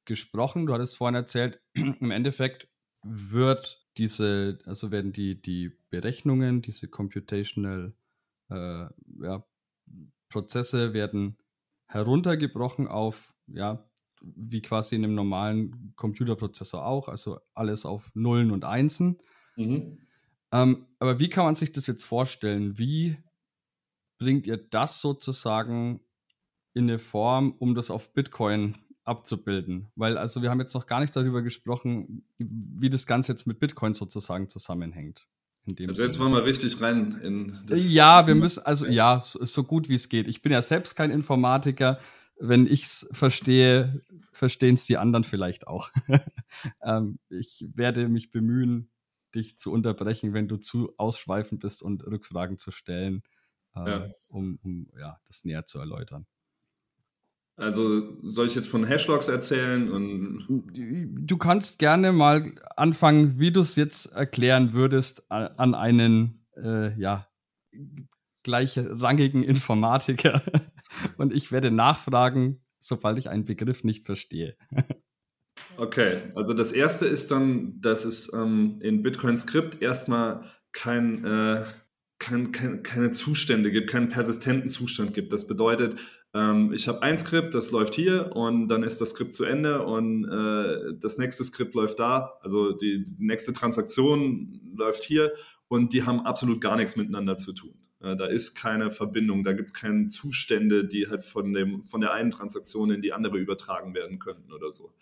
gesprochen. 0.05 0.65
Du 0.65 0.73
hattest 0.73 0.95
vorhin 0.95 1.15
erzählt, 1.15 1.61
im 1.73 2.11
Endeffekt 2.11 2.67
wird 3.03 3.85
diese, 3.97 4.59
also 4.65 4.91
werden 4.91 5.13
die, 5.13 5.41
die 5.41 5.73
Berechnungen, 5.89 6.61
diese 6.61 6.87
Computational 6.87 7.93
äh, 8.49 8.85
ja, 9.21 9.45
Prozesse 10.29 10.93
werden 10.93 11.37
heruntergebrochen 11.87 12.87
auf, 12.87 13.33
ja, 13.47 13.87
wie 14.21 14.61
quasi 14.61 14.95
in 14.95 15.03
einem 15.03 15.15
normalen 15.15 15.93
Computerprozessor 15.95 16.85
auch, 16.85 17.09
also 17.09 17.39
alles 17.53 17.85
auf 17.85 18.11
Nullen 18.15 18.51
und 18.51 18.63
Einsen. 18.63 19.19
Mhm. 19.55 19.99
Ähm, 20.51 20.87
aber 20.99 21.19
wie 21.19 21.29
kann 21.29 21.45
man 21.45 21.55
sich 21.55 21.71
das 21.71 21.87
jetzt 21.87 22.05
vorstellen? 22.05 22.77
Wie 22.77 23.17
bringt 24.17 24.47
ihr 24.47 24.57
das 24.57 25.01
sozusagen 25.01 25.99
in 26.73 26.85
eine 26.85 26.99
Form, 26.99 27.51
um 27.59 27.75
das 27.75 27.91
auf 27.91 28.13
Bitcoin 28.13 28.77
abzubilden? 29.03 29.91
Weil, 29.95 30.17
also 30.17 30.41
wir 30.41 30.49
haben 30.49 30.59
jetzt 30.59 30.73
noch 30.73 30.85
gar 30.85 31.01
nicht 31.01 31.15
darüber 31.15 31.41
gesprochen, 31.41 32.25
wie 32.37 32.89
das 32.89 33.05
Ganze 33.05 33.33
jetzt 33.33 33.45
mit 33.45 33.59
Bitcoin 33.59 33.93
sozusagen 33.93 34.49
zusammenhängt. 34.49 35.27
Also 35.67 36.03
jetzt 36.03 36.19
wollen 36.19 36.33
wir 36.33 36.43
richtig 36.43 36.81
rein 36.81 37.19
in 37.23 37.57
das. 37.65 37.91
Ja, 37.91 38.27
wir 38.27 38.35
müssen, 38.35 38.65
also 38.65 38.85
ja, 38.85 39.23
so, 39.23 39.63
gut 39.63 39.87
wie 39.87 39.95
es 39.95 40.09
geht. 40.09 40.27
Ich 40.27 40.41
bin 40.41 40.51
ja 40.51 40.61
selbst 40.61 40.95
kein 40.95 41.11
Informatiker. 41.11 41.99
Wenn 42.39 42.65
ich 42.65 42.83
es 42.85 43.09
verstehe, 43.11 44.01
verstehen 44.31 44.75
es 44.75 44.85
die 44.85 44.97
anderen 44.97 45.23
vielleicht 45.23 45.67
auch. 45.67 45.89
ähm, 46.83 47.19
ich 47.29 47.65
werde 47.73 48.09
mich 48.09 48.31
bemühen, 48.31 48.89
dich 49.33 49.57
zu 49.57 49.71
unterbrechen, 49.71 50.33
wenn 50.33 50.47
du 50.47 50.57
zu 50.57 50.93
ausschweifend 50.97 51.61
bist 51.61 51.81
und 51.81 52.05
Rückfragen 52.05 52.57
zu 52.57 52.71
stellen, 52.71 53.23
äh, 53.75 53.89
ja. 53.89 54.07
Um, 54.27 54.59
um 54.63 54.87
ja, 54.99 55.19
das 55.25 55.45
näher 55.45 55.65
zu 55.65 55.79
erläutern. 55.79 56.27
Also 57.55 58.17
soll 58.23 58.47
ich 58.47 58.55
jetzt 58.55 58.67
von 58.67 58.85
Hashlogs 58.85 59.27
erzählen? 59.27 59.91
Und 59.91 60.45
du 60.73 61.37
kannst 61.37 61.77
gerne 61.77 62.11
mal 62.11 62.51
anfangen, 62.75 63.39
wie 63.39 63.51
du 63.51 63.61
es 63.61 63.75
jetzt 63.75 64.07
erklären 64.07 64.73
würdest 64.73 65.31
an 65.31 65.75
einen 65.75 66.45
äh, 66.57 66.99
ja, 66.99 67.27
gleichrangigen 68.43 69.43
Informatiker. 69.43 70.41
Und 71.17 71.33
ich 71.33 71.51
werde 71.51 71.69
nachfragen, 71.69 72.63
sobald 72.79 73.19
ich 73.19 73.29
einen 73.29 73.45
Begriff 73.45 73.83
nicht 73.83 74.05
verstehe. 74.05 74.55
Okay, 75.77 76.17
also 76.35 76.53
das 76.53 76.71
erste 76.71 77.05
ist 77.05 77.31
dann, 77.31 77.79
dass 77.79 78.05
es 78.05 78.31
ähm, 78.33 78.79
in 78.81 79.01
Bitcoin 79.01 79.37
Script 79.37 79.81
erstmal 79.81 80.43
kein, 80.71 81.23
äh, 81.25 81.65
kein, 82.19 82.51
kein, 82.51 82.83
keine 82.83 83.09
Zustände 83.11 83.71
gibt, 83.71 83.89
keinen 83.89 84.07
persistenten 84.07 84.69
Zustand 84.69 85.13
gibt. 85.13 85.31
Das 85.31 85.47
bedeutet, 85.47 85.95
ähm, 86.33 86.73
ich 86.73 86.87
habe 86.87 87.01
ein 87.03 87.17
Skript, 87.17 87.53
das 87.53 87.71
läuft 87.71 87.93
hier 87.93 88.35
und 88.35 88.67
dann 88.67 88.83
ist 88.83 88.99
das 88.99 89.11
Skript 89.11 89.33
zu 89.33 89.43
Ende 89.43 89.85
und 89.85 90.25
äh, 90.25 90.93
das 90.99 91.17
nächste 91.17 91.43
Skript 91.43 91.75
läuft 91.75 91.99
da. 91.99 92.39
Also 92.41 92.71
die, 92.71 93.03
die 93.03 93.25
nächste 93.25 93.53
Transaktion 93.53 94.59
läuft 94.75 95.03
hier 95.03 95.31
und 95.67 95.93
die 95.93 96.03
haben 96.03 96.25
absolut 96.25 96.59
gar 96.59 96.75
nichts 96.75 96.95
miteinander 96.95 97.35
zu 97.35 97.53
tun. 97.53 97.75
Äh, 97.99 98.15
da 98.15 98.25
ist 98.25 98.55
keine 98.55 98.89
Verbindung, 98.89 99.43
da 99.43 99.53
gibt 99.53 99.69
es 99.69 99.73
keine 99.73 100.07
Zustände, 100.07 100.85
die 100.85 101.07
halt 101.07 101.23
von, 101.23 101.53
dem, 101.53 101.83
von 101.85 102.01
der 102.01 102.13
einen 102.13 102.31
Transaktion 102.31 102.89
in 102.89 103.01
die 103.01 103.13
andere 103.13 103.37
übertragen 103.37 103.93
werden 103.93 104.17
könnten 104.17 104.51
oder 104.51 104.71
so. 104.71 104.93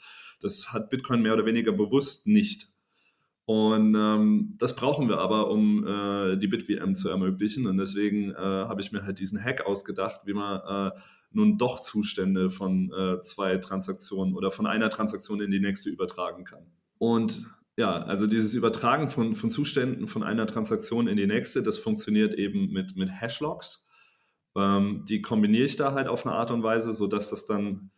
Das 0.41 0.73
hat 0.73 0.89
Bitcoin 0.89 1.21
mehr 1.21 1.33
oder 1.33 1.45
weniger 1.45 1.71
bewusst 1.71 2.27
nicht. 2.27 2.67
Und 3.45 3.95
ähm, 3.95 4.55
das 4.59 4.75
brauchen 4.75 5.09
wir 5.09 5.17
aber, 5.17 5.49
um 5.49 5.85
äh, 5.85 6.37
die 6.37 6.47
BitVM 6.47 6.93
zu 6.93 7.09
ermöglichen. 7.09 7.67
Und 7.67 7.77
deswegen 7.77 8.31
äh, 8.31 8.35
habe 8.35 8.81
ich 8.81 8.91
mir 8.91 9.03
halt 9.03 9.19
diesen 9.19 9.43
Hack 9.43 9.65
ausgedacht, 9.65 10.21
wie 10.25 10.33
man 10.33 10.91
äh, 10.91 10.91
nun 11.31 11.57
doch 11.57 11.79
Zustände 11.79 12.49
von 12.49 12.91
äh, 12.91 13.21
zwei 13.21 13.57
Transaktionen 13.57 14.35
oder 14.35 14.51
von 14.51 14.65
einer 14.65 14.89
Transaktion 14.89 15.41
in 15.41 15.51
die 15.51 15.59
nächste 15.59 15.89
übertragen 15.89 16.43
kann. 16.43 16.65
Und 16.97 17.45
ja, 17.77 18.03
also 18.03 18.27
dieses 18.27 18.53
Übertragen 18.53 19.09
von, 19.09 19.33
von 19.35 19.49
Zuständen 19.49 20.07
von 20.07 20.23
einer 20.23 20.45
Transaktion 20.45 21.07
in 21.07 21.17
die 21.17 21.27
nächste, 21.27 21.63
das 21.63 21.77
funktioniert 21.77 22.33
eben 22.33 22.71
mit, 22.71 22.95
mit 22.95 23.09
Hashlogs. 23.09 23.87
Ähm, 24.55 25.05
die 25.07 25.21
kombiniere 25.21 25.63
ich 25.63 25.77
da 25.77 25.93
halt 25.93 26.07
auf 26.07 26.25
eine 26.25 26.35
Art 26.35 26.51
und 26.51 26.63
Weise, 26.63 26.91
sodass 26.91 27.29
das 27.29 27.45
dann. 27.45 27.91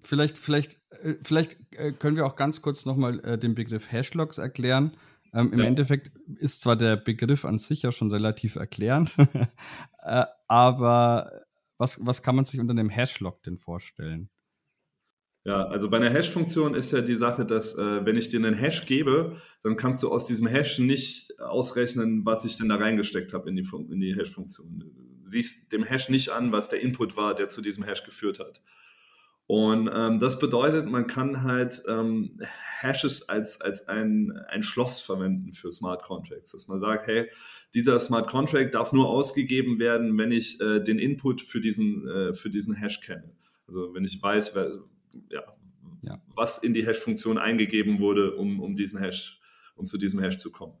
Vielleicht, 0.00 0.38
vielleicht, 0.38 0.80
äh, 1.02 1.14
vielleicht 1.22 1.58
äh, 1.72 1.92
können 1.92 2.16
wir 2.16 2.26
auch 2.26 2.36
ganz 2.36 2.62
kurz 2.62 2.86
nochmal 2.86 3.20
äh, 3.20 3.38
den 3.38 3.54
Begriff 3.54 3.92
Hashlogs 3.92 4.38
erklären. 4.38 4.96
Ähm, 5.34 5.52
Im 5.52 5.60
ja. 5.60 5.66
Endeffekt 5.66 6.10
ist 6.38 6.62
zwar 6.62 6.76
der 6.76 6.96
Begriff 6.96 7.44
an 7.44 7.58
sich 7.58 7.82
ja 7.82 7.92
schon 7.92 8.10
relativ 8.10 8.56
erklärend, 8.56 9.16
äh, 10.02 10.24
aber 10.48 11.42
was, 11.82 11.98
was 12.06 12.22
kann 12.22 12.36
man 12.36 12.44
sich 12.44 12.60
unter 12.60 12.70
einem 12.70 12.90
Hashlog 12.90 13.42
denn 13.42 13.58
vorstellen? 13.58 14.30
Ja, 15.44 15.66
also 15.66 15.90
bei 15.90 15.96
einer 15.96 16.10
Hash-Funktion 16.10 16.74
ist 16.74 16.92
ja 16.92 17.00
die 17.00 17.16
Sache, 17.16 17.44
dass 17.44 17.76
äh, 17.76 18.06
wenn 18.06 18.16
ich 18.16 18.28
dir 18.28 18.38
einen 18.38 18.54
Hash 18.54 18.86
gebe, 18.86 19.42
dann 19.64 19.76
kannst 19.76 20.00
du 20.04 20.12
aus 20.12 20.28
diesem 20.28 20.46
Hash 20.46 20.78
nicht 20.78 21.36
ausrechnen, 21.40 22.24
was 22.24 22.44
ich 22.44 22.56
denn 22.56 22.68
da 22.68 22.76
reingesteckt 22.76 23.32
habe 23.32 23.50
in 23.50 23.56
die, 23.56 23.68
in 23.90 23.98
die 23.98 24.14
Hash-Funktion. 24.14 24.78
Du 24.78 25.28
siehst 25.28 25.72
dem 25.72 25.82
Hash 25.82 26.08
nicht 26.08 26.28
an, 26.28 26.52
was 26.52 26.68
der 26.68 26.80
Input 26.80 27.16
war, 27.16 27.34
der 27.34 27.48
zu 27.48 27.60
diesem 27.60 27.82
Hash 27.82 28.04
geführt 28.04 28.38
hat. 28.38 28.62
Und 29.46 29.90
ähm, 29.92 30.18
das 30.18 30.38
bedeutet, 30.38 30.86
man 30.86 31.06
kann 31.06 31.42
halt 31.42 31.82
ähm, 31.86 32.40
Hashes 32.80 33.28
als, 33.28 33.60
als 33.60 33.88
ein, 33.88 34.32
ein 34.48 34.62
Schloss 34.62 35.00
verwenden 35.00 35.52
für 35.52 35.70
Smart 35.70 36.02
Contracts. 36.02 36.52
Dass 36.52 36.68
man 36.68 36.78
sagt, 36.78 37.06
hey, 37.06 37.28
dieser 37.74 37.98
Smart 37.98 38.28
Contract 38.28 38.74
darf 38.74 38.92
nur 38.92 39.08
ausgegeben 39.08 39.78
werden, 39.78 40.16
wenn 40.16 40.32
ich 40.32 40.60
äh, 40.60 40.80
den 40.80 40.98
Input 40.98 41.42
für 41.42 41.60
diesen, 41.60 42.08
äh, 42.08 42.32
für 42.32 42.50
diesen 42.50 42.74
Hash 42.74 43.00
kenne. 43.00 43.30
Also 43.66 43.94
wenn 43.94 44.04
ich 44.04 44.22
weiß, 44.22 44.54
wer, 44.54 44.78
ja, 45.30 45.42
ja. 46.02 46.22
was 46.34 46.58
in 46.58 46.72
die 46.72 46.86
Hash-Funktion 46.86 47.38
eingegeben 47.38 48.00
wurde, 48.00 48.36
um, 48.36 48.60
um 48.60 48.74
diesen 48.74 48.98
Hash, 48.98 49.40
um 49.76 49.86
zu 49.86 49.98
diesem 49.98 50.20
Hash 50.20 50.38
zu 50.38 50.50
kommen. 50.50 50.74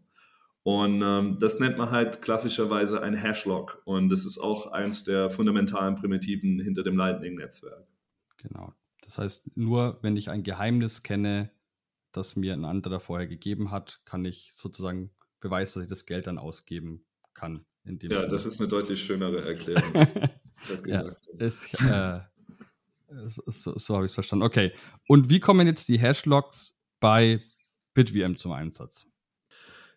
Und 0.64 1.02
ähm, 1.02 1.36
das 1.40 1.58
nennt 1.58 1.76
man 1.76 1.90
halt 1.90 2.22
klassischerweise 2.22 3.02
ein 3.02 3.20
Hashlog. 3.20 3.82
Und 3.84 4.10
das 4.10 4.24
ist 4.24 4.38
auch 4.38 4.68
eins 4.68 5.02
der 5.04 5.28
fundamentalen 5.28 5.96
Primitiven 5.96 6.60
hinter 6.60 6.84
dem 6.84 6.96
Lightning-Netzwerk. 6.96 7.84
Genau. 8.42 8.72
Das 9.02 9.18
heißt, 9.18 9.56
nur 9.56 9.98
wenn 10.02 10.16
ich 10.16 10.30
ein 10.30 10.42
Geheimnis 10.42 11.02
kenne, 11.02 11.50
das 12.12 12.36
mir 12.36 12.52
ein 12.52 12.64
anderer 12.64 13.00
vorher 13.00 13.26
gegeben 13.26 13.70
hat, 13.70 14.00
kann 14.04 14.24
ich 14.24 14.52
sozusagen 14.54 15.10
beweisen, 15.40 15.80
dass 15.80 15.84
ich 15.84 15.90
das 15.90 16.06
Geld 16.06 16.26
dann 16.26 16.38
ausgeben 16.38 17.04
kann. 17.34 17.64
ja, 17.84 18.18
Sinne. 18.18 18.28
das 18.28 18.46
ist 18.46 18.60
eine 18.60 18.68
deutlich 18.68 19.02
schönere 19.02 19.42
Erklärung. 19.42 20.06
ja, 20.86 21.14
ist, 21.38 21.74
äh, 21.82 22.20
so, 23.26 23.76
so 23.76 23.94
habe 23.94 24.04
ich 24.04 24.10
es 24.10 24.14
verstanden. 24.14 24.44
Okay. 24.44 24.72
Und 25.08 25.30
wie 25.30 25.40
kommen 25.40 25.66
jetzt 25.66 25.88
die 25.88 25.98
Hashlogs 25.98 26.78
bei 27.00 27.42
BitVM 27.94 28.36
zum 28.36 28.52
Einsatz? 28.52 29.06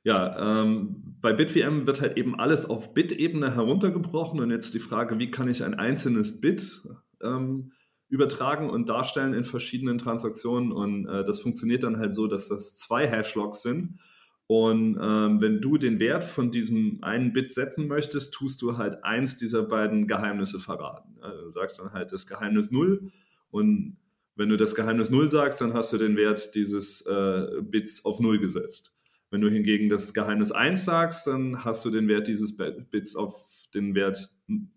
Ja, 0.03 0.61
ähm, 0.61 1.17
bei 1.19 1.33
BitVM 1.33 1.87
wird 1.87 1.99
halt 1.99 2.15
eben 2.15 2.39
alles 2.39 2.65
auf 2.65 2.93
Bit-Ebene 2.93 3.55
heruntergebrochen 3.55 4.39
und 4.39 4.51
jetzt 4.51 4.75
die 4.75 4.79
Frage, 4.79 5.17
wie 5.17 5.31
kann 5.31 5.47
ich 5.47 5.63
ein 5.63 5.73
einzelnes 5.73 6.41
Bit 6.41 6.87
ähm, 7.23 7.71
übertragen 8.09 8.69
und 8.69 8.89
darstellen 8.89 9.33
in 9.33 9.43
verschiedenen 9.43 9.97
Transaktionen 9.97 10.71
und 10.71 11.07
äh, 11.07 11.23
das 11.23 11.39
funktioniert 11.39 11.83
dann 11.83 11.97
halt 11.97 12.13
so, 12.13 12.27
dass 12.27 12.49
das 12.49 12.75
zwei 12.75 13.07
Hashlogs 13.07 13.61
sind 13.61 13.99
und 14.47 14.99
ähm, 15.01 15.41
wenn 15.41 15.59
du 15.59 15.77
den 15.77 15.99
Wert 15.99 16.23
von 16.23 16.51
diesem 16.51 17.03
einen 17.03 17.33
Bit 17.33 17.51
setzen 17.51 17.87
möchtest, 17.87 18.33
tust 18.33 18.61
du 18.61 18.77
halt 18.77 19.03
eins 19.03 19.37
dieser 19.37 19.63
beiden 19.63 20.05
Geheimnisse 20.05 20.59
verraten. 20.59 21.17
Also 21.19 21.45
du 21.45 21.49
sagst 21.49 21.79
dann 21.79 21.93
halt 21.93 22.11
das 22.11 22.27
Geheimnis 22.27 22.69
0 22.69 23.11
und 23.49 23.97
wenn 24.35 24.49
du 24.49 24.57
das 24.57 24.75
Geheimnis 24.75 25.09
0 25.09 25.29
sagst, 25.29 25.61
dann 25.61 25.73
hast 25.73 25.93
du 25.93 25.97
den 25.97 26.15
Wert 26.15 26.53
dieses 26.53 27.01
äh, 27.07 27.61
Bits 27.61 28.05
auf 28.05 28.19
0 28.19 28.39
gesetzt. 28.39 28.93
Wenn 29.31 29.41
du 29.41 29.49
hingegen 29.49 29.89
das 29.89 30.13
Geheimnis 30.13 30.51
1 30.51 30.85
sagst, 30.85 31.25
dann 31.25 31.63
hast 31.63 31.83
du 31.83 31.89
den 31.89 32.07
Wert 32.07 32.27
dieses 32.27 32.55
Bits 32.55 33.15
auf 33.15 33.67
den 33.73 33.95
Wert 33.95 34.29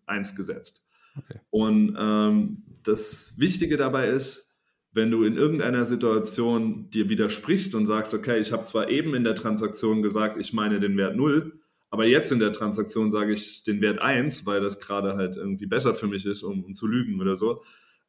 1 0.07 0.35
gesetzt. 0.35 0.89
Okay. 1.17 1.41
Und 1.51 1.97
ähm, 1.99 2.63
das 2.89 3.35
Wichtige 3.39 3.77
dabei 3.77 4.09
ist, 4.09 4.49
wenn 4.93 5.11
du 5.11 5.23
in 5.23 5.37
irgendeiner 5.37 5.85
Situation 5.85 6.91
dir 6.91 7.09
widersprichst 7.09 7.75
und 7.75 7.87
sagst, 7.87 8.15
okay, 8.15 8.39
ich 8.41 8.53
habe 8.53 8.63
zwar 8.63 8.89
eben 8.89 9.15
in 9.15 9.25
der 9.25 9.35
Transaktion 9.35 10.03
gesagt, 10.03 10.37
ich 10.39 10.53
meine 10.53 10.81
den 10.81 10.97
Wert 10.97 11.15
0, 11.15 11.61
aber 11.91 12.07
jetzt 12.07 12.33
in 12.33 12.39
der 12.39 12.53
Transaktion 12.53 13.11
sage 13.11 13.33
ich 13.33 13.63
den 13.65 13.81
Wert 13.81 14.01
1, 14.01 14.47
weil 14.47 14.61
das 14.61 14.81
gerade 14.81 15.17
halt 15.17 15.37
irgendwie 15.37 15.67
besser 15.67 15.95
für 15.95 16.07
mich 16.07 16.27
ist, 16.27 16.43
um, 16.43 16.65
um 16.65 16.75
zu 16.75 16.87
lügen 16.87 17.21
oder 17.21 17.37
so, 17.37 17.63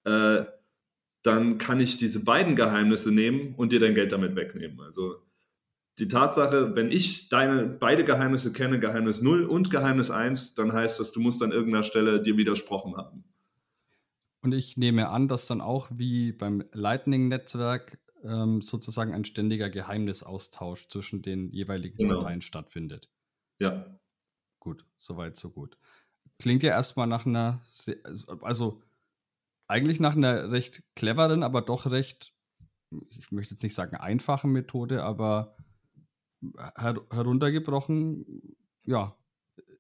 äh, 0.06 0.46
dann 1.22 1.58
kann 1.58 1.80
ich 1.80 1.98
diese 1.98 2.24
beiden 2.24 2.56
Geheimnisse 2.56 3.12
nehmen 3.12 3.56
und 3.56 3.74
dir 3.74 3.80
dein 3.80 3.94
Geld 3.96 4.12
damit 4.12 4.36
wegnehmen. 4.36 4.80
Also 4.82 5.18
die 5.98 6.08
Tatsache, 6.08 6.76
wenn 6.76 6.92
ich 6.92 7.28
deine 7.28 7.66
beide 7.66 8.06
Geheimnisse 8.06 8.54
kenne, 8.54 8.80
Geheimnis 8.80 9.22
0 9.22 9.44
und 9.44 9.70
Geheimnis 9.70 10.12
1, 10.12 10.56
dann 10.56 10.72
heißt 10.72 11.00
das, 11.00 11.12
du 11.12 11.20
musst 11.20 11.44
an 11.44 11.52
irgendeiner 11.52 11.84
Stelle 11.84 12.22
dir 12.22 12.38
widersprochen 12.38 12.96
haben. 12.96 13.26
Und 14.42 14.54
ich 14.54 14.78
nehme 14.78 15.10
an, 15.10 15.28
dass 15.28 15.48
dann 15.48 15.62
auch 15.62 15.90
wie 15.92 16.32
beim 16.32 16.64
Lightning-Netzwerk 16.72 18.00
ähm, 18.24 18.62
sozusagen 18.62 19.14
ein 19.14 19.26
ständiger 19.26 19.70
Geheimnisaustausch 19.70 20.88
zwischen 20.88 21.22
den 21.22 21.52
jeweiligen 21.52 21.98
genau. 21.98 22.20
Parteien 22.20 22.42
stattfindet. 22.42 23.10
Ja. 23.60 24.00
Gut, 24.60 24.86
soweit, 24.98 25.38
so 25.38 25.50
gut. 25.50 25.78
Klingt 26.38 26.64
ja 26.64 26.72
erstmal 26.72 27.08
nach 27.08 27.26
einer, 27.26 27.62
also 28.42 28.82
eigentlich 29.68 30.00
nach 30.00 30.16
einer 30.16 30.52
recht 30.52 30.84
cleveren, 30.96 31.44
aber 31.44 31.62
doch 31.62 31.92
recht, 31.92 32.34
ich 33.10 33.32
möchte 33.32 33.54
jetzt 33.54 33.64
nicht 33.64 33.76
sagen 33.76 33.98
einfachen 33.98 34.52
Methode, 34.52 35.04
aber 35.04 35.58
her 36.78 36.96
heruntergebrochen, 37.12 38.56
ja, 38.86 39.18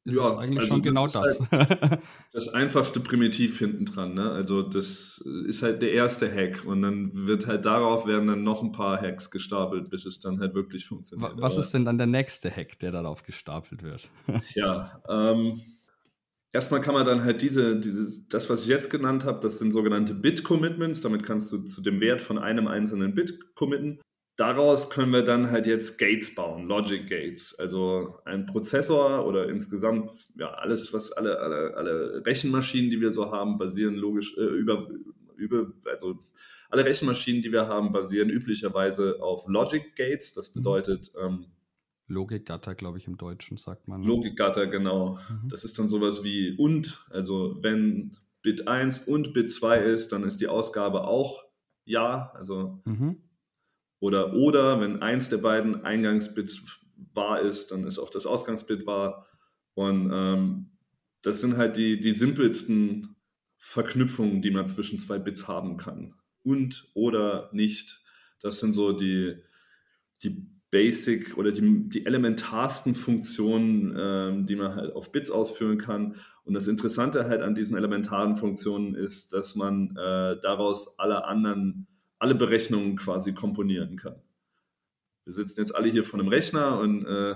ist 0.05 0.15
ja, 0.15 0.37
eigentlich 0.37 0.59
also 0.59 0.73
schon 0.73 0.81
genau 0.81 1.07
das. 1.07 1.51
Halt 1.51 1.99
das 2.31 2.47
einfachste 2.49 2.99
Primitiv 2.99 3.59
hinten 3.59 3.85
dran. 3.85 4.13
Ne? 4.13 4.31
Also 4.31 4.61
das 4.61 5.23
ist 5.47 5.61
halt 5.61 5.81
der 5.81 5.91
erste 5.91 6.33
Hack 6.33 6.65
und 6.65 6.81
dann 6.81 7.11
wird 7.13 7.47
halt 7.47 7.65
darauf 7.65 8.07
werden 8.07 8.27
dann 8.27 8.43
noch 8.43 8.63
ein 8.63 8.71
paar 8.71 8.99
Hacks 8.99 9.29
gestapelt, 9.29 9.89
bis 9.89 10.05
es 10.05 10.19
dann 10.19 10.39
halt 10.39 10.53
wirklich 10.55 10.85
funktioniert. 10.85 11.33
Was 11.35 11.57
ist 11.57 11.73
denn 11.73 11.85
dann 11.85 11.97
der 11.97 12.07
nächste 12.07 12.49
Hack, 12.49 12.79
der 12.79 12.91
darauf 12.91 13.23
gestapelt 13.23 13.83
wird? 13.83 14.09
ja, 14.55 14.97
ähm, 15.09 15.59
erstmal 16.53 16.81
kann 16.81 16.93
man 16.93 17.05
dann 17.05 17.23
halt 17.23 17.41
diese, 17.41 17.79
diese, 17.79 18.25
das, 18.29 18.49
was 18.49 18.63
ich 18.63 18.67
jetzt 18.67 18.89
genannt 18.89 19.25
habe, 19.25 19.39
das 19.41 19.59
sind 19.59 19.71
sogenannte 19.71 20.13
Bit-Commitments. 20.13 21.01
Damit 21.01 21.23
kannst 21.23 21.51
du 21.51 21.59
zu 21.59 21.81
dem 21.81 21.99
Wert 21.99 22.21
von 22.21 22.37
einem 22.37 22.67
einzelnen 22.67 23.15
Bit 23.15 23.53
committen 23.55 23.99
daraus 24.39 24.89
können 24.89 25.11
wir 25.11 25.23
dann 25.23 25.51
halt 25.51 25.67
jetzt 25.67 25.97
Gates 25.97 26.33
bauen, 26.33 26.67
Logic 26.67 27.07
Gates. 27.07 27.57
Also 27.59 28.19
ein 28.25 28.45
Prozessor 28.45 29.25
oder 29.25 29.49
insgesamt 29.49 30.09
ja 30.35 30.51
alles, 30.51 30.93
was 30.93 31.11
alle, 31.11 31.39
alle, 31.39 31.75
alle 31.75 32.25
Rechenmaschinen, 32.25 32.89
die 32.89 33.01
wir 33.01 33.11
so 33.11 33.31
haben, 33.31 33.57
basieren 33.57 33.95
logisch 33.95 34.37
äh, 34.37 34.41
über, 34.41 34.87
über, 35.35 35.71
also 35.85 36.19
alle 36.69 36.85
Rechenmaschinen, 36.85 37.41
die 37.41 37.51
wir 37.51 37.67
haben, 37.67 37.91
basieren 37.91 38.29
üblicherweise 38.29 39.21
auf 39.21 39.47
Logic 39.47 39.95
Gates. 39.95 40.33
Das 40.33 40.55
mhm. 40.55 40.59
bedeutet 40.59 41.11
ähm, 41.21 41.47
Logikgatter, 42.07 42.75
glaube 42.75 42.97
ich, 42.97 43.07
im 43.07 43.17
Deutschen 43.17 43.57
sagt 43.57 43.87
man. 43.87 44.01
Ne? 44.01 44.07
Logikgatter, 44.07 44.67
genau. 44.67 45.19
Mhm. 45.29 45.49
Das 45.49 45.63
ist 45.63 45.77
dann 45.77 45.87
sowas 45.87 46.23
wie 46.23 46.55
und, 46.57 47.05
also 47.09 47.57
wenn 47.61 48.15
Bit 48.41 48.67
1 48.67 48.99
und 48.99 49.33
Bit 49.33 49.51
2 49.51 49.79
ist, 49.79 50.11
dann 50.11 50.23
ist 50.23 50.39
die 50.39 50.47
Ausgabe 50.47 51.03
auch 51.03 51.43
ja, 51.85 52.31
also 52.35 52.81
mhm. 52.85 53.17
Oder 53.99 54.33
oder, 54.33 54.79
wenn 54.79 55.01
eins 55.01 55.29
der 55.29 55.37
beiden 55.37 55.83
Eingangsbits 55.83 56.79
wahr 57.13 57.41
ist, 57.41 57.71
dann 57.71 57.85
ist 57.85 57.99
auch 57.99 58.09
das 58.09 58.25
Ausgangsbit 58.25 58.85
wahr. 58.85 59.27
Und 59.73 60.11
ähm, 60.13 60.71
das 61.21 61.41
sind 61.41 61.57
halt 61.57 61.77
die, 61.77 61.99
die 61.99 62.13
simpelsten 62.13 63.15
Verknüpfungen, 63.57 64.41
die 64.41 64.51
man 64.51 64.65
zwischen 64.67 64.97
zwei 64.97 65.19
Bits 65.19 65.47
haben 65.47 65.77
kann. 65.77 66.15
Und 66.43 66.89
oder 66.93 67.49
nicht. 67.51 68.01
Das 68.41 68.59
sind 68.59 68.73
so 68.73 68.93
die, 68.93 69.35
die 70.23 70.47
Basic 70.71 71.37
oder 71.37 71.51
die, 71.51 71.89
die 71.89 72.05
elementarsten 72.05 72.95
Funktionen, 72.95 73.95
ähm, 73.97 74.45
die 74.45 74.55
man 74.55 74.75
halt 74.75 74.93
auf 74.93 75.11
Bits 75.11 75.31
ausführen 75.31 75.77
kann. 75.77 76.15
Und 76.43 76.53
das 76.53 76.67
Interessante 76.67 77.25
halt 77.25 77.41
an 77.41 77.55
diesen 77.55 77.75
elementaren 77.75 78.35
Funktionen 78.35 78.95
ist, 78.95 79.33
dass 79.33 79.55
man 79.55 79.95
äh, 79.97 80.39
daraus 80.41 80.99
alle 80.99 81.25
anderen, 81.25 81.87
alle 82.19 82.35
Berechnungen 82.35 82.95
quasi 82.97 83.33
komponieren 83.33 83.95
kann. 83.95 84.21
Wir 85.25 85.33
sitzen 85.33 85.59
jetzt 85.61 85.75
alle 85.75 85.89
hier 85.89 86.03
vor 86.03 86.19
einem 86.19 86.29
Rechner 86.29 86.79
und 86.79 87.05
äh, 87.05 87.35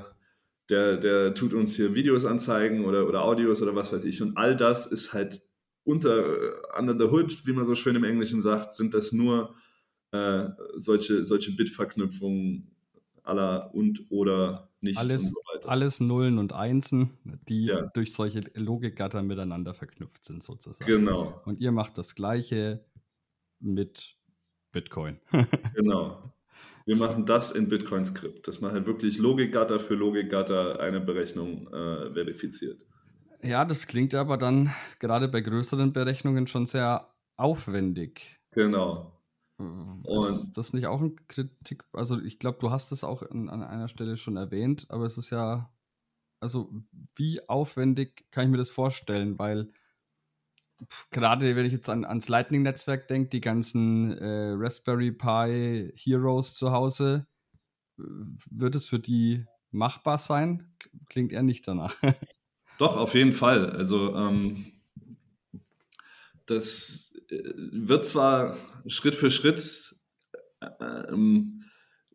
der, 0.69 0.97
der 0.97 1.33
tut 1.33 1.53
uns 1.53 1.75
hier 1.75 1.95
Videos 1.95 2.25
anzeigen 2.25 2.85
oder, 2.85 3.07
oder 3.07 3.23
Audios 3.23 3.61
oder 3.61 3.75
was 3.75 3.91
weiß 3.91 4.05
ich. 4.05 4.21
Und 4.21 4.37
all 4.37 4.55
das 4.55 4.85
ist 4.85 5.13
halt 5.13 5.41
unter, 5.83 6.17
äh, 6.17 6.51
under 6.79 6.97
the 6.97 7.11
hood, 7.11 7.45
wie 7.45 7.53
man 7.53 7.65
so 7.65 7.75
schön 7.75 7.95
im 7.95 8.03
Englischen 8.03 8.41
sagt, 8.41 8.71
sind 8.71 8.93
das 8.93 9.11
nur 9.11 9.55
äh, 10.11 10.49
solche, 10.75 11.23
solche 11.25 11.51
Bit-Verknüpfungen 11.55 12.71
aller 13.23 13.73
und 13.73 14.05
oder 14.09 14.69
nicht 14.81 14.97
alles, 14.97 15.23
und 15.23 15.29
so 15.29 15.35
weiter. 15.53 15.69
Alles 15.69 15.99
Nullen 15.99 16.37
und 16.37 16.53
Einsen, 16.53 17.11
die 17.47 17.65
Ja. 17.65 17.83
durch 17.93 18.13
solche 18.13 18.41
Logikgatter 18.53 19.23
miteinander 19.23 19.73
verknüpft 19.73 20.25
sind 20.25 20.43
sozusagen. 20.43 20.91
Genau, 20.91 21.41
Und 21.45 21.59
ihr 21.59 21.71
macht 21.71 21.97
das 21.97 22.15
gleiche 22.15 22.85
mit 23.59 24.17
Bitcoin. 24.73 25.19
genau. 25.75 26.33
Wir 26.85 26.97
machen 26.97 27.25
das 27.25 27.51
in 27.51 27.69
Bitcoin-Skript, 27.69 28.45
dass 28.45 28.59
man 28.59 28.73
halt 28.73 28.85
wirklich 28.85 29.17
Logikgatter 29.17 29.79
für 29.79 29.95
Logikgatter 29.95 30.81
eine 30.81 30.99
Berechnung 30.99 31.67
äh, 31.67 32.11
verifiziert. 32.13 32.85
ja, 33.41 33.63
das 33.63 33.87
klingt 33.87 34.13
aber 34.13 34.37
dann 34.37 34.73
gerade 34.99 35.29
bei 35.29 35.39
größeren 35.39 35.93
Berechnungen 35.93 36.47
schon 36.47 36.65
sehr 36.65 37.13
aufwendig. 37.37 38.41
Genau. 38.51 39.17
ist 40.17 40.57
das 40.57 40.73
nicht 40.73 40.87
auch 40.87 40.99
ein 40.99 41.15
Kritik? 41.27 41.85
Also 41.93 42.19
ich 42.19 42.37
glaube, 42.39 42.57
du 42.59 42.71
hast 42.71 42.91
es 42.91 43.05
auch 43.05 43.23
an, 43.23 43.47
an 43.49 43.63
einer 43.63 43.87
Stelle 43.87 44.17
schon 44.17 44.35
erwähnt, 44.35 44.85
aber 44.89 45.05
es 45.05 45.17
ist 45.17 45.29
ja, 45.29 45.71
also 46.41 46.69
wie 47.15 47.47
aufwendig 47.47 48.25
kann 48.31 48.45
ich 48.45 48.51
mir 48.51 48.57
das 48.57 48.71
vorstellen? 48.71 49.39
Weil 49.39 49.71
gerade 51.11 51.55
wenn 51.55 51.65
ich 51.65 51.73
jetzt 51.73 51.89
an, 51.89 52.05
ans 52.05 52.29
Lightning-Netzwerk 52.29 53.07
denke, 53.07 53.29
die 53.29 53.41
ganzen 53.41 54.17
äh, 54.17 54.53
Raspberry 54.55 55.11
Pi 55.11 55.91
Heroes 55.95 56.55
zu 56.55 56.71
Hause, 56.71 57.27
wird 57.97 58.75
es 58.75 58.87
für 58.87 58.99
die 58.99 59.45
machbar 59.71 60.17
sein? 60.17 60.73
Klingt 61.09 61.31
eher 61.31 61.43
nicht 61.43 61.67
danach. 61.67 61.95
Doch, 62.77 62.97
auf 62.97 63.13
jeden 63.13 63.33
Fall. 63.33 63.69
Also 63.69 64.15
ähm, 64.15 64.65
das 66.45 67.13
äh, 67.29 67.41
wird 67.55 68.05
zwar 68.05 68.57
Schritt 68.87 69.15
für 69.15 69.31
Schritt 69.31 69.95
äh, 70.61 70.67
ähm, 71.09 71.65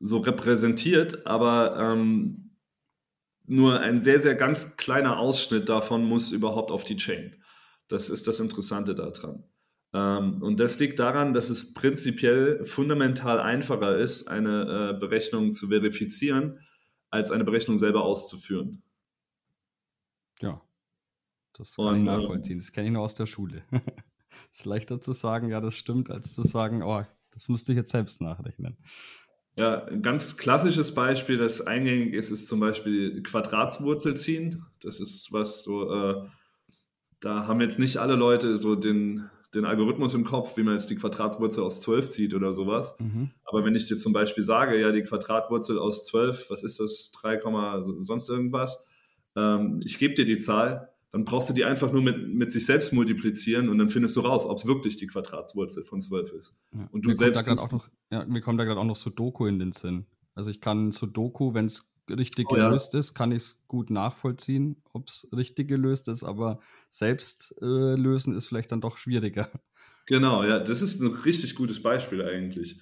so 0.00 0.18
repräsentiert, 0.18 1.26
aber 1.26 1.76
ähm, 1.78 2.56
nur 3.46 3.80
ein 3.80 4.00
sehr, 4.00 4.20
sehr 4.20 4.34
ganz 4.34 4.76
kleiner 4.76 5.18
Ausschnitt 5.18 5.68
davon 5.68 6.04
muss 6.04 6.32
überhaupt 6.32 6.70
auf 6.70 6.84
die 6.84 6.96
Chain. 6.96 7.34
Das 7.88 8.10
ist 8.10 8.26
das 8.26 8.40
Interessante 8.40 8.94
daran. 8.94 9.44
Ähm, 9.94 10.42
und 10.42 10.60
das 10.60 10.78
liegt 10.78 10.98
daran, 10.98 11.32
dass 11.32 11.48
es 11.50 11.72
prinzipiell 11.72 12.64
fundamental 12.64 13.40
einfacher 13.40 13.96
ist, 13.98 14.28
eine 14.28 14.94
äh, 14.94 14.98
Berechnung 14.98 15.50
zu 15.50 15.68
verifizieren, 15.68 16.60
als 17.10 17.30
eine 17.30 17.44
Berechnung 17.44 17.78
selber 17.78 18.04
auszuführen. 18.04 18.82
Ja, 20.40 20.60
das 21.54 21.76
kann 21.76 21.86
Und, 21.86 21.94
ich 21.94 22.00
ähm, 22.00 22.04
nachvollziehen. 22.04 22.58
Das 22.58 22.72
kenne 22.72 22.88
ich 22.88 22.92
nur 22.92 23.02
aus 23.02 23.14
der 23.14 23.26
Schule. 23.26 23.64
Es 23.70 23.80
ist 24.60 24.66
leichter 24.66 25.00
zu 25.00 25.12
sagen, 25.12 25.48
ja, 25.48 25.60
das 25.60 25.74
stimmt, 25.76 26.10
als 26.10 26.34
zu 26.34 26.42
sagen, 26.42 26.82
oh, 26.82 27.02
das 27.30 27.48
musste 27.48 27.72
ich 27.72 27.76
jetzt 27.76 27.90
selbst 27.90 28.20
nachrechnen. 28.20 28.76
Ja, 29.56 29.86
ein 29.86 30.02
ganz 30.02 30.36
klassisches 30.36 30.94
Beispiel, 30.94 31.36
das 31.36 31.60
eingängig 31.60 32.14
ist, 32.14 32.30
ist 32.30 32.46
zum 32.46 32.60
Beispiel 32.60 33.22
Quadratswurzel 33.24 34.16
ziehen. 34.16 34.64
Das 34.80 35.00
ist 35.00 35.32
was 35.32 35.64
so, 35.64 35.92
äh, 35.92 36.28
da 37.20 37.46
haben 37.46 37.60
jetzt 37.60 37.78
nicht 37.78 37.98
alle 37.98 38.14
Leute 38.14 38.54
so 38.54 38.74
den, 38.74 39.28
den 39.54 39.64
Algorithmus 39.64 40.14
im 40.14 40.24
Kopf, 40.24 40.56
wie 40.56 40.62
man 40.62 40.74
jetzt 40.74 40.90
die 40.90 40.96
Quadratswurzel 40.96 41.62
aus 41.62 41.80
12 41.80 42.08
zieht 42.08 42.34
oder 42.34 42.52
sowas. 42.52 42.96
Mhm. 43.00 43.30
Aber 43.44 43.64
wenn 43.64 43.74
ich 43.74 43.86
dir 43.86 43.96
zum 43.96 44.12
Beispiel 44.12 44.44
sage, 44.44 44.80
ja, 44.80 44.92
die 44.92 45.02
Quadratwurzel 45.02 45.78
aus 45.78 46.06
12, 46.06 46.50
was 46.50 46.62
ist 46.62 46.80
das, 46.80 47.10
3, 47.12 47.40
sonst 48.00 48.28
irgendwas, 48.28 48.78
ähm, 49.36 49.80
ich 49.84 49.98
gebe 49.98 50.14
dir 50.14 50.24
die 50.24 50.36
Zahl, 50.36 50.92
dann 51.10 51.24
brauchst 51.24 51.48
du 51.48 51.54
die 51.54 51.64
einfach 51.64 51.90
nur 51.90 52.02
mit, 52.02 52.28
mit 52.28 52.50
sich 52.50 52.66
selbst 52.66 52.92
multiplizieren 52.92 53.68
und 53.70 53.78
dann 53.78 53.88
findest 53.88 54.14
du 54.16 54.20
raus, 54.20 54.44
ob 54.44 54.58
es 54.58 54.66
wirklich 54.66 54.96
die 54.96 55.06
Quadratswurzel 55.06 55.82
von 55.82 56.00
12 56.00 56.32
ist. 56.32 56.54
Ja. 56.72 56.86
Und 56.92 57.04
du 57.04 57.08
mir 57.08 57.14
selbst 57.14 57.44
Kommt 57.44 57.58
da 57.58 57.62
auch 57.62 57.72
noch, 57.72 57.88
ja, 58.10 58.24
mir 58.26 58.42
kommt 58.42 58.60
da 58.60 58.64
gerade 58.64 58.78
auch 58.78 58.84
noch 58.84 58.96
Sudoku 58.96 59.46
in 59.46 59.58
den 59.58 59.72
Sinn. 59.72 60.06
Also 60.34 60.50
ich 60.50 60.60
kann 60.60 60.92
Sudoku, 60.92 61.54
wenn 61.54 61.66
es 61.66 61.94
richtig 62.10 62.50
Oh 62.50 62.56
ja. 62.56 62.68
gelöst 62.68 62.94
ist, 62.94 63.14
kann 63.14 63.32
ich 63.32 63.38
es 63.38 63.64
gut 63.68 63.90
nachvollziehen, 63.90 64.82
ob 64.92 65.08
es 65.08 65.28
richtig 65.34 65.68
gelöst 65.68 66.08
ist, 66.08 66.24
aber 66.24 66.60
selbst 66.88 67.54
äh, 67.60 67.94
lösen 67.94 68.34
ist 68.36 68.46
vielleicht 68.46 68.72
dann 68.72 68.80
doch 68.80 68.96
schwieriger. 68.96 69.50
Genau, 70.06 70.42
ja, 70.42 70.58
das 70.58 70.80
ist 70.80 71.00
ein 71.00 71.08
richtig 71.08 71.54
gutes 71.54 71.82
Beispiel 71.82 72.22
eigentlich. 72.22 72.80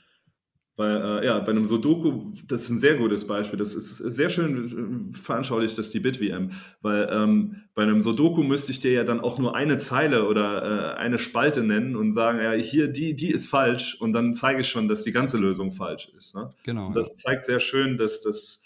Weil, 0.76 0.96
äh, 1.02 1.26
ja, 1.26 1.38
bei 1.38 1.52
einem 1.52 1.64
Sudoku, 1.64 2.32
das 2.46 2.64
ist 2.64 2.70
ein 2.70 2.78
sehr 2.78 2.96
gutes 2.96 3.26
Beispiel. 3.26 3.58
Das 3.58 3.74
ist 3.74 3.96
sehr 3.96 4.28
schön 4.28 5.12
äh, 5.12 5.16
veranschaulicht, 5.16 5.78
das 5.78 5.90
die 5.90 6.00
BitVM. 6.00 6.50
Weil 6.82 7.08
ähm, 7.10 7.62
bei 7.74 7.82
einem 7.82 8.02
Sudoku 8.02 8.42
müsste 8.42 8.72
ich 8.72 8.80
dir 8.80 8.92
ja 8.92 9.02
dann 9.02 9.20
auch 9.20 9.38
nur 9.38 9.56
eine 9.56 9.78
Zeile 9.78 10.28
oder 10.28 10.94
äh, 10.94 10.98
eine 10.98 11.16
Spalte 11.16 11.62
nennen 11.62 11.96
und 11.96 12.12
sagen, 12.12 12.40
ja, 12.40 12.52
hier, 12.52 12.88
die, 12.88 13.16
die 13.16 13.30
ist 13.30 13.46
falsch. 13.46 13.98
Und 13.98 14.12
dann 14.12 14.34
zeige 14.34 14.60
ich 14.60 14.68
schon, 14.68 14.86
dass 14.86 15.02
die 15.02 15.12
ganze 15.12 15.38
Lösung 15.38 15.72
falsch 15.72 16.10
ist. 16.16 16.34
Ne? 16.34 16.50
Genau. 16.64 16.88
Und 16.88 16.96
das 16.96 17.16
zeigt 17.16 17.44
sehr 17.44 17.58
schön, 17.58 17.96
dass 17.96 18.20
das 18.20 18.60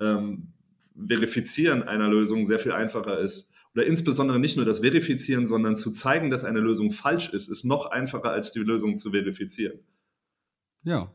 ähm, 0.00 0.52
Verifizieren 0.94 1.82
einer 1.82 2.08
Lösung 2.08 2.46
sehr 2.46 2.58
viel 2.58 2.72
einfacher 2.72 3.18
ist. 3.20 3.50
Oder 3.74 3.86
insbesondere 3.86 4.38
nicht 4.38 4.56
nur 4.56 4.64
das 4.64 4.80
Verifizieren, 4.80 5.46
sondern 5.46 5.76
zu 5.76 5.90
zeigen, 5.90 6.30
dass 6.30 6.44
eine 6.44 6.60
Lösung 6.60 6.90
falsch 6.90 7.34
ist, 7.34 7.48
ist 7.48 7.64
noch 7.64 7.86
einfacher 7.86 8.30
als 8.30 8.50
die 8.52 8.60
Lösung 8.60 8.96
zu 8.96 9.10
verifizieren. 9.10 9.80
ja. 10.82 11.12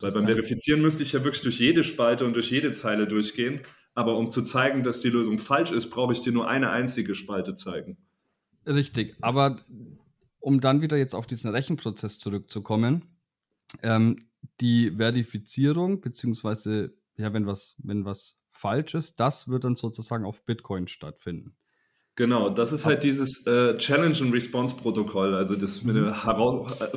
Weil 0.00 0.12
beim 0.12 0.26
Verifizieren 0.26 0.80
müsste 0.80 1.02
ich 1.02 1.12
ja 1.12 1.24
wirklich 1.24 1.42
durch 1.42 1.58
jede 1.58 1.82
Spalte 1.82 2.24
und 2.24 2.34
durch 2.34 2.52
jede 2.52 2.70
Zeile 2.70 3.08
durchgehen. 3.08 3.62
Aber 3.94 4.16
um 4.16 4.28
zu 4.28 4.42
zeigen, 4.42 4.84
dass 4.84 5.00
die 5.00 5.10
Lösung 5.10 5.38
falsch 5.38 5.72
ist, 5.72 5.90
brauche 5.90 6.12
ich 6.12 6.20
dir 6.20 6.32
nur 6.32 6.48
eine 6.48 6.70
einzige 6.70 7.16
Spalte 7.16 7.56
zeigen. 7.56 7.98
Richtig, 8.64 9.16
aber 9.20 9.64
um 10.38 10.60
dann 10.60 10.82
wieder 10.82 10.96
jetzt 10.96 11.14
auf 11.14 11.26
diesen 11.26 11.50
Rechenprozess 11.50 12.18
zurückzukommen, 12.20 13.06
ähm, 13.82 14.28
die 14.60 14.92
Verifizierung, 14.92 16.00
beziehungsweise, 16.00 16.94
ja, 17.18 17.32
wenn 17.32 17.46
was, 17.46 17.76
wenn 17.78 18.04
was 18.04 18.40
falsch 18.48 18.94
ist, 18.94 19.20
das 19.20 19.48
wird 19.48 19.64
dann 19.64 19.74
sozusagen 19.74 20.24
auf 20.24 20.44
Bitcoin 20.44 20.86
stattfinden. 20.88 21.56
Genau, 22.14 22.48
das 22.48 22.72
ist 22.72 22.86
halt 22.86 23.04
dieses 23.04 23.46
äh, 23.46 23.76
Challenge 23.76 24.16
and 24.20 24.32
Response 24.32 24.74
Protokoll, 24.74 25.34
also 25.34 25.54
das 25.54 25.82
mit 25.82 25.94
dem 25.94 26.08
äh, 26.08 26.12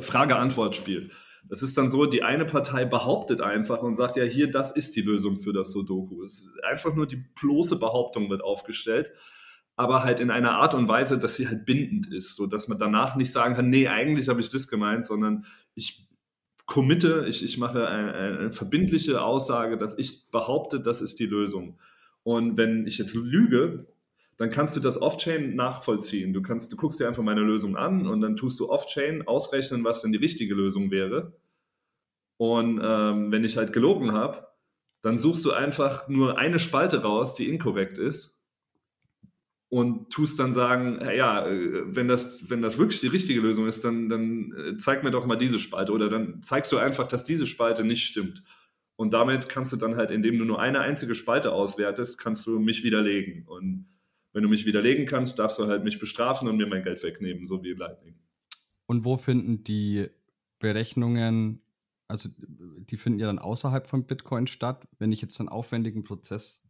Frage-Antwort-Spiel. 0.02 1.10
Das 1.48 1.62
ist 1.62 1.76
dann 1.76 1.90
so, 1.90 2.06
die 2.06 2.22
eine 2.22 2.44
Partei 2.44 2.84
behauptet 2.84 3.40
einfach 3.40 3.82
und 3.82 3.94
sagt, 3.94 4.16
ja, 4.16 4.24
hier, 4.24 4.50
das 4.50 4.70
ist 4.72 4.94
die 4.94 5.02
Lösung 5.02 5.38
für 5.38 5.52
das 5.52 5.72
Sudoku. 5.72 6.22
Es 6.24 6.42
ist 6.42 6.64
einfach 6.64 6.94
nur 6.94 7.06
die 7.06 7.22
bloße 7.40 7.78
Behauptung 7.78 8.30
wird 8.30 8.42
aufgestellt, 8.42 9.12
aber 9.76 10.04
halt 10.04 10.20
in 10.20 10.30
einer 10.30 10.52
Art 10.52 10.74
und 10.74 10.86
Weise, 10.88 11.18
dass 11.18 11.34
sie 11.34 11.48
halt 11.48 11.66
bindend 11.66 12.12
ist, 12.12 12.36
so 12.36 12.46
dass 12.46 12.68
man 12.68 12.78
danach 12.78 13.16
nicht 13.16 13.32
sagen 13.32 13.54
kann, 13.54 13.70
nee, 13.70 13.88
eigentlich 13.88 14.28
habe 14.28 14.40
ich 14.40 14.50
das 14.50 14.68
gemeint, 14.68 15.04
sondern 15.04 15.46
ich 15.74 16.08
committe, 16.72 17.26
ich, 17.28 17.44
ich 17.44 17.58
mache 17.58 17.86
eine, 17.86 18.14
eine 18.14 18.50
verbindliche 18.50 19.20
Aussage, 19.20 19.76
dass 19.76 19.98
ich 19.98 20.30
behaupte, 20.30 20.80
das 20.80 21.02
ist 21.02 21.18
die 21.18 21.26
Lösung. 21.26 21.78
Und 22.22 22.56
wenn 22.56 22.86
ich 22.86 22.96
jetzt 22.96 23.12
lüge, 23.12 23.84
dann 24.38 24.48
kannst 24.48 24.74
du 24.74 24.80
das 24.80 25.02
Off-Chain 25.02 25.54
nachvollziehen. 25.54 26.32
Du, 26.32 26.40
kannst, 26.40 26.72
du 26.72 26.76
guckst 26.78 26.98
dir 26.98 27.06
einfach 27.06 27.22
meine 27.22 27.42
Lösung 27.42 27.76
an 27.76 28.06
und 28.06 28.22
dann 28.22 28.36
tust 28.36 28.58
du 28.58 28.70
Off-Chain 28.70 29.28
ausrechnen, 29.28 29.84
was 29.84 30.00
denn 30.00 30.12
die 30.12 30.18
richtige 30.18 30.54
Lösung 30.54 30.90
wäre. 30.90 31.34
Und 32.38 32.80
ähm, 32.82 33.30
wenn 33.30 33.44
ich 33.44 33.58
halt 33.58 33.74
gelogen 33.74 34.12
habe, 34.12 34.46
dann 35.02 35.18
suchst 35.18 35.44
du 35.44 35.52
einfach 35.52 36.08
nur 36.08 36.38
eine 36.38 36.58
Spalte 36.58 37.02
raus, 37.02 37.34
die 37.34 37.50
inkorrekt 37.50 37.98
ist 37.98 38.41
und 39.72 40.10
tust 40.12 40.38
dann 40.38 40.52
sagen, 40.52 40.98
"Hey, 41.00 41.16
ja, 41.16 41.46
äh, 41.46 41.96
wenn 41.96 42.06
das, 42.06 42.50
wenn 42.50 42.60
das 42.60 42.76
wirklich 42.76 43.00
die 43.00 43.06
richtige 43.06 43.40
Lösung 43.40 43.66
ist, 43.66 43.82
dann, 43.82 44.10
dann 44.10 44.52
äh, 44.52 44.76
zeig 44.76 45.02
mir 45.02 45.10
doch 45.10 45.24
mal 45.24 45.36
diese 45.36 45.58
Spalte 45.58 45.92
oder 45.92 46.10
dann 46.10 46.42
zeigst 46.42 46.70
du 46.72 46.76
einfach, 46.76 47.06
dass 47.06 47.24
diese 47.24 47.46
Spalte 47.46 47.82
nicht 47.82 48.04
stimmt. 48.04 48.44
Und 48.96 49.14
damit 49.14 49.48
kannst 49.48 49.72
du 49.72 49.78
dann 49.78 49.96
halt, 49.96 50.10
indem 50.10 50.38
du 50.38 50.44
nur 50.44 50.60
eine 50.60 50.80
einzige 50.80 51.14
Spalte 51.14 51.52
auswertest, 51.52 52.18
kannst 52.18 52.46
du 52.46 52.60
mich 52.60 52.84
widerlegen. 52.84 53.46
Und 53.46 53.86
wenn 54.34 54.42
du 54.42 54.50
mich 54.50 54.66
widerlegen 54.66 55.06
kannst, 55.06 55.38
darfst 55.38 55.58
du 55.58 55.66
halt 55.66 55.84
mich 55.84 55.98
bestrafen 55.98 56.48
und 56.48 56.58
mir 56.58 56.66
mein 56.66 56.82
Geld 56.82 57.02
wegnehmen, 57.02 57.46
so 57.46 57.64
wie 57.64 57.72
Lightning. 57.72 58.16
Und 58.84 59.06
wo 59.06 59.16
finden 59.16 59.64
die 59.64 60.06
Berechnungen, 60.58 61.62
also 62.08 62.28
die 62.36 62.98
finden 62.98 63.20
ja 63.20 63.26
dann 63.26 63.38
außerhalb 63.38 63.86
von 63.86 64.04
Bitcoin 64.04 64.46
statt. 64.46 64.86
Wenn 64.98 65.12
ich 65.12 65.22
jetzt 65.22 65.40
einen 65.40 65.48
aufwendigen 65.48 66.04
Prozess 66.04 66.62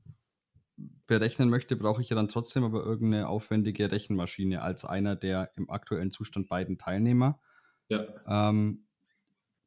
berechnen 1.06 1.50
möchte, 1.50 1.76
brauche 1.76 2.02
ich 2.02 2.08
ja 2.08 2.16
dann 2.16 2.28
trotzdem 2.28 2.64
aber 2.64 2.84
irgendeine 2.84 3.28
aufwendige 3.28 3.90
Rechenmaschine 3.90 4.62
als 4.62 4.84
einer 4.84 5.16
der 5.16 5.50
im 5.56 5.70
aktuellen 5.70 6.10
Zustand 6.10 6.48
beiden 6.48 6.78
Teilnehmer. 6.78 7.40
Ja. 7.88 8.06
Ähm, 8.26 8.84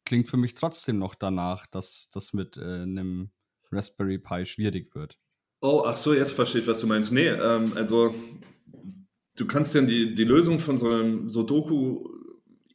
klingt 0.06 0.28
für 0.28 0.38
mich 0.38 0.54
trotzdem 0.54 0.98
noch 0.98 1.16
danach, 1.16 1.68
dass 1.68 2.10
das 2.10 2.34
mit 2.34 2.58
äh, 2.58 2.62
einem 2.82 3.32
Raspberry 3.72 4.18
Pi 4.18 4.46
schwierig 4.46 4.96
wird. 4.96 5.20
Oh, 5.62 5.84
ach 5.86 5.98
so, 5.98 6.14
jetzt 6.14 6.34
verstehe 6.34 6.62
ich, 6.62 6.68
was 6.68 6.80
du 6.80 6.88
meinst. 6.88 7.12
Nee, 7.12 7.28
ähm, 7.28 7.74
also 7.76 8.14
du 9.36 9.48
kannst 9.48 9.76
ja 9.76 9.82
die, 9.82 10.14
die 10.14 10.24
Lösung 10.24 10.60
von 10.60 10.78
so 10.78 10.90
einem 10.90 11.30
Sudoku 11.30 12.08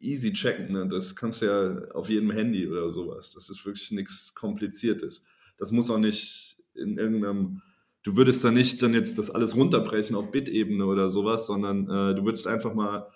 easy 0.01 0.33
checken. 0.33 0.73
Ne? 0.73 0.89
Das 0.89 1.15
kannst 1.15 1.43
du 1.43 1.47
ja 1.47 1.93
auf 1.95 2.09
jedem 2.09 2.31
Handy 2.31 2.67
oder 2.67 2.91
sowas. 2.91 3.33
Das 3.33 3.49
ist 3.49 3.65
wirklich 3.65 3.91
nichts 3.91 4.35
Kompliziertes. 4.35 5.25
Das 5.59 5.73
muss 5.73 5.91
auch 5.91 5.99
nicht 5.99 6.59
in 6.75 6.99
irgendeinem, 6.99 7.63
du 8.03 8.17
würdest 8.17 8.45
da 8.45 8.51
nicht 8.51 8.83
dann 8.83 8.95
jetzt 8.95 9.19
das 9.19 9.31
alles 9.31 9.57
runterbrechen 9.57 10.17
auf 10.17 10.31
Bit-Ebene 10.31 10.87
oder 10.87 11.09
sowas, 11.09 11.47
sondern 11.47 11.85
äh, 11.85 12.15
du 12.15 12.25
würdest 12.25 12.47
einfach 12.47 12.75
mal 12.75 13.11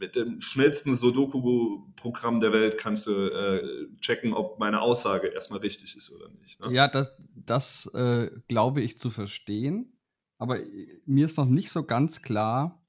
mit 0.00 0.16
dem 0.16 0.40
schnellsten 0.40 0.96
Sudoku-Programm 0.96 2.40
der 2.40 2.52
Welt 2.52 2.78
kannst 2.78 3.06
du 3.06 3.12
äh, 3.12 3.86
checken, 4.00 4.32
ob 4.32 4.58
meine 4.58 4.80
Aussage 4.80 5.28
erstmal 5.28 5.60
richtig 5.60 5.94
ist 5.94 6.10
oder 6.10 6.30
nicht. 6.40 6.58
Ne? 6.58 6.72
Ja, 6.72 6.88
das, 6.88 7.14
das 7.34 7.86
äh, 7.94 8.30
glaube 8.48 8.80
ich 8.80 8.98
zu 8.98 9.10
verstehen. 9.10 9.92
Aber 10.38 10.58
mir 11.04 11.26
ist 11.26 11.36
noch 11.36 11.46
nicht 11.46 11.70
so 11.70 11.84
ganz 11.84 12.22
klar, 12.22 12.82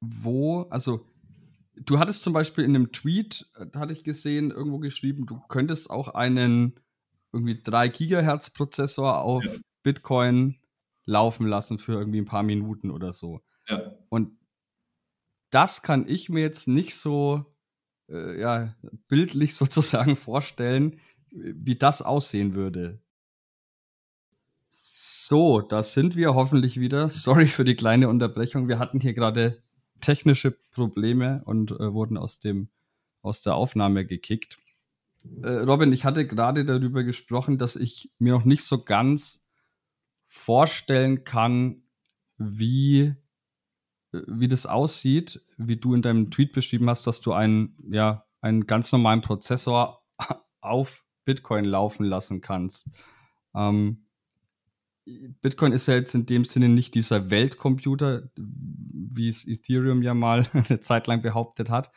wo, 0.00 0.62
also 0.70 1.06
du 1.76 2.00
hattest 2.00 2.22
zum 2.22 2.32
Beispiel 2.32 2.64
in 2.64 2.74
einem 2.74 2.90
Tweet, 2.90 3.48
äh, 3.54 3.66
hatte 3.78 3.92
ich 3.92 4.02
gesehen, 4.02 4.50
irgendwo 4.50 4.80
geschrieben, 4.80 5.26
du 5.26 5.40
könntest 5.48 5.88
auch 5.88 6.08
einen 6.08 6.80
irgendwie 7.32 7.60
3 7.62 7.88
Gigahertz 7.88 8.50
Prozessor 8.50 9.22
auf 9.22 9.44
ja. 9.44 9.52
Bitcoin 9.82 10.56
laufen 11.04 11.46
lassen 11.46 11.78
für 11.78 11.92
irgendwie 11.92 12.20
ein 12.20 12.26
paar 12.26 12.42
Minuten 12.42 12.90
oder 12.90 13.12
so. 13.12 13.40
Ja. 13.68 13.92
Und 14.08 14.38
das 15.50 15.82
kann 15.82 16.08
ich 16.08 16.28
mir 16.28 16.40
jetzt 16.40 16.68
nicht 16.68 16.94
so 16.94 17.44
äh, 18.08 18.40
ja, 18.40 18.74
bildlich 19.08 19.54
sozusagen 19.56 20.16
vorstellen, 20.16 21.00
wie 21.30 21.76
das 21.76 22.02
aussehen 22.02 22.54
würde. 22.54 23.00
So, 24.70 25.60
da 25.60 25.82
sind 25.82 26.16
wir 26.16 26.34
hoffentlich 26.34 26.80
wieder. 26.80 27.08
Sorry 27.08 27.46
für 27.46 27.64
die 27.64 27.76
kleine 27.76 28.08
Unterbrechung. 28.08 28.68
Wir 28.68 28.78
hatten 28.78 29.00
hier 29.00 29.14
gerade 29.14 29.62
technische 30.00 30.50
Probleme 30.50 31.42
und 31.44 31.70
äh, 31.72 31.92
wurden 31.92 32.16
aus 32.16 32.38
dem 32.38 32.68
aus 33.22 33.40
der 33.40 33.54
Aufnahme 33.54 34.04
gekickt. 34.04 34.58
Äh, 35.42 35.48
Robin, 35.48 35.92
ich 35.92 36.04
hatte 36.04 36.26
gerade 36.26 36.64
darüber 36.64 37.04
gesprochen, 37.04 37.58
dass 37.58 37.76
ich 37.76 38.12
mir 38.18 38.32
noch 38.32 38.44
nicht 38.44 38.64
so 38.64 38.82
ganz 38.84 39.46
vorstellen 40.26 41.24
kann, 41.24 41.82
wie 42.38 43.14
wie 44.12 44.48
das 44.48 44.66
aussieht, 44.66 45.42
wie 45.56 45.76
du 45.76 45.94
in 45.94 46.02
deinem 46.02 46.30
Tweet 46.30 46.52
beschrieben 46.52 46.88
hast, 46.90 47.06
dass 47.06 47.20
du 47.20 47.32
einen, 47.32 47.76
ja, 47.90 48.26
einen 48.40 48.66
ganz 48.66 48.92
normalen 48.92 49.22
Prozessor 49.22 50.04
auf 50.60 51.04
Bitcoin 51.24 51.64
laufen 51.64 52.04
lassen 52.04 52.40
kannst. 52.40 52.90
Ähm, 53.54 54.06
Bitcoin 55.04 55.72
ist 55.72 55.86
ja 55.86 55.94
jetzt 55.94 56.14
in 56.14 56.26
dem 56.26 56.44
Sinne 56.44 56.68
nicht 56.68 56.94
dieser 56.94 57.30
Weltcomputer, 57.30 58.30
wie 58.36 59.28
es 59.28 59.46
Ethereum 59.48 60.02
ja 60.02 60.14
mal 60.14 60.46
eine 60.52 60.80
Zeit 60.80 61.06
lang 61.06 61.22
behauptet 61.22 61.70
hat. 61.70 61.90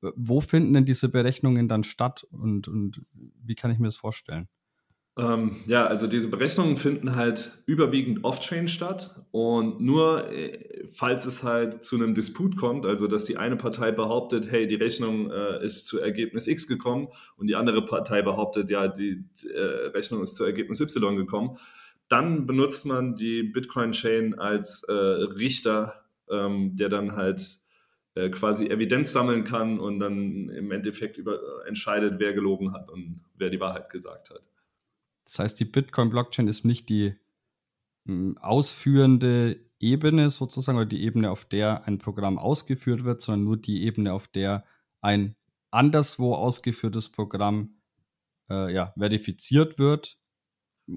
Wo 0.00 0.40
finden 0.40 0.72
denn 0.72 0.84
diese 0.84 1.08
Berechnungen 1.08 1.68
dann 1.68 1.84
statt 1.84 2.26
und, 2.30 2.68
und 2.68 3.02
wie 3.12 3.54
kann 3.54 3.70
ich 3.70 3.78
mir 3.78 3.88
das 3.88 3.96
vorstellen? 3.96 4.48
Ähm, 5.18 5.56
ja, 5.66 5.86
also 5.86 6.06
diese 6.06 6.28
Berechnungen 6.28 6.76
finden 6.76 7.16
halt 7.16 7.62
überwiegend 7.66 8.24
off-chain 8.24 8.68
statt 8.68 9.14
und 9.32 9.80
nur 9.80 10.30
äh, 10.32 10.86
falls 10.86 11.26
es 11.26 11.42
halt 11.42 11.82
zu 11.82 11.96
einem 11.96 12.14
Disput 12.14 12.56
kommt, 12.56 12.86
also 12.86 13.06
dass 13.06 13.24
die 13.24 13.36
eine 13.36 13.56
Partei 13.56 13.90
behauptet, 13.90 14.50
hey, 14.50 14.66
die 14.68 14.76
Rechnung 14.76 15.30
äh, 15.30 15.64
ist 15.64 15.86
zu 15.86 16.00
Ergebnis 16.00 16.46
X 16.46 16.68
gekommen 16.68 17.08
und 17.36 17.48
die 17.48 17.56
andere 17.56 17.84
Partei 17.84 18.22
behauptet, 18.22 18.70
ja, 18.70 18.86
die 18.88 19.24
äh, 19.52 19.88
Rechnung 19.88 20.22
ist 20.22 20.36
zu 20.36 20.44
Ergebnis 20.44 20.80
Y 20.80 21.16
gekommen, 21.16 21.58
dann 22.08 22.46
benutzt 22.46 22.86
man 22.86 23.14
die 23.14 23.42
Bitcoin-Chain 23.42 24.38
als 24.38 24.84
äh, 24.84 24.92
Richter, 24.92 26.04
ähm, 26.30 26.74
der 26.74 26.88
dann 26.88 27.16
halt 27.16 27.59
äh, 28.14 28.28
quasi 28.30 28.66
Evidenz 28.66 29.12
sammeln 29.12 29.44
kann 29.44 29.78
und 29.78 30.00
dann 30.00 30.48
im 30.48 30.72
Endeffekt 30.72 31.16
über, 31.16 31.38
entscheidet, 31.66 32.18
wer 32.18 32.32
gelogen 32.32 32.72
hat 32.72 32.90
und 32.90 33.22
wer 33.34 33.50
die 33.50 33.60
Wahrheit 33.60 33.90
gesagt 33.90 34.30
hat. 34.30 34.42
Das 35.24 35.38
heißt, 35.38 35.60
die 35.60 35.64
Bitcoin-Blockchain 35.64 36.48
ist 36.48 36.64
nicht 36.64 36.88
die 36.88 37.14
hm, 38.06 38.36
ausführende 38.38 39.60
Ebene 39.78 40.30
sozusagen 40.30 40.76
oder 40.76 40.86
die 40.86 41.02
Ebene, 41.02 41.30
auf 41.30 41.44
der 41.44 41.86
ein 41.86 41.98
Programm 41.98 42.38
ausgeführt 42.38 43.04
wird, 43.04 43.22
sondern 43.22 43.44
nur 43.44 43.56
die 43.56 43.84
Ebene, 43.84 44.12
auf 44.12 44.28
der 44.28 44.64
ein 45.00 45.36
anderswo 45.70 46.34
ausgeführtes 46.34 47.10
Programm 47.10 47.80
äh, 48.50 48.72
ja, 48.74 48.92
verifiziert 48.98 49.78
wird 49.78 50.19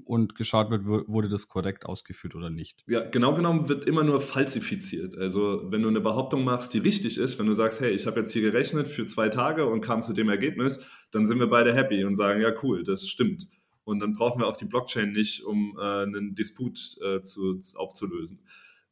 und 0.04 0.34
geschaut 0.34 0.70
wird, 0.70 0.86
wurde 0.86 1.28
das 1.28 1.48
korrekt 1.48 1.86
ausgeführt 1.86 2.34
oder 2.34 2.50
nicht. 2.50 2.82
Ja, 2.86 3.08
genau 3.08 3.34
genommen 3.34 3.68
wird 3.68 3.84
immer 3.84 4.04
nur 4.04 4.20
falsifiziert. 4.20 5.16
Also 5.16 5.62
wenn 5.70 5.82
du 5.82 5.88
eine 5.88 6.00
Behauptung 6.00 6.44
machst, 6.44 6.74
die 6.74 6.78
richtig 6.78 7.18
ist, 7.18 7.38
wenn 7.38 7.46
du 7.46 7.52
sagst, 7.52 7.80
hey, 7.80 7.92
ich 7.92 8.06
habe 8.06 8.20
jetzt 8.20 8.32
hier 8.32 8.42
gerechnet 8.42 8.88
für 8.88 9.04
zwei 9.04 9.28
Tage 9.28 9.66
und 9.66 9.80
kam 9.80 10.02
zu 10.02 10.12
dem 10.12 10.28
Ergebnis, 10.28 10.84
dann 11.10 11.26
sind 11.26 11.38
wir 11.38 11.48
beide 11.48 11.74
happy 11.74 12.04
und 12.04 12.16
sagen, 12.16 12.40
ja 12.40 12.52
cool, 12.62 12.82
das 12.82 13.08
stimmt. 13.08 13.48
Und 13.84 14.00
dann 14.00 14.14
brauchen 14.14 14.40
wir 14.40 14.46
auch 14.46 14.56
die 14.56 14.64
Blockchain 14.64 15.12
nicht, 15.12 15.44
um 15.44 15.76
äh, 15.78 16.02
einen 16.02 16.34
Disput 16.34 16.78
äh, 17.02 17.20
zu, 17.20 17.58
aufzulösen. 17.76 18.40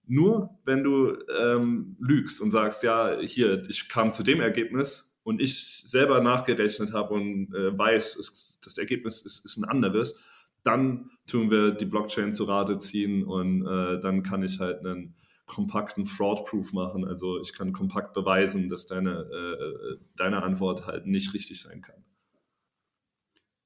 Nur 0.07 0.59
wenn 0.65 0.83
du 0.83 1.17
ähm, 1.41 1.97
lügst 2.01 2.41
und 2.41 2.51
sagst, 2.51 2.83
ja, 2.83 3.19
hier, 3.21 3.65
ich 3.69 3.89
kam 3.89 4.11
zu 4.11 4.23
dem 4.23 4.41
Ergebnis 4.41 5.19
und 5.23 5.41
ich 5.41 5.85
selber 5.87 6.21
nachgerechnet 6.21 6.93
habe 6.93 7.15
und 7.15 7.55
äh, 7.55 7.77
weiß, 7.77 8.17
es, 8.17 8.59
das 8.63 8.79
Ergebnis 8.79 9.21
ist, 9.21 9.45
ist, 9.45 9.57
ein 9.57 9.65
anderes, 9.65 10.21
dann 10.63 11.11
tun 11.27 11.51
wir 11.51 11.73
die 11.73 11.85
Blockchain 11.85 12.33
zu 12.33 12.45
Rate 12.45 12.79
ziehen 12.79 13.25
und 13.25 13.67
äh, 13.67 14.01
dann 14.01 14.23
kann 14.23 14.43
ich 14.43 14.61
halt 14.61 14.81
einen 14.81 15.17
kompakten 15.47 16.05
Fraud-Proof 16.05 16.73
machen. 16.73 17.05
Also 17.05 17.41
ich 17.41 17.53
kann 17.53 17.73
kompakt 17.73 18.15
beweisen, 18.15 18.69
dass 18.69 18.87
deine, 18.87 19.21
äh, 19.21 19.99
deine 20.17 20.43
Antwort 20.43 20.87
halt 20.87 21.07
nicht 21.07 21.35
richtig 21.35 21.61
sein 21.61 21.83
kann. 21.83 22.05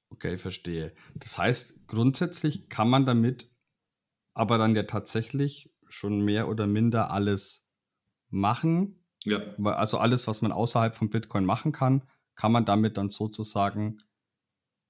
Okay, 0.09 0.37
verstehe. 0.37 0.93
Das 1.15 1.37
heißt, 1.37 1.87
grundsätzlich 1.87 2.69
kann 2.69 2.89
man 2.89 3.05
damit 3.05 3.51
aber 4.33 4.57
dann 4.57 4.75
ja 4.75 4.83
tatsächlich 4.83 5.73
schon 5.87 6.21
mehr 6.21 6.47
oder 6.47 6.67
minder 6.67 7.11
alles 7.11 7.67
machen. 8.29 9.03
Ja. 9.23 9.39
Also 9.63 9.97
alles, 9.97 10.27
was 10.27 10.41
man 10.41 10.51
außerhalb 10.51 10.95
von 10.95 11.09
Bitcoin 11.09 11.45
machen 11.45 11.71
kann, 11.71 12.03
kann 12.35 12.51
man 12.51 12.65
damit 12.65 12.97
dann 12.97 13.09
sozusagen 13.09 14.01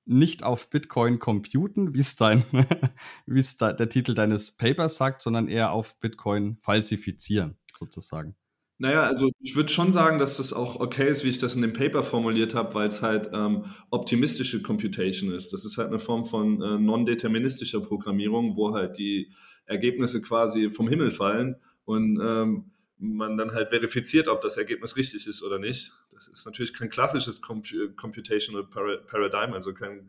nicht 0.08 0.44
auf 0.44 0.70
Bitcoin 0.70 1.20
computen, 1.20 1.94
wie 1.94 2.00
es 2.00 2.16
dein, 2.16 2.44
wie 3.26 3.40
es 3.40 3.58
da, 3.58 3.74
der 3.74 3.90
Titel 3.90 4.14
deines 4.14 4.52
Papers 4.52 4.98
sagt, 4.98 5.22
sondern 5.22 5.48
eher 5.48 5.72
auf 5.72 6.00
Bitcoin 6.00 6.58
falsifizieren, 6.58 7.58
sozusagen. 7.72 8.36
Naja, 8.80 9.04
also 9.04 9.32
ich 9.40 9.56
würde 9.56 9.70
schon 9.70 9.92
sagen, 9.92 10.20
dass 10.20 10.38
das 10.38 10.54
auch 10.54 10.80
okay 10.80 11.10
ist, 11.10 11.24
wie 11.24 11.30
ich 11.30 11.40
das 11.40 11.56
in 11.56 11.64
dem 11.64 11.74
Paper 11.74 12.04
formuliert 12.04 12.54
habe, 12.54 12.76
weil 12.76 12.88
es 12.88 13.02
halt 13.02 13.30
ähm, 13.34 13.66
optimistische 13.90 14.62
Computation 14.62 15.32
ist. 15.32 15.52
Das 15.52 15.66
ist 15.66 15.78
halt 15.78 15.88
eine 15.88 15.98
Form 15.98 16.26
von 16.26 16.62
äh, 16.62 16.78
non-deterministischer 16.78 17.82
Programmierung, 17.82 18.56
wo 18.56 18.76
halt 18.76 19.00
die 19.00 19.32
Ergebnisse 19.66 20.22
quasi 20.22 20.70
vom 20.70 20.88
Himmel 20.88 21.10
fallen 21.10 21.56
und 21.86 22.20
ähm, 22.22 22.72
man 22.98 23.38
dann 23.38 23.52
halt 23.52 23.70
verifiziert, 23.70 24.28
ob 24.28 24.42
das 24.42 24.58
Ergebnis 24.58 24.96
richtig 24.96 25.28
ist 25.28 25.44
oder 25.44 25.60
nicht. 25.60 25.94
Das 26.12 26.28
ist 26.28 26.46
natürlich 26.46 26.74
kein 26.74 26.90
klassisches 26.90 27.42
Comp 27.42 27.68
Computational 27.96 28.66
Paradigm, 28.66 29.54
also 29.54 29.74
kein 29.74 30.08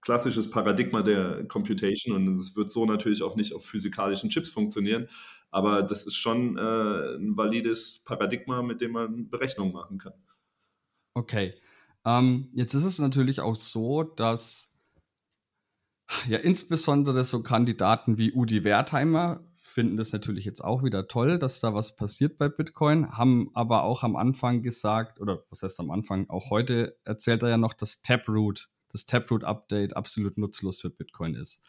klassisches 0.00 0.48
Paradigma 0.48 1.02
der 1.02 1.46
Computation 1.46 2.16
und 2.16 2.28
es 2.28 2.56
wird 2.56 2.70
so 2.70 2.86
natürlich 2.86 3.22
auch 3.22 3.36
nicht 3.36 3.52
auf 3.52 3.66
physikalischen 3.66 4.30
Chips 4.30 4.50
funktionieren. 4.50 5.08
Aber 5.50 5.82
das 5.82 6.06
ist 6.06 6.16
schon 6.16 6.56
äh, 6.56 7.16
ein 7.16 7.36
valides 7.36 8.02
Paradigma, 8.04 8.62
mit 8.62 8.80
dem 8.80 8.92
man 8.92 9.28
Berechnungen 9.28 9.72
machen 9.72 9.98
kann. 9.98 10.14
Okay. 11.14 11.54
Ähm, 12.06 12.48
jetzt 12.54 12.72
ist 12.72 12.84
es 12.84 12.98
natürlich 12.98 13.40
auch 13.40 13.56
so, 13.56 14.04
dass 14.04 14.74
ja 16.26 16.38
insbesondere 16.38 17.24
so 17.24 17.42
Kandidaten 17.42 18.16
wie 18.16 18.32
Udi 18.32 18.64
Wertheimer 18.64 19.44
finden 19.70 19.96
das 19.96 20.12
natürlich 20.12 20.44
jetzt 20.44 20.62
auch 20.62 20.82
wieder 20.82 21.06
toll, 21.06 21.38
dass 21.38 21.60
da 21.60 21.74
was 21.74 21.94
passiert 21.94 22.38
bei 22.38 22.48
Bitcoin, 22.48 23.16
haben 23.16 23.50
aber 23.54 23.84
auch 23.84 24.02
am 24.02 24.16
Anfang 24.16 24.62
gesagt, 24.62 25.20
oder 25.20 25.44
was 25.48 25.62
heißt 25.62 25.78
am 25.78 25.90
Anfang, 25.90 26.28
auch 26.28 26.50
heute 26.50 26.98
erzählt 27.04 27.42
er 27.44 27.50
ja 27.50 27.56
noch, 27.56 27.74
dass 27.74 28.02
Taproot, 28.02 28.68
das 28.88 29.06
Taproot-Update 29.06 29.96
absolut 29.96 30.38
nutzlos 30.38 30.80
für 30.80 30.90
Bitcoin 30.90 31.34
ist. 31.34 31.64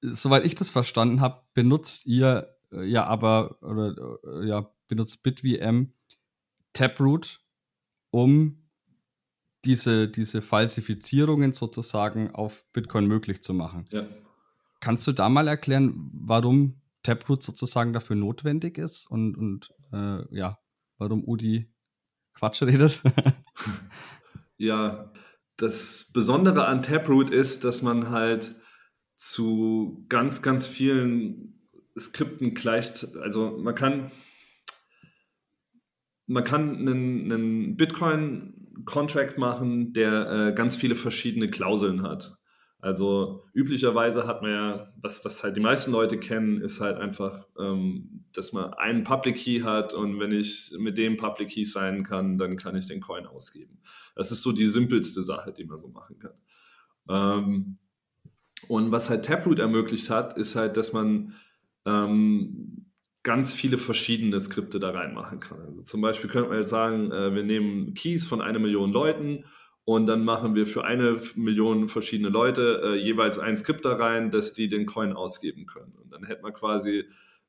Soweit 0.00 0.44
ich 0.44 0.56
das 0.56 0.70
verstanden 0.70 1.20
habe, 1.20 1.42
benutzt 1.54 2.04
ihr 2.04 2.56
äh, 2.72 2.84
ja 2.84 3.04
aber 3.04 3.62
oder 3.62 4.18
äh, 4.24 4.46
ja 4.48 4.70
benutzt 4.88 5.22
BitVM 5.22 5.92
Taproot, 6.72 7.40
um 8.10 8.64
diese, 9.64 10.08
diese 10.08 10.42
Falsifizierungen 10.42 11.52
sozusagen 11.52 12.32
auf 12.32 12.64
Bitcoin 12.72 13.06
möglich 13.06 13.40
zu 13.40 13.54
machen. 13.54 13.86
Ja. 13.92 14.06
Kannst 14.80 15.06
du 15.06 15.12
da 15.12 15.28
mal 15.28 15.48
erklären, 15.48 16.10
warum 16.12 16.80
Taproot 17.04 17.42
sozusagen 17.44 17.92
dafür 17.92 18.16
notwendig 18.16 18.78
ist 18.78 19.06
und, 19.08 19.36
und 19.36 19.68
äh, 19.92 20.24
ja, 20.36 20.58
warum 20.98 21.22
Udi 21.26 21.72
Quatsch 22.34 22.62
redet? 22.62 23.00
ja, 24.56 25.12
das 25.56 26.10
Besondere 26.12 26.66
an 26.66 26.82
Taproot 26.82 27.30
ist, 27.30 27.62
dass 27.64 27.82
man 27.82 28.10
halt 28.10 28.56
zu 29.16 30.04
ganz, 30.08 30.42
ganz 30.42 30.66
vielen 30.66 31.68
Skripten 31.96 32.54
gleicht. 32.54 33.16
Also 33.18 33.56
man 33.58 33.74
kann, 33.74 34.10
man 36.26 36.42
kann 36.42 36.76
einen, 36.76 37.30
einen 37.32 37.76
Bitcoin-Contract 37.76 39.38
machen, 39.38 39.92
der 39.92 40.30
äh, 40.30 40.54
ganz 40.54 40.74
viele 40.74 40.96
verschiedene 40.96 41.48
Klauseln 41.50 42.02
hat. 42.02 42.36
Also 42.84 43.42
üblicherweise 43.54 44.26
hat 44.26 44.42
man 44.42 44.50
ja, 44.50 44.92
was, 45.00 45.24
was 45.24 45.42
halt 45.42 45.56
die 45.56 45.62
meisten 45.62 45.90
Leute 45.90 46.18
kennen, 46.18 46.60
ist 46.60 46.82
halt 46.82 46.98
einfach, 46.98 47.48
ähm, 47.58 48.26
dass 48.34 48.52
man 48.52 48.74
einen 48.74 49.04
Public 49.04 49.36
Key 49.36 49.60
hat 49.62 49.94
und 49.94 50.20
wenn 50.20 50.32
ich 50.32 50.70
mit 50.78 50.98
dem 50.98 51.16
Public 51.16 51.48
Key 51.48 51.64
sein 51.64 52.02
kann, 52.04 52.36
dann 52.36 52.58
kann 52.58 52.76
ich 52.76 52.84
den 52.84 53.00
Coin 53.00 53.24
ausgeben. 53.24 53.78
Das 54.14 54.32
ist 54.32 54.42
so 54.42 54.52
die 54.52 54.66
simpelste 54.66 55.22
Sache, 55.22 55.54
die 55.54 55.64
man 55.64 55.80
so 55.80 55.88
machen 55.88 56.18
kann. 56.18 56.34
Ähm, 57.08 57.78
und 58.68 58.92
was 58.92 59.08
halt 59.08 59.24
Taproot 59.24 59.60
ermöglicht 59.60 60.10
hat, 60.10 60.36
ist 60.36 60.54
halt, 60.54 60.76
dass 60.76 60.92
man 60.92 61.32
ähm, 61.86 62.84
ganz 63.22 63.54
viele 63.54 63.78
verschiedene 63.78 64.38
Skripte 64.38 64.78
da 64.78 64.90
reinmachen 64.90 65.40
kann. 65.40 65.62
Also 65.62 65.80
zum 65.80 66.02
Beispiel 66.02 66.28
könnte 66.28 66.50
man 66.50 66.58
jetzt 66.58 66.68
sagen, 66.68 67.10
äh, 67.12 67.34
wir 67.34 67.44
nehmen 67.44 67.94
Keys 67.94 68.28
von 68.28 68.42
einer 68.42 68.58
Million 68.58 68.92
Leuten 68.92 69.46
und 69.84 70.06
dann 70.06 70.24
machen 70.24 70.54
wir 70.54 70.66
für 70.66 70.84
eine 70.84 71.20
Million 71.34 71.88
verschiedene 71.88 72.30
Leute 72.30 72.80
äh, 72.82 72.94
jeweils 72.96 73.38
ein 73.38 73.56
Skript 73.56 73.84
da 73.84 73.96
rein, 73.96 74.30
dass 74.30 74.52
die 74.52 74.68
den 74.68 74.86
Coin 74.86 75.12
ausgeben 75.12 75.66
können. 75.66 75.92
Und 76.02 76.10
dann 76.10 76.24
hätte 76.24 76.42
man 76.42 76.54
quasi 76.54 77.04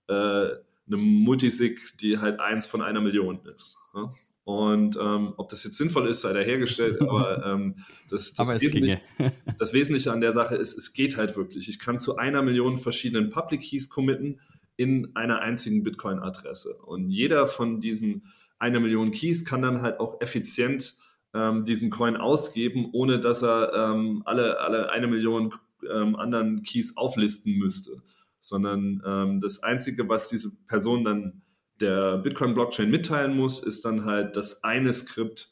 äh, 0.07 0.13
eine 0.13 0.97
Multisig, 0.97 1.97
die 1.99 2.19
halt 2.19 2.39
eins 2.39 2.67
von 2.67 2.81
einer 2.81 2.99
Million 2.99 3.39
ist. 3.45 3.77
Ja? 3.93 4.11
Und 4.43 4.95
ähm, 5.01 5.33
ob 5.37 5.49
das 5.49 5.63
jetzt 5.63 5.77
sinnvoll 5.77 6.07
ist, 6.09 6.21
sei 6.21 6.33
dahergestellt, 6.33 7.01
aber 7.01 7.43
ähm, 7.45 7.77
das, 8.09 8.33
das, 8.33 8.49
aber 8.49 8.61
Wesentliche, 8.61 9.01
das, 9.57 9.73
Wesentliche, 9.73 10.11
an 10.11 10.21
der 10.21 10.33
Sache 10.33 10.55
ist, 10.55 10.77
es 10.77 10.93
geht 10.93 11.17
halt 11.17 11.35
wirklich. 11.37 11.69
Ich 11.69 11.79
kann 11.79 11.97
zu 11.97 12.17
einer 12.17 12.41
Million 12.41 12.77
verschiedenen 12.77 13.29
Public 13.29 13.61
Keys 13.61 13.89
committen 13.89 14.41
in 14.75 15.15
einer 15.15 15.39
einzigen 15.39 15.83
Bitcoin-Adresse. 15.83 16.75
Und 16.85 17.09
jeder 17.09 17.47
von 17.47 17.79
diesen 17.79 18.25
einer 18.59 18.79
Million 18.81 19.11
Keys 19.11 19.45
kann 19.45 19.61
dann 19.61 19.81
halt 19.81 19.99
auch 19.99 20.21
effizient 20.21 20.95
ähm, 21.35 21.63
diesen 21.63 21.89
Coin 21.91 22.15
ausgeben, 22.15 22.89
ohne 22.93 23.19
dass 23.19 23.43
er 23.43 23.73
ähm, 23.73 24.23
alle, 24.25 24.59
alle 24.59 24.89
eine 24.89 25.07
Million 25.07 25.53
ähm, 25.91 26.15
anderen 26.15 26.63
Keys 26.63 26.97
auflisten 26.97 27.57
müsste. 27.57 28.01
Sondern 28.39 29.03
ähm, 29.05 29.41
das 29.41 29.61
Einzige, 29.61 30.07
was 30.07 30.29
diese 30.29 30.55
Person 30.65 31.03
dann 31.03 31.41
der 31.81 32.17
Bitcoin-Blockchain 32.19 32.89
mitteilen 32.89 33.35
muss, 33.35 33.61
ist 33.61 33.83
dann 33.83 34.05
halt 34.05 34.37
das 34.37 34.63
eine 34.63 34.93
Skript, 34.93 35.49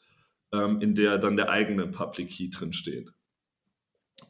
ähm, 0.52 0.80
in 0.80 0.94
der 0.94 1.18
dann 1.18 1.36
der 1.36 1.50
eigene 1.50 1.86
Public 1.86 2.30
Key 2.30 2.48
drin 2.48 2.72
steht. 2.72 3.12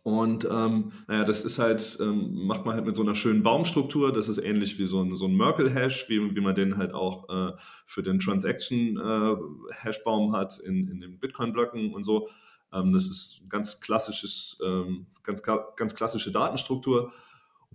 Und 0.02 0.46
ähm, 0.50 0.92
naja, 1.08 1.24
das 1.24 1.44
ist 1.44 1.58
halt, 1.58 1.96
ähm, 2.00 2.46
macht 2.46 2.66
man 2.66 2.74
halt 2.74 2.84
mit 2.84 2.94
so 2.94 3.02
einer 3.02 3.14
schönen 3.14 3.42
Baumstruktur. 3.42 4.12
Das 4.12 4.28
ist 4.28 4.36
ähnlich 4.38 4.78
wie 4.78 4.84
so 4.86 5.02
ein, 5.02 5.16
so 5.16 5.26
ein 5.26 5.36
Merkle-Hash, 5.36 6.08
wie, 6.08 6.34
wie 6.34 6.40
man 6.40 6.54
den 6.54 6.76
halt 6.76 6.92
auch 6.92 7.28
äh, 7.28 7.52
für 7.86 8.02
den 8.02 8.18
Transaction-Hash-Baum 8.18 10.34
äh, 10.34 10.36
hat 10.36 10.58
in, 10.58 10.88
in 10.88 11.00
den 11.00 11.18
Bitcoin-Blöcken 11.18 11.94
und 11.94 12.04
so. 12.04 12.28
Ähm, 12.72 12.92
das 12.92 13.08
ist 13.08 13.42
ganz 13.48 13.80
klassisches, 13.80 14.58
ähm, 14.64 15.06
ganz, 15.22 15.42
ganz 15.42 15.94
klassische 15.94 16.32
Datenstruktur. 16.32 17.12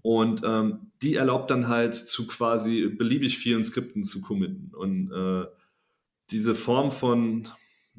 Und 0.01 0.41
ähm, 0.45 0.91
die 1.01 1.15
erlaubt 1.15 1.51
dann 1.51 1.67
halt 1.67 1.93
zu 1.93 2.25
quasi 2.27 2.87
beliebig 2.87 3.37
vielen 3.37 3.63
Skripten 3.63 4.03
zu 4.03 4.21
committen. 4.21 4.71
Und 4.73 5.11
äh, 5.11 5.45
diese 6.31 6.55
Form 6.55 6.91
von, 6.91 7.49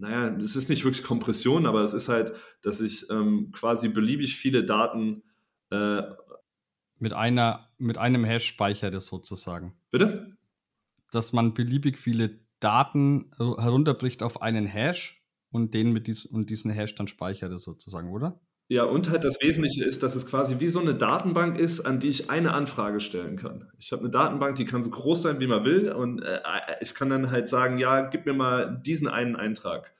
naja, 0.00 0.34
es 0.38 0.56
ist 0.56 0.68
nicht 0.68 0.84
wirklich 0.84 1.04
Kompression, 1.04 1.66
aber 1.66 1.82
es 1.82 1.92
ist 1.92 2.08
halt, 2.08 2.32
dass 2.62 2.80
ich 2.80 3.08
ähm, 3.10 3.52
quasi 3.52 3.88
beliebig 3.88 4.36
viele 4.36 4.64
Daten 4.64 5.22
äh, 5.70 6.02
mit 6.98 7.12
einer, 7.12 7.68
mit 7.78 7.96
einem 7.98 8.24
Hash 8.24 8.46
speichert 8.46 8.94
es 8.94 9.06
sozusagen. 9.06 9.74
Bitte? 9.90 10.36
Dass 11.12 11.32
man 11.32 11.54
beliebig 11.54 11.98
viele 11.98 12.40
Daten 12.60 13.30
herunterbricht 13.38 14.22
auf 14.22 14.42
einen 14.42 14.66
Hash 14.66 15.24
und 15.50 15.72
den 15.74 15.92
mit 15.92 16.06
dies, 16.06 16.26
und 16.26 16.50
diesen 16.50 16.70
Hash 16.70 16.94
dann 16.94 17.06
speichert 17.06 17.52
es 17.52 17.62
sozusagen, 17.62 18.10
oder? 18.10 18.40
Ja, 18.70 18.84
und 18.84 19.10
halt 19.10 19.24
das 19.24 19.40
Wesentliche 19.42 19.84
ist, 19.84 20.04
dass 20.04 20.14
es 20.14 20.26
quasi 20.26 20.60
wie 20.60 20.68
so 20.68 20.78
eine 20.78 20.94
Datenbank 20.94 21.58
ist, 21.58 21.80
an 21.80 21.98
die 21.98 22.06
ich 22.06 22.30
eine 22.30 22.52
Anfrage 22.52 23.00
stellen 23.00 23.34
kann. 23.34 23.68
Ich 23.80 23.90
habe 23.90 24.02
eine 24.02 24.10
Datenbank, 24.10 24.54
die 24.54 24.64
kann 24.64 24.80
so 24.80 24.90
groß 24.90 25.22
sein, 25.22 25.40
wie 25.40 25.48
man 25.48 25.64
will, 25.64 25.90
und 25.90 26.22
äh, 26.22 26.38
ich 26.80 26.94
kann 26.94 27.10
dann 27.10 27.32
halt 27.32 27.48
sagen, 27.48 27.78
ja, 27.78 28.02
gib 28.02 28.26
mir 28.26 28.32
mal 28.32 28.80
diesen 28.86 29.08
einen 29.08 29.34
Eintrag. 29.34 29.92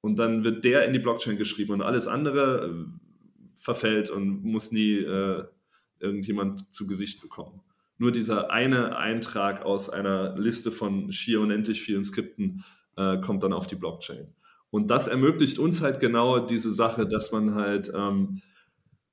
Und 0.00 0.18
dann 0.18 0.42
wird 0.42 0.64
der 0.64 0.84
in 0.84 0.92
die 0.92 0.98
Blockchain 0.98 1.36
geschrieben 1.36 1.74
und 1.74 1.82
alles 1.82 2.08
andere 2.08 2.66
äh, 2.66 2.86
verfällt 3.54 4.10
und 4.10 4.42
muss 4.42 4.72
nie 4.72 4.96
äh, 4.96 5.44
irgendjemand 6.00 6.74
zu 6.74 6.88
Gesicht 6.88 7.22
bekommen. 7.22 7.60
Nur 7.98 8.10
dieser 8.10 8.50
eine 8.50 8.96
Eintrag 8.96 9.64
aus 9.64 9.90
einer 9.90 10.36
Liste 10.36 10.72
von 10.72 11.12
schier 11.12 11.40
unendlich 11.40 11.82
vielen 11.82 12.02
Skripten 12.02 12.64
äh, 12.96 13.20
kommt 13.20 13.44
dann 13.44 13.52
auf 13.52 13.68
die 13.68 13.76
Blockchain. 13.76 14.34
Und 14.72 14.90
das 14.90 15.06
ermöglicht 15.06 15.58
uns 15.58 15.82
halt 15.82 16.00
genau 16.00 16.38
diese 16.38 16.72
Sache, 16.72 17.06
dass 17.06 17.30
man 17.30 17.54
halt 17.54 17.92
ähm, 17.94 18.40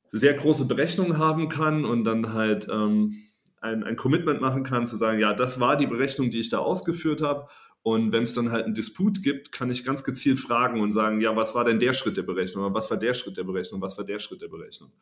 sehr 0.09 0.33
große 0.33 0.65
Berechnungen 0.65 1.17
haben 1.17 1.49
kann 1.49 1.83
und 1.83 2.05
dann 2.05 2.31
halt 2.31 2.69
ähm, 2.71 3.25
ein, 3.59 3.83
ein 3.83 3.97
Commitment 3.97 4.39
machen 4.39 4.63
kann, 4.63 4.85
zu 4.85 4.95
sagen, 4.95 5.19
ja, 5.19 5.33
das 5.33 5.59
war 5.59 5.75
die 5.75 5.85
Berechnung, 5.85 6.31
die 6.31 6.39
ich 6.39 6.47
da 6.47 6.59
ausgeführt 6.59 7.21
habe. 7.21 7.49
Und 7.83 8.13
wenn 8.13 8.23
es 8.23 8.33
dann 8.33 8.51
halt 8.51 8.63
einen 8.63 8.73
Disput 8.73 9.21
gibt, 9.21 9.51
kann 9.51 9.69
ich 9.69 9.83
ganz 9.83 10.05
gezielt 10.05 10.39
fragen 10.39 10.79
und 10.79 10.93
sagen, 10.93 11.19
ja, 11.19 11.35
was 11.35 11.53
war 11.55 11.65
denn 11.65 11.79
der 11.79 11.91
Schritt 11.91 12.15
der 12.15 12.23
Berechnung? 12.23 12.73
Was 12.73 12.89
war 12.89 12.97
der 12.97 13.13
Schritt 13.13 13.35
der 13.35 13.43
Berechnung? 13.43 13.81
Was 13.81 13.97
war 13.97 14.05
der 14.05 14.19
Schritt 14.19 14.41
der 14.41 14.47
Berechnung? 14.47 14.93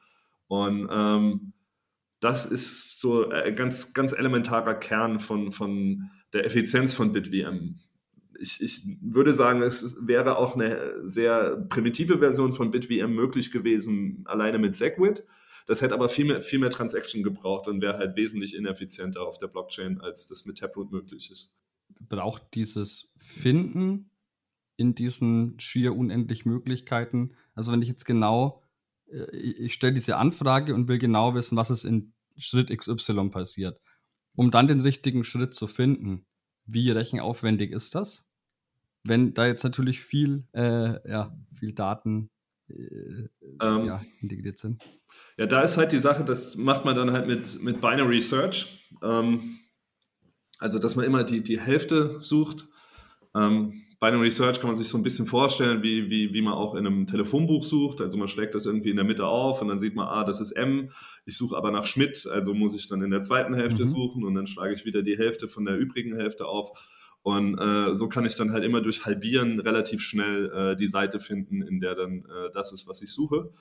Und 0.47 0.89
ähm, 0.91 1.53
das 2.19 2.47
ist 2.47 2.99
so 2.99 3.29
ein 3.29 3.53
ganz, 3.53 3.93
ganz 3.93 4.11
elementarer 4.11 4.73
Kern 4.73 5.19
von, 5.19 5.51
von 5.51 6.09
der 6.33 6.45
Effizienz 6.45 6.95
von 6.95 7.11
BitVM 7.11 7.77
ich, 8.39 8.61
ich 8.61 8.83
würde 9.01 9.33
sagen, 9.33 9.61
es 9.61 9.95
wäre 10.05 10.37
auch 10.37 10.55
eine 10.55 11.05
sehr 11.05 11.57
primitive 11.69 12.19
Version 12.19 12.53
von 12.53 12.71
BitVM 12.71 13.13
möglich 13.13 13.51
gewesen, 13.51 14.23
alleine 14.25 14.59
mit 14.59 14.75
Segwit. 14.75 15.23
Das 15.65 15.81
hätte 15.81 15.93
aber 15.93 16.07
viel 16.07 16.25
mehr, 16.25 16.41
viel 16.41 16.59
mehr 16.59 16.69
Transaction 16.69 17.23
gebraucht 17.23 17.67
und 17.67 17.81
wäre 17.81 17.97
halt 17.97 18.15
wesentlich 18.15 18.55
ineffizienter 18.55 19.21
auf 19.21 19.37
der 19.37 19.47
Blockchain, 19.47 19.99
als 19.99 20.27
das 20.27 20.45
mit 20.45 20.59
Taproot 20.59 20.91
möglich 20.91 21.29
ist. 21.29 21.53
Braucht 21.99 22.43
dieses 22.53 23.11
Finden 23.17 24.09
in 24.77 24.95
diesen 24.95 25.59
schier 25.59 25.95
unendlich 25.95 26.45
Möglichkeiten, 26.45 27.35
also 27.55 27.71
wenn 27.71 27.81
ich 27.81 27.89
jetzt 27.89 28.05
genau, 28.05 28.61
äh, 29.11 29.35
ich 29.35 29.73
stelle 29.73 29.93
diese 29.93 30.17
Anfrage 30.17 30.73
und 30.73 30.87
will 30.87 30.99
genau 30.99 31.33
wissen, 31.33 31.57
was 31.57 31.71
ist 31.71 31.83
in 31.83 32.13
Schritt 32.37 32.69
XY 32.69 33.29
passiert, 33.29 33.81
um 34.35 34.51
dann 34.51 34.67
den 34.67 34.81
richtigen 34.81 35.23
Schritt 35.23 35.53
zu 35.53 35.67
finden. 35.67 36.25
Wie 36.65 36.91
rechenaufwendig 36.91 37.71
ist 37.71 37.95
das? 37.95 38.26
Wenn 39.03 39.33
da 39.33 39.47
jetzt 39.47 39.63
natürlich 39.63 39.99
viel, 39.99 40.47
äh, 40.53 41.09
ja, 41.09 41.35
viel 41.53 41.73
Daten 41.73 42.29
äh, 42.69 43.27
ähm, 43.61 43.85
ja, 43.85 44.01
integriert 44.21 44.59
sind. 44.59 44.83
Ja, 45.37 45.45
da 45.45 45.61
ist 45.61 45.77
halt 45.77 45.91
die 45.91 45.99
Sache, 45.99 46.23
das 46.23 46.55
macht 46.55 46.85
man 46.85 46.95
dann 46.95 47.11
halt 47.11 47.27
mit, 47.27 47.61
mit 47.61 47.81
Binary 47.81 48.21
Search. 48.21 48.85
Ähm, 49.03 49.59
also, 50.59 50.79
dass 50.79 50.95
man 50.95 51.05
immer 51.05 51.23
die, 51.23 51.41
die 51.41 51.59
Hälfte 51.59 52.17
sucht. 52.21 52.67
Ähm, 53.35 53.83
Binary 53.99 54.29
Search 54.29 54.59
kann 54.59 54.69
man 54.69 54.75
sich 54.75 54.87
so 54.87 54.97
ein 54.97 55.03
bisschen 55.03 55.25
vorstellen, 55.25 55.81
wie, 55.81 56.09
wie, 56.09 56.31
wie 56.31 56.41
man 56.41 56.53
auch 56.53 56.75
in 56.75 56.85
einem 56.85 57.07
Telefonbuch 57.07 57.63
sucht. 57.63 57.99
Also 57.99 58.17
man 58.17 58.27
schlägt 58.27 58.53
das 58.53 58.67
irgendwie 58.67 58.91
in 58.91 58.95
der 58.95 59.05
Mitte 59.05 59.25
auf 59.25 59.61
und 59.61 59.69
dann 59.69 59.79
sieht 59.79 59.95
man, 59.95 60.07
ah, 60.07 60.23
das 60.23 60.39
ist 60.39 60.51
M. 60.51 60.91
Ich 61.25 61.35
suche 61.35 61.57
aber 61.57 61.71
nach 61.71 61.85
Schmidt, 61.85 62.27
also 62.27 62.53
muss 62.53 62.75
ich 62.75 62.87
dann 62.87 63.01
in 63.01 63.09
der 63.09 63.21
zweiten 63.21 63.55
Hälfte 63.55 63.83
mhm. 63.83 63.87
suchen 63.87 64.23
und 64.23 64.35
dann 64.35 64.45
schlage 64.45 64.75
ich 64.75 64.85
wieder 64.85 65.01
die 65.01 65.17
Hälfte 65.17 65.47
von 65.47 65.65
der 65.65 65.77
übrigen 65.77 66.15
Hälfte 66.15 66.45
auf. 66.45 66.77
Und 67.27 67.59
äh, 67.59 67.93
so 67.93 68.07
kann 68.07 68.25
ich 68.25 68.35
dann 68.35 68.53
halt 68.53 68.63
immer 68.63 68.79
durch 68.79 69.05
Halbieren 69.05 69.59
relativ 69.59 69.99
schnell 69.99 70.49
äh, 70.49 70.75
die 70.77 70.87
Seite 70.87 71.19
finden, 71.19 71.61
in 71.61 71.81
der 71.81 71.93
dann 71.93 72.19
äh, 72.19 72.49
das 72.53 72.71
ist, 72.71 72.87
was 72.87 73.01
ich 73.01 73.11
suche. 73.11 73.51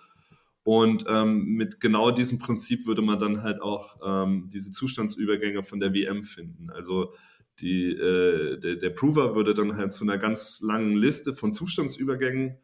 Und 0.62 1.04
ähm, 1.08 1.46
mit 1.46 1.80
genau 1.80 2.12
diesem 2.12 2.38
Prinzip 2.38 2.86
würde 2.86 3.02
man 3.02 3.18
dann 3.18 3.42
halt 3.42 3.60
auch 3.60 3.98
ähm, 4.06 4.46
diese 4.46 4.70
Zustandsübergänge 4.70 5.64
von 5.64 5.80
der 5.80 5.92
VM 5.92 6.22
finden. 6.22 6.70
Also 6.70 7.12
die, 7.58 7.90
äh, 7.90 8.56
der, 8.60 8.76
der 8.76 8.90
Prover 8.90 9.34
würde 9.34 9.52
dann 9.52 9.76
halt 9.76 9.90
zu 9.90 10.04
einer 10.04 10.18
ganz 10.18 10.60
langen 10.60 10.96
Liste 10.96 11.32
von 11.32 11.50
Zustandsübergängen 11.50 12.58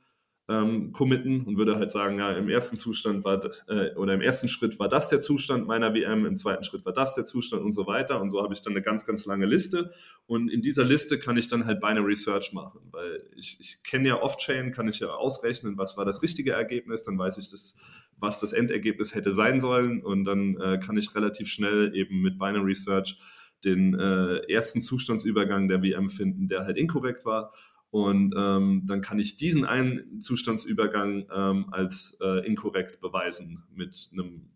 ähm, 0.52 0.92
committen 0.92 1.44
und 1.44 1.56
würde 1.56 1.76
halt 1.76 1.90
sagen, 1.90 2.18
ja, 2.18 2.32
im 2.32 2.48
ersten 2.48 2.76
Zustand 2.76 3.24
war 3.24 3.40
äh, 3.68 3.94
oder 3.94 4.14
im 4.14 4.20
ersten 4.20 4.48
Schritt 4.48 4.78
war 4.78 4.88
das 4.88 5.08
der 5.08 5.20
Zustand 5.20 5.66
meiner 5.66 5.94
VM, 5.94 6.26
im 6.26 6.36
zweiten 6.36 6.62
Schritt 6.62 6.84
war 6.84 6.92
das 6.92 7.14
der 7.14 7.24
Zustand 7.24 7.62
und 7.62 7.72
so 7.72 7.86
weiter. 7.86 8.20
Und 8.20 8.28
so 8.28 8.42
habe 8.42 8.52
ich 8.52 8.60
dann 8.60 8.74
eine 8.74 8.82
ganz, 8.82 9.06
ganz 9.06 9.24
lange 9.24 9.46
Liste. 9.46 9.92
Und 10.26 10.50
in 10.50 10.60
dieser 10.60 10.84
Liste 10.84 11.18
kann 11.18 11.36
ich 11.36 11.48
dann 11.48 11.64
halt 11.64 11.80
Binary 11.80 12.14
Search 12.14 12.52
machen, 12.52 12.80
weil 12.90 13.22
ich, 13.34 13.58
ich 13.60 13.82
kenne 13.82 14.08
ja 14.08 14.20
Off-Chain, 14.20 14.72
kann 14.72 14.88
ich 14.88 15.00
ja 15.00 15.08
ausrechnen, 15.08 15.78
was 15.78 15.96
war 15.96 16.04
das 16.04 16.22
richtige 16.22 16.52
Ergebnis, 16.52 17.04
dann 17.04 17.18
weiß 17.18 17.38
ich 17.38 17.50
das, 17.50 17.76
was 18.18 18.40
das 18.40 18.52
Endergebnis 18.52 19.14
hätte 19.14 19.32
sein 19.32 19.58
sollen 19.58 20.02
und 20.02 20.24
dann 20.24 20.56
äh, 20.60 20.78
kann 20.78 20.96
ich 20.96 21.14
relativ 21.14 21.48
schnell 21.48 21.94
eben 21.94 22.20
mit 22.20 22.38
Binary 22.38 22.74
Search 22.74 23.18
den 23.64 23.94
äh, 23.94 24.38
ersten 24.52 24.80
Zustandsübergang 24.80 25.68
der 25.68 25.80
VM 25.80 26.08
finden, 26.08 26.48
der 26.48 26.64
halt 26.64 26.76
inkorrekt 26.76 27.24
war 27.24 27.52
Und 27.92 28.34
ähm, 28.34 28.84
dann 28.86 29.02
kann 29.02 29.18
ich 29.18 29.36
diesen 29.36 29.66
einen 29.66 30.18
Zustandsübergang 30.18 31.26
ähm, 31.30 31.66
als 31.70 32.18
äh, 32.22 32.44
inkorrekt 32.46 33.00
beweisen 33.00 33.64
mit 33.70 34.08
einem 34.12 34.48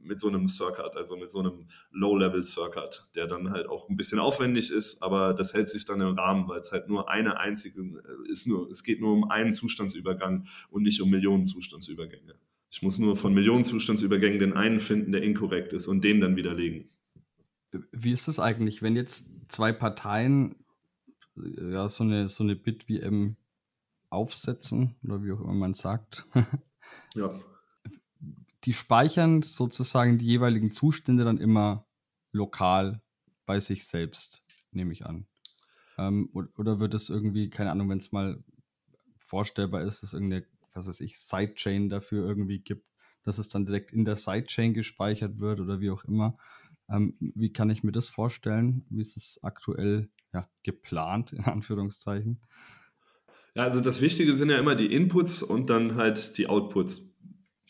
mit 0.00 0.18
so 0.18 0.28
einem 0.28 0.46
Circuit, 0.46 0.94
also 0.96 1.16
mit 1.16 1.30
so 1.30 1.40
einem 1.40 1.66
Low-Level-Circuit, 1.90 3.10
der 3.16 3.26
dann 3.26 3.50
halt 3.50 3.66
auch 3.66 3.88
ein 3.88 3.96
bisschen 3.96 4.18
aufwendig 4.18 4.70
ist, 4.70 5.02
aber 5.02 5.32
das 5.32 5.54
hält 5.54 5.66
sich 5.68 5.86
dann 5.86 6.00
im 6.02 6.18
Rahmen, 6.18 6.46
weil 6.46 6.60
es 6.60 6.72
halt 6.72 6.88
nur 6.88 7.08
eine 7.10 7.40
einzige 7.40 7.80
äh, 7.80 8.30
ist 8.30 8.46
nur, 8.46 8.70
es 8.70 8.84
geht 8.84 9.00
nur 9.00 9.12
um 9.12 9.30
einen 9.30 9.50
Zustandsübergang 9.50 10.46
und 10.70 10.82
nicht 10.82 11.00
um 11.00 11.10
Millionen 11.10 11.44
Zustandsübergänge. 11.44 12.34
Ich 12.70 12.82
muss 12.82 12.98
nur 12.98 13.16
von 13.16 13.34
Millionen 13.34 13.64
Zustandsübergängen 13.64 14.38
den 14.38 14.52
einen 14.52 14.78
finden, 14.78 15.10
der 15.10 15.22
inkorrekt 15.22 15.72
ist 15.72 15.88
und 15.88 16.04
den 16.04 16.20
dann 16.20 16.36
widerlegen. 16.36 16.90
Wie 17.90 18.12
ist 18.12 18.28
das 18.28 18.38
eigentlich, 18.38 18.82
wenn 18.82 18.94
jetzt 18.94 19.32
zwei 19.48 19.72
Parteien 19.72 20.54
ja 21.36 21.88
so 21.88 22.04
eine, 22.04 22.28
so 22.28 22.44
eine 22.44 22.56
Bit-VM 22.56 23.36
aufsetzen 24.10 24.96
oder 25.02 25.22
wie 25.22 25.32
auch 25.32 25.40
immer 25.40 25.54
man 25.54 25.74
sagt? 25.74 26.26
ja 27.14 27.34
die 28.64 28.72
speichern 28.72 29.42
sozusagen 29.42 30.18
die 30.18 30.26
jeweiligen 30.26 30.70
Zustände 30.70 31.24
dann 31.24 31.38
immer 31.38 31.86
lokal 32.32 33.02
bei 33.46 33.60
sich 33.60 33.86
selbst, 33.86 34.42
nehme 34.72 34.92
ich 34.92 35.04
an. 35.06 35.26
Ähm, 35.98 36.30
oder 36.32 36.80
wird 36.80 36.94
es 36.94 37.10
irgendwie, 37.10 37.50
keine 37.50 37.70
Ahnung, 37.70 37.90
wenn 37.90 37.98
es 37.98 38.10
mal 38.10 38.42
vorstellbar 39.18 39.82
ist, 39.82 40.02
dass 40.02 40.14
irgendeine, 40.14 40.46
was 40.72 40.88
weiß 40.88 41.00
ich, 41.00 41.18
Sidechain 41.18 41.88
dafür 41.88 42.26
irgendwie 42.26 42.58
gibt, 42.58 42.88
dass 43.22 43.38
es 43.38 43.48
dann 43.48 43.66
direkt 43.66 43.92
in 43.92 44.04
der 44.04 44.16
Sidechain 44.16 44.74
gespeichert 44.74 45.38
wird 45.38 45.60
oder 45.60 45.80
wie 45.80 45.90
auch 45.90 46.04
immer. 46.04 46.36
Ähm, 46.90 47.16
wie 47.18 47.52
kann 47.52 47.70
ich 47.70 47.82
mir 47.82 47.92
das 47.92 48.08
vorstellen? 48.08 48.84
Wie 48.90 49.00
ist 49.00 49.16
es 49.16 49.38
aktuell 49.42 50.10
ja, 50.32 50.48
geplant, 50.62 51.32
in 51.32 51.44
Anführungszeichen? 51.44 52.40
Ja, 53.54 53.62
also 53.62 53.80
das 53.80 54.00
Wichtige 54.00 54.32
sind 54.32 54.50
ja 54.50 54.58
immer 54.58 54.74
die 54.74 54.92
Inputs 54.92 55.42
und 55.42 55.70
dann 55.70 55.94
halt 55.94 56.38
die 56.38 56.48
Outputs 56.48 57.14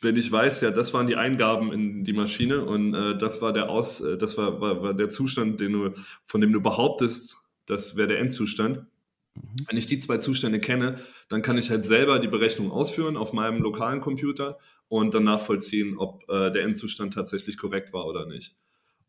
wenn 0.05 0.17
ich 0.17 0.31
weiß, 0.31 0.61
ja, 0.61 0.71
das 0.71 0.95
waren 0.95 1.09
die 1.09 1.17
Eingaben 1.17 1.73
in 1.73 2.05
die 2.05 2.13
Maschine 2.13 2.65
und 2.65 2.95
äh, 2.95 3.17
das 3.17 3.43
war 3.43 3.53
der 3.53 3.71
Aus, 3.71 4.01
äh, 4.01 4.17
das 4.17 4.39
war, 4.39 4.61
war, 4.61 4.83
war, 4.83 4.95
der 4.95 5.09
Zustand, 5.09 5.59
den 5.59 5.73
du, 5.73 5.91
von 6.23 6.41
dem 6.41 6.53
du 6.53 6.61
behauptest, 6.61 7.39
das 7.67 7.97
wäre 7.97 8.09
der 8.09 8.21
Endzustand. 8.21 8.87
Mhm. 9.35 9.67
Wenn 9.67 9.77
ich 9.77 9.87
die 9.87 9.99
zwei 9.99 10.19
Zustände 10.19 10.61
kenne, 10.61 11.01
dann 11.29 11.43
kann 11.43 11.59
ich 11.59 11.71
halt 11.71 11.85
selber 11.85 12.21
die 12.21 12.29
Berechnung 12.29 12.71
ausführen 12.71 13.17
auf 13.17 13.33
meinem 13.33 13.63
lokalen 13.63 14.01
Computer 14.01 14.59
und 14.89 15.15
dann 15.15 15.25
nachvollziehen, 15.25 15.99
ob 15.99 16.29
äh, 16.29 16.53
der 16.53 16.63
Endzustand 16.63 17.15
tatsächlich 17.15 17.57
korrekt 17.57 17.93
war 17.93 18.07
oder 18.07 18.27
nicht. 18.27 18.55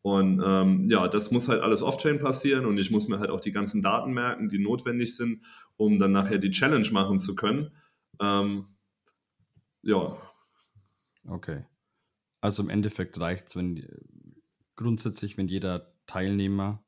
Und 0.06 0.40
ähm, 0.44 0.88
ja, 0.88 1.08
das 1.08 1.30
muss 1.30 1.48
halt 1.48 1.62
alles 1.62 1.82
off-chain 1.82 2.20
passieren 2.20 2.64
und 2.64 2.78
ich 2.78 2.90
muss 2.90 3.08
mir 3.08 3.18
halt 3.18 3.30
auch 3.30 3.40
die 3.40 3.50
ganzen 3.50 3.82
Daten 3.82 4.12
merken, 4.12 4.48
die 4.48 4.58
notwendig 4.58 5.16
sind, 5.16 5.42
um 5.76 5.98
dann 5.98 6.12
nachher 6.12 6.38
die 6.38 6.50
Challenge 6.50 6.88
machen 6.92 7.18
zu 7.18 7.34
können. 7.34 7.72
Ähm, 8.20 8.66
ja, 9.82 10.16
Okay. 11.28 11.64
Also 12.40 12.62
im 12.62 12.68
Endeffekt 12.68 13.18
reicht 13.18 13.48
es, 13.48 13.56
wenn 13.56 13.86
grundsätzlich, 14.76 15.36
wenn 15.36 15.48
jeder 15.48 15.92
Teilnehmer 16.06 16.84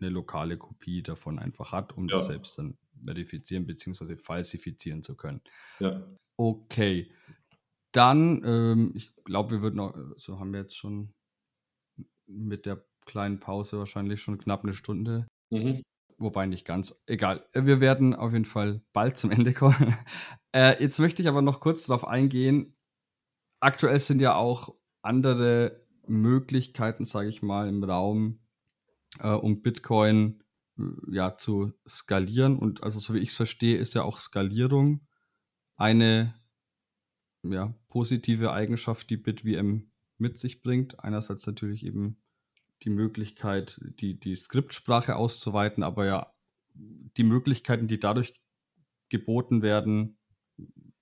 eine 0.00 0.08
lokale 0.08 0.56
Kopie 0.56 1.02
davon 1.02 1.38
einfach 1.38 1.72
hat, 1.72 1.96
um 1.96 2.08
ja. 2.08 2.16
das 2.16 2.26
selbst 2.26 2.58
dann 2.58 2.78
verifizieren 3.04 3.66
bzw. 3.66 4.16
falsifizieren 4.16 5.02
zu 5.02 5.16
können. 5.16 5.40
Ja. 5.78 6.06
Okay. 6.36 7.12
Dann, 7.92 8.42
ähm, 8.44 8.92
ich 8.94 9.14
glaube, 9.24 9.50
wir 9.50 9.62
würden 9.62 9.76
noch, 9.76 9.94
so 10.16 10.38
haben 10.38 10.52
wir 10.52 10.60
jetzt 10.60 10.76
schon 10.76 11.12
mit 12.30 12.66
der 12.66 12.84
kleinen 13.06 13.40
Pause 13.40 13.78
wahrscheinlich 13.78 14.22
schon 14.22 14.38
knapp 14.38 14.62
eine 14.62 14.74
Stunde. 14.74 15.26
Mhm. 15.50 15.82
Wobei 16.18 16.46
nicht 16.46 16.66
ganz. 16.66 17.02
Egal. 17.06 17.46
Wir 17.54 17.80
werden 17.80 18.14
auf 18.14 18.32
jeden 18.32 18.44
Fall 18.44 18.82
bald 18.92 19.16
zum 19.16 19.30
Ende 19.30 19.54
kommen. 19.54 19.96
äh, 20.52 20.80
jetzt 20.82 20.98
möchte 20.98 21.22
ich 21.22 21.28
aber 21.28 21.42
noch 21.42 21.60
kurz 21.60 21.86
darauf 21.86 22.06
eingehen, 22.06 22.76
aktuell 23.60 23.98
sind 24.00 24.20
ja 24.20 24.34
auch 24.34 24.74
andere 25.02 25.86
Möglichkeiten, 26.06 27.04
sage 27.04 27.28
ich 27.28 27.42
mal, 27.42 27.68
im 27.68 27.82
Raum, 27.82 28.40
äh, 29.20 29.28
um 29.28 29.62
Bitcoin 29.62 30.42
äh, 30.78 30.82
ja 31.10 31.36
zu 31.36 31.72
skalieren. 31.88 32.58
Und 32.58 32.82
also 32.82 33.00
so 33.00 33.14
wie 33.14 33.20
ich 33.20 33.30
es 33.30 33.36
verstehe, 33.36 33.78
ist 33.78 33.94
ja 33.94 34.02
auch 34.02 34.18
Skalierung 34.18 35.06
eine 35.76 36.34
ja, 37.42 37.74
positive 37.88 38.52
Eigenschaft, 38.52 39.08
die 39.08 39.16
BitVM 39.16 39.89
mit 40.20 40.38
sich 40.38 40.62
bringt. 40.62 41.02
Einerseits 41.02 41.46
natürlich 41.46 41.84
eben 41.84 42.18
die 42.82 42.90
Möglichkeit, 42.90 43.80
die, 44.00 44.18
die 44.18 44.36
Skriptsprache 44.36 45.16
auszuweiten, 45.16 45.82
aber 45.82 46.06
ja 46.06 46.32
die 46.74 47.24
Möglichkeiten, 47.24 47.88
die 47.88 48.00
dadurch 48.00 48.34
geboten 49.08 49.62
werden, 49.62 50.18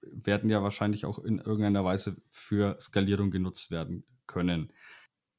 werden 0.01 0.51
ja 0.51 0.63
wahrscheinlich 0.63 1.05
auch 1.05 1.19
in 1.19 1.39
irgendeiner 1.39 1.85
Weise 1.85 2.17
für 2.31 2.77
Skalierung 2.81 3.31
genutzt 3.31 3.71
werden 3.71 4.05
können. 4.27 4.73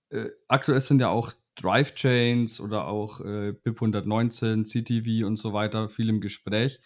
Äh, 0.09 0.29
aktuell 0.47 0.81
sind 0.81 1.01
ja 1.01 1.09
auch 1.09 1.33
Drive-Chains 1.55 2.61
oder 2.61 2.87
auch 2.87 3.19
äh, 3.21 3.53
BIP 3.63 3.77
119, 3.77 4.65
CTV 4.65 5.25
und 5.25 5.37
so 5.37 5.53
weiter 5.53 5.89
viel 5.89 6.09
im 6.09 6.21
Gespräch. 6.21 6.79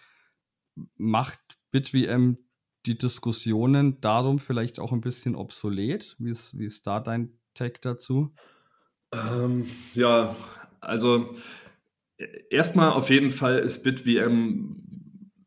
Macht 0.95 1.39
BitVM 1.71 2.37
die 2.85 2.97
Diskussionen 2.97 3.99
darum 4.01 4.39
vielleicht 4.39 4.79
auch 4.79 4.91
ein 4.91 5.01
bisschen 5.01 5.35
obsolet? 5.35 6.15
Wie 6.19 6.31
ist, 6.31 6.57
wie 6.57 6.65
ist 6.65 6.85
da 6.87 6.99
dein 6.99 7.37
Tag 7.53 7.81
dazu? 7.81 8.33
Ähm, 9.11 9.67
ja, 9.93 10.35
also 10.81 11.35
e-, 12.17 12.27
erstmal 12.49 12.91
auf 12.91 13.09
jeden 13.09 13.29
Fall 13.29 13.59
ist 13.59 13.83
BitVM 13.83 14.83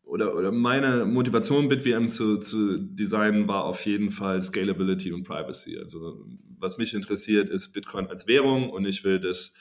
oder, 0.04 0.34
oder 0.34 0.52
meine 0.52 1.04
Motivation, 1.04 1.68
BitVM 1.68 2.06
zu, 2.06 2.38
zu 2.38 2.78
designen, 2.78 3.48
war 3.48 3.64
auf 3.64 3.84
jeden 3.84 4.10
Fall 4.10 4.40
Scalability 4.40 5.12
und 5.12 5.24
Privacy. 5.24 5.78
Also 5.78 6.24
was 6.58 6.78
mich 6.78 6.94
interessiert, 6.94 7.50
ist 7.50 7.72
Bitcoin 7.72 8.06
als 8.06 8.26
Währung 8.26 8.70
und 8.70 8.86
ich 8.86 9.04
will, 9.04 9.20
dass 9.20 9.52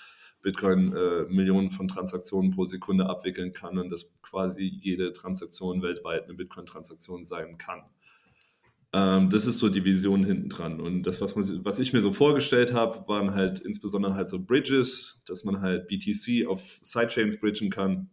Bitcoin 0.45 0.93
äh, 0.93 1.23
Millionen 1.23 1.71
von 1.71 1.87
Transaktionen 1.87 2.51
pro 2.51 2.65
Sekunde 2.65 3.09
abwickeln 3.09 3.51
kann 3.51 3.79
und 3.79 3.89
dass 3.89 4.13
quasi 4.21 4.63
jede 4.63 5.11
Transaktion 5.11 5.81
weltweit 5.81 6.25
eine 6.25 6.35
Bitcoin-Transaktion 6.35 7.25
sein 7.25 7.57
kann. 7.57 7.81
Ähm, 8.93 9.31
das 9.31 9.47
ist 9.47 9.57
so 9.57 9.69
die 9.69 9.83
Vision 9.83 10.23
hinten 10.23 10.47
dran. 10.47 10.79
Und 10.79 11.01
das, 11.01 11.19
was, 11.19 11.35
man, 11.35 11.65
was 11.65 11.79
ich 11.79 11.93
mir 11.93 12.01
so 12.01 12.11
vorgestellt 12.11 12.75
habe, 12.75 13.07
waren 13.07 13.33
halt 13.33 13.59
insbesondere 13.59 14.13
halt 14.13 14.29
so 14.29 14.39
Bridges, 14.39 15.23
dass 15.25 15.45
man 15.45 15.61
halt 15.61 15.87
BTC 15.87 16.45
auf 16.47 16.61
Sidechains 16.83 17.39
bridgen 17.39 17.71
kann 17.71 18.11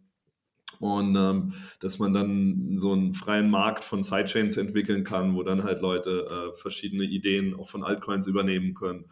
und 0.79 1.15
ähm, 1.15 1.53
dass 1.81 1.99
man 1.99 2.13
dann 2.13 2.79
so 2.79 2.93
einen 2.93 3.13
freien 3.13 3.51
Markt 3.51 3.83
von 3.83 4.01
Sidechains 4.01 4.57
entwickeln 4.57 5.03
kann, 5.03 5.35
wo 5.35 5.43
dann 5.43 5.63
halt 5.63 5.81
Leute 5.81 6.27
äh, 6.51 6.57
verschiedene 6.57 7.03
Ideen 7.03 7.53
auch 7.53 7.69
von 7.69 7.83
Altcoins 7.83 8.25
übernehmen 8.25 8.73
können. 8.73 9.05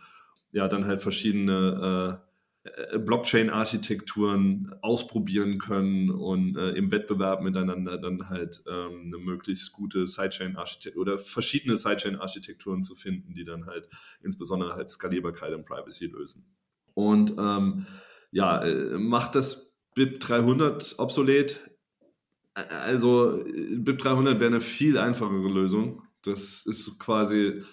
Ja, 0.54 0.68
dann 0.68 0.86
halt 0.86 1.04
verschiedene 1.04 2.20
äh, 2.20 2.31
Blockchain-Architekturen 2.64 4.76
ausprobieren 4.82 5.58
können 5.58 6.12
und 6.12 6.58
äh, 6.58 6.72
im 6.72 6.92
Wettbewerb 6.92 7.42
miteinander 7.42 7.98
dann 7.98 8.30
halt 8.30 8.62
ähm, 8.68 9.08
eine 9.08 9.18
möglichst 9.18 9.74
gute 9.74 10.06
Sidechain-Architektur 10.06 11.02
oder 11.02 11.18
verschiedene 11.18 11.76
Sidechain-Architekturen 11.76 12.82
zu 12.82 12.94
finden, 12.94 13.34
die 13.34 13.46
dann 13.46 13.66
halt 13.66 13.90
insbesondere 14.22 14.76
halt 14.76 14.90
Skalierbarkeit 14.90 15.56
und 15.56 15.66
Privacy 15.66 16.06
lösen. 16.06 16.46
Und 16.94 17.34
ähm, 17.40 17.88
ja, 18.32 18.64
äh, 18.64 18.98
macht 18.98 19.34
das 19.34 19.76
BIP 19.96 20.20
300 20.20 21.00
obsolet. 21.00 21.60
Also 22.54 23.44
BIP 23.44 23.98
300 23.98 24.40
wäre 24.40 24.52
eine 24.52 24.62
viel 24.62 25.00
einfachere 25.00 25.50
Lösung. 25.50 26.04
Das 26.22 26.68
ist 26.68 27.00
quasi 27.00 27.64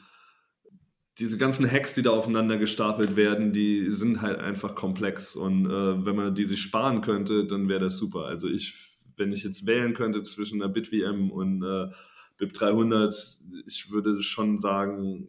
diese 1.18 1.36
ganzen 1.36 1.70
Hacks, 1.70 1.94
die 1.94 2.02
da 2.02 2.10
aufeinander 2.10 2.58
gestapelt 2.58 3.16
werden, 3.16 3.52
die 3.52 3.90
sind 3.90 4.22
halt 4.22 4.38
einfach 4.38 4.74
komplex. 4.74 5.34
Und 5.34 5.66
äh, 5.66 6.04
wenn 6.04 6.14
man 6.14 6.34
die 6.34 6.44
sich 6.44 6.60
sparen 6.60 7.00
könnte, 7.00 7.46
dann 7.46 7.68
wäre 7.68 7.80
das 7.80 7.96
super. 7.96 8.26
Also 8.26 8.48
ich, 8.48 8.74
wenn 9.16 9.32
ich 9.32 9.42
jetzt 9.42 9.66
wählen 9.66 9.94
könnte 9.94 10.22
zwischen 10.22 10.62
einer 10.62 10.72
BitVM 10.72 11.30
und 11.30 11.62
äh, 11.64 11.88
BIP 12.36 12.52
300, 12.52 13.40
ich 13.66 13.90
würde 13.90 14.22
schon 14.22 14.60
sagen, 14.60 15.28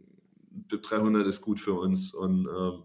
BIP 0.51 0.83
300 0.83 1.25
ist 1.25 1.41
gut 1.41 1.59
für 1.59 1.73
uns. 1.73 2.13
Und 2.13 2.47
ähm, 2.47 2.83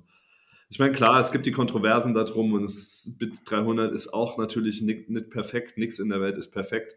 ich 0.71 0.79
meine, 0.79 0.93
klar, 0.93 1.21
es 1.21 1.31
gibt 1.31 1.45
die 1.45 1.53
Kontroversen 1.53 2.15
darum 2.15 2.55
und 2.55 2.63
das 2.63 3.15
Bit 3.19 3.43
300 3.45 3.93
ist 3.93 4.15
auch 4.15 4.39
natürlich 4.39 4.81
nicht, 4.81 5.11
nicht 5.11 5.31
perfekt, 5.31 5.77
nichts 5.77 5.99
in 5.99 6.09
der 6.09 6.23
Welt 6.23 6.39
ist 6.39 6.53
perfekt. 6.53 6.97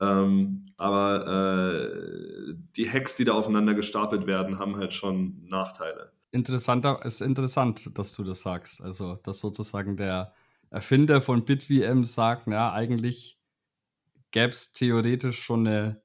Ähm, 0.00 0.66
aber 0.76 1.26
äh, 1.26 2.54
die 2.76 2.90
Hacks, 2.90 3.16
die 3.16 3.24
da 3.24 3.32
aufeinander 3.32 3.74
gestapelt 3.74 4.26
werden, 4.26 4.58
haben 4.58 4.76
halt 4.76 4.92
schon 4.92 5.44
Nachteile. 5.46 6.12
Interessanter, 6.32 7.00
ist 7.04 7.20
interessant, 7.20 7.98
dass 7.98 8.14
du 8.14 8.24
das 8.24 8.42
sagst. 8.42 8.80
Also, 8.80 9.16
dass 9.16 9.40
sozusagen 9.40 9.96
der 9.96 10.32
Erfinder 10.70 11.20
von 11.20 11.44
BitVM 11.44 12.04
sagt, 12.04 12.46
ja, 12.46 12.72
eigentlich 12.72 13.38
gäbe 14.30 14.50
es 14.50 14.72
theoretisch 14.72 15.42
schon 15.42 15.66
eine, 15.66 16.02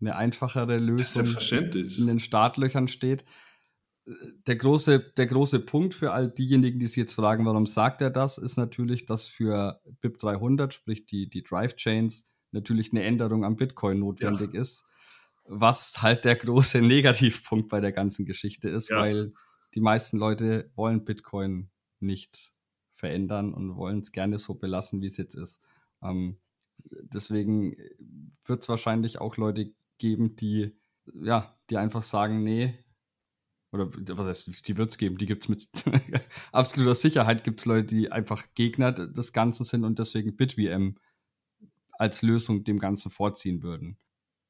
eine 0.00 0.16
einfachere 0.16 0.78
Lösung, 0.78 1.24
die 1.24 1.96
in 1.98 2.06
den 2.06 2.18
Startlöchern 2.18 2.88
steht 2.88 3.24
der 4.46 4.56
große, 4.56 5.00
der 5.16 5.26
große 5.26 5.60
Punkt 5.60 5.94
für 5.94 6.12
all 6.12 6.30
diejenigen, 6.30 6.78
die 6.78 6.86
sich 6.86 6.96
jetzt 6.96 7.14
fragen, 7.14 7.44
warum 7.44 7.66
sagt 7.66 8.00
er 8.00 8.10
das, 8.10 8.38
ist 8.38 8.56
natürlich, 8.56 9.06
dass 9.06 9.28
für 9.28 9.80
BIP 10.00 10.18
300, 10.18 10.72
sprich 10.72 11.06
die, 11.06 11.28
die 11.28 11.42
Drive 11.42 11.76
Chains, 11.76 12.28
natürlich 12.52 12.92
eine 12.92 13.04
Änderung 13.04 13.44
am 13.44 13.56
Bitcoin 13.56 14.00
notwendig 14.00 14.54
ja. 14.54 14.60
ist, 14.60 14.84
was 15.44 16.02
halt 16.02 16.24
der 16.24 16.36
große 16.36 16.80
Negativpunkt 16.82 17.68
bei 17.68 17.80
der 17.80 17.92
ganzen 17.92 18.24
Geschichte 18.24 18.68
ist, 18.68 18.90
ja. 18.90 18.98
weil 18.98 19.32
die 19.74 19.80
meisten 19.80 20.18
Leute 20.18 20.70
wollen 20.74 21.04
Bitcoin 21.04 21.70
nicht 22.00 22.52
verändern 22.94 23.54
und 23.54 23.76
wollen 23.76 24.00
es 24.00 24.12
gerne 24.12 24.38
so 24.38 24.54
belassen, 24.54 25.00
wie 25.02 25.06
es 25.06 25.16
jetzt 25.16 25.34
ist. 25.34 25.62
Ähm, 26.02 26.38
deswegen 26.84 27.76
wird 28.44 28.62
es 28.62 28.68
wahrscheinlich 28.68 29.20
auch 29.20 29.36
Leute 29.36 29.72
geben, 29.98 30.36
die 30.36 30.78
ja, 31.14 31.56
die 31.70 31.76
einfach 31.76 32.02
sagen, 32.02 32.42
nee, 32.42 32.74
oder 33.72 33.90
was 34.16 34.26
heißt, 34.26 34.68
die 34.68 34.76
wird 34.76 34.90
es 34.90 34.98
geben, 34.98 35.18
die 35.18 35.26
gibt 35.26 35.42
es 35.44 35.48
mit 35.48 35.68
absoluter 36.52 36.94
Sicherheit, 36.94 37.44
gibt 37.44 37.60
es 37.60 37.66
Leute, 37.66 37.86
die 37.86 38.10
einfach 38.10 38.46
Gegner 38.54 38.92
des 38.92 39.32
Ganzen 39.32 39.64
sind 39.64 39.84
und 39.84 39.98
deswegen 39.98 40.36
BitVM 40.36 40.96
als 41.98 42.22
Lösung 42.22 42.64
dem 42.64 42.78
Ganzen 42.78 43.10
vorziehen 43.10 43.62
würden. 43.62 43.98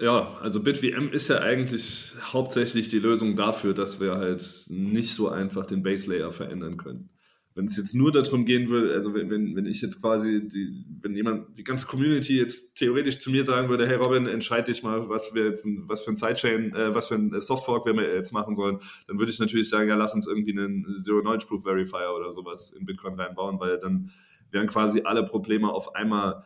Ja, 0.01 0.35
also 0.41 0.63
BitVM 0.63 1.09
ist 1.11 1.27
ja 1.27 1.41
eigentlich 1.41 2.13
hauptsächlich 2.21 2.89
die 2.89 3.01
Lösung 3.01 3.35
dafür, 3.35 3.75
dass 3.75 4.01
wir 4.01 4.15
halt 4.15 4.67
nicht 4.69 5.13
so 5.13 5.29
einfach 5.29 5.67
den 5.67 5.83
Base 5.83 6.09
Layer 6.09 6.31
verändern 6.31 6.77
können 6.77 7.11
wenn 7.59 7.65
es 7.65 7.77
jetzt 7.77 7.93
nur 7.93 8.13
darum 8.13 8.45
gehen 8.45 8.69
würde, 8.69 8.95
also 8.95 9.15
wenn, 9.15 9.31
wenn, 9.31 9.57
wenn 9.57 9.67
ich 9.67 9.83
jetzt 9.83 10.01
quasi, 10.01 10.47
die, 10.47 10.85
wenn 11.03 11.17
jemand, 11.17 11.59
die 11.59 11.65
ganze 11.65 11.89
Community 11.89 12.39
jetzt 12.39 12.77
theoretisch 12.77 13.19
zu 13.19 13.33
mir 13.33 13.43
sagen 13.43 13.69
würde, 13.69 13.85
hey 13.85 13.97
Robin, 13.97 14.29
entscheide 14.29 14.71
dich 14.71 14.85
mal, 14.85 15.09
was 15.09 15.35
wir 15.35 15.47
jetzt, 15.47 15.67
was 15.89 16.03
für 16.03 16.13
ein 16.13 16.15
Sidechain, 16.15 16.73
äh, 16.73 16.95
was 16.95 17.09
für 17.09 17.17
ein 17.17 17.41
Softfork 17.41 17.85
wir 17.85 18.15
jetzt 18.15 18.31
machen 18.31 18.55
sollen, 18.55 18.79
dann 19.09 19.19
würde 19.19 19.33
ich 19.33 19.41
natürlich 19.41 19.69
sagen, 19.69 19.89
ja, 19.89 19.97
lass 19.97 20.15
uns 20.15 20.29
irgendwie 20.29 20.53
einen 20.53 20.87
Zero 21.03 21.21
Knowledge 21.21 21.47
Proof 21.47 21.65
Verifier 21.65 22.15
oder 22.17 22.33
sowas 22.33 22.71
in 22.79 22.87
Bitcoin 22.87 23.19
reinbauen, 23.19 23.59
weil 23.59 23.81
dann 23.81 24.13
wären 24.53 24.69
quasi 24.69 25.03
alle 25.03 25.25
Probleme 25.25 25.69
auf 25.69 25.97
einmal 25.97 26.45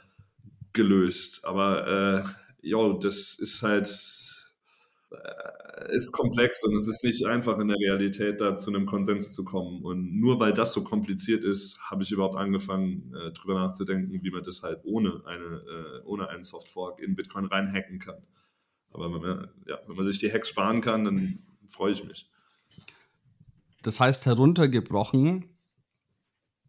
gelöst. 0.73 1.45
Aber 1.45 1.87
äh, 2.63 2.69
ja, 2.69 2.93
das 2.95 3.35
ist 3.39 3.63
halt 3.63 3.89
äh, 5.11 5.95
ist 5.95 6.13
komplex 6.13 6.63
und 6.65 6.77
es 6.77 6.89
ist 6.89 7.05
nicht 7.05 7.27
einfach 7.27 7.59
in 7.59 7.69
der 7.69 7.77
Realität 7.77 8.41
da 8.41 8.55
zu 8.55 8.71
einem 8.71 8.87
Konsens 8.87 9.33
zu 9.33 9.45
kommen. 9.45 9.83
Und 9.83 10.19
nur 10.19 10.39
weil 10.41 10.53
das 10.53 10.73
so 10.73 10.85
kompliziert 10.85 11.45
ist, 11.45 11.79
habe 11.91 12.03
ich 12.03 12.13
überhaupt 12.13 12.37
angefangen, 12.37 13.13
äh, 13.15 13.33
drüber 13.33 13.55
nachzudenken, 13.55 14.23
wie 14.23 14.31
man 14.31 14.43
das 14.43 14.63
halt 14.63 14.81
ohne, 14.85 15.23
eine, 15.27 15.45
äh, 15.45 16.05
ohne 16.05 16.29
einen 16.29 16.43
Softfork 16.43 17.01
in 17.01 17.17
Bitcoin 17.17 17.47
reinhacken 17.47 17.99
kann. 17.99 18.27
Aber 18.93 19.13
wenn 19.13 19.21
man, 19.21 19.49
ja, 19.67 19.79
wenn 19.87 19.97
man 19.97 20.05
sich 20.05 20.19
die 20.19 20.33
Hacks 20.33 20.49
sparen 20.49 20.81
kann, 20.81 21.05
dann 21.05 21.39
freue 21.67 21.93
ich 21.93 22.05
mich. 22.05 22.31
Das 23.83 23.99
heißt, 23.99 24.27
heruntergebrochen, 24.27 25.52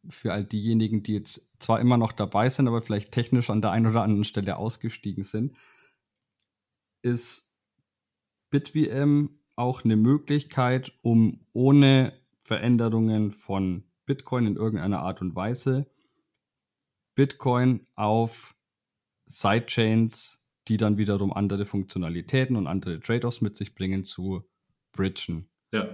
für 0.10 0.34
all 0.34 0.43
diejenigen, 0.43 1.04
die 1.04 1.14
jetzt 1.14 1.51
zwar 1.60 1.80
immer 1.80 1.97
noch 1.97 2.12
dabei 2.12 2.49
sind, 2.49 2.68
aber 2.68 2.82
vielleicht 2.82 3.12
technisch 3.12 3.49
an 3.49 3.62
der 3.62 3.72
einen 3.72 3.88
oder 3.88 4.04
anderen 4.04 4.26
Stelle 4.26 4.58
ausgestiegen 4.58 5.24
sind, 5.24 5.56
ist 7.01 7.56
BitVM 8.49 9.30
auch 9.56 9.84
eine 9.84 9.95
Möglichkeit, 9.95 10.93
um 11.01 11.45
ohne 11.54 12.14
Veränderungen 12.41 13.32
von 13.32 13.84
Bitcoin 14.06 14.47
in 14.47 14.56
irgendeiner 14.56 14.99
Art 14.99 15.22
und 15.22 15.36
Weise 15.36 15.88
Bitcoin 17.16 17.86
auf 17.95 18.56
Sidechains, 19.26 20.43
die 20.68 20.78
dann 20.78 20.97
wiederum 20.97 21.34
andere 21.34 21.66
Funktionalitäten 21.66 22.56
und 22.56 22.68
andere 22.68 22.99
Trade-offs 22.99 23.41
mit 23.41 23.56
sich 23.58 23.76
bringen, 23.76 24.04
zu 24.04 24.43
bridgen. 24.91 25.49
Ja. 25.72 25.88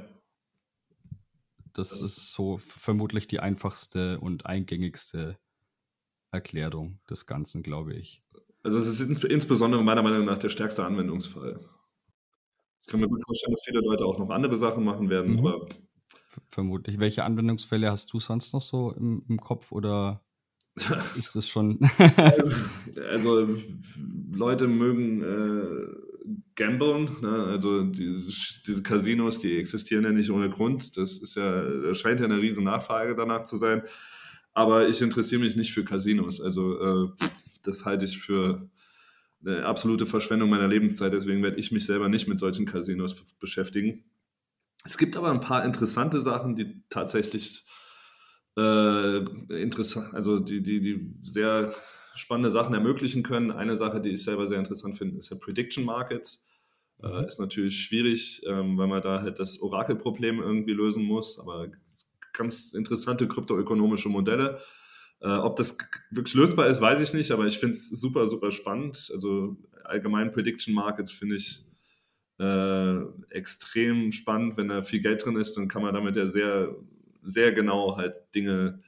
Das, 1.74 2.02
ist 2.02 2.34
so 2.34 2.58
vermutlich 2.58 3.28
die 3.28 3.40
einfachste 3.40 4.20
und 4.20 4.46
eingängigste 4.46 5.38
Erklärung 6.32 7.00
des 7.10 7.26
Ganzen, 7.26 7.64
glaube 7.64 7.94
ich. 7.94 8.24
Also 8.64 8.78
es 8.78 8.88
ist 8.88 9.00
ins 9.02 9.24
insbesondere 9.24 9.84
meiner 9.84 10.04
Meinung 10.04 10.26
nach 10.26 10.38
der 10.38 10.50
stärkste 10.50 10.86
Anwendungsfall. 10.86 11.60
Ich 12.82 12.88
kann 12.88 13.00
mir 13.00 13.08
gut 13.08 13.24
vorstellen, 13.24 13.54
dass 13.54 13.64
viele 13.64 13.82
Leute 13.82 14.06
auch 14.06 14.18
noch 14.18 14.30
andere 14.30 14.58
Sachen 14.58 14.84
machen 14.84 15.10
werden, 15.10 15.40
mhm. 15.40 15.48
aber. 15.48 15.68
Vermutlich. 16.48 17.00
Welche 17.00 17.24
Anwendungsfälle 17.24 17.92
hast 17.92 18.12
du 18.14 18.20
sonst 18.20 18.54
noch 18.54 18.62
so 18.62 18.92
im, 18.92 19.24
im 19.28 19.40
Kopf 19.40 19.72
oder 19.72 20.22
ist 21.16 21.36
das 21.36 21.48
schon. 21.48 21.80
also, 23.10 23.48
Leute 24.32 24.68
mögen 24.68 25.24
äh, 25.24 26.09
gamblen, 26.56 27.10
ne? 27.22 27.46
also 27.46 27.84
diese, 27.84 28.62
diese 28.66 28.84
Casinos, 28.84 29.40
die 29.40 29.58
existieren 29.58 30.04
ja 30.04 30.12
nicht 30.12 30.30
ohne 30.30 30.50
Grund. 30.50 30.98
Das 30.98 31.18
ist 31.18 31.36
ja, 31.36 31.62
da 31.62 31.94
scheint 31.94 32.20
ja 32.20 32.26
eine 32.26 32.42
riesen 32.42 32.64
Nachfrage 32.64 33.16
danach 33.16 33.44
zu 33.44 33.58
sein. 33.58 33.84
Aber 34.54 34.88
ich 34.88 35.02
interessiere 35.02 35.42
mich 35.42 35.56
nicht 35.56 35.74
für 35.74 35.84
Casinos. 35.84 36.42
Also, 36.42 37.08
äh, 37.08 37.10
das 37.64 37.86
halte 37.86 38.06
ich 38.06 38.18
für 38.18 38.70
eine 39.46 39.66
absolute 39.66 40.06
Verschwendung 40.06 40.50
meiner 40.50 40.68
Lebenszeit. 40.68 41.14
Deswegen 41.14 41.44
werde 41.44 41.58
ich 41.58 41.72
mich 41.72 41.86
selber 41.86 42.10
nicht 42.10 42.28
mit 42.28 42.40
solchen 42.40 42.66
Casinos 42.66 43.16
beschäftigen. 43.40 44.04
Es 44.86 44.98
gibt 44.98 45.18
aber 45.18 45.32
ein 45.32 45.42
paar 45.42 45.66
interessante 45.66 46.22
Sachen, 46.22 46.56
die 46.56 46.84
tatsächlich 46.90 47.66
äh, 48.58 49.18
interessant, 49.62 50.14
also 50.14 50.40
die, 50.40 50.62
die, 50.62 50.82
die 50.82 51.14
sehr 51.22 51.74
spannende 52.16 52.52
Sachen 52.52 52.74
ermöglichen 52.74 53.24
können. 53.24 53.52
Eine 53.52 53.76
Sache, 53.76 54.02
die 54.02 54.10
ich 54.10 54.24
selber 54.24 54.48
sehr 54.48 54.60
interessant 54.60 54.98
finde, 54.98 55.18
ist 55.18 55.30
ja 55.30 55.38
Prediction 55.38 55.86
Markets. 55.86 56.46
Äh, 57.02 57.08
mhm. 57.08 57.26
ist 57.26 57.40
natürlich 57.40 57.80
schwierig, 57.80 58.42
ähm, 58.46 58.78
weil 58.78 58.88
man 58.88 59.02
da 59.02 59.22
halt 59.22 59.40
das 59.40 59.62
Orakelproblem 59.62 60.40
irgendwie 60.40 60.74
lösen 60.74 61.04
muss, 61.04 61.40
aber 61.40 61.70
ganz 62.34 62.74
interessante 62.74 63.28
kryptoökonomische 63.28 64.10
Modelle. 64.10 64.60
Äh, 65.22 65.30
ob 65.30 65.56
das 65.56 65.78
wirklich 66.12 66.36
lösbar 66.36 66.68
ist, 66.68 66.82
weiß 66.82 67.02
ich 67.02 67.14
nicht, 67.14 67.32
aber 67.32 67.46
ich 67.46 67.58
finde 67.58 67.74
es 67.74 67.90
super, 67.90 68.26
super 68.28 68.52
spannend. 68.52 69.12
Also 69.14 69.58
allgemein 69.84 70.32
Prediction 70.32 70.74
Markets 70.74 71.12
finde 71.12 71.36
ich 71.36 71.66
äh, 72.40 73.00
extrem 73.30 74.12
spannend. 74.12 74.58
Wenn 74.58 74.70
da 74.70 74.82
viel 74.82 75.02
Geld 75.02 75.26
drin 75.26 75.36
ist, 75.36 75.58
dann 75.58 75.68
kann 75.68 75.82
man 75.82 75.94
damit 75.94 76.16
ja 76.16 76.28
sehr, 76.28 76.76
sehr 77.24 77.52
genau 77.52 77.98
halt 77.98 78.16
Dinge 78.34 78.82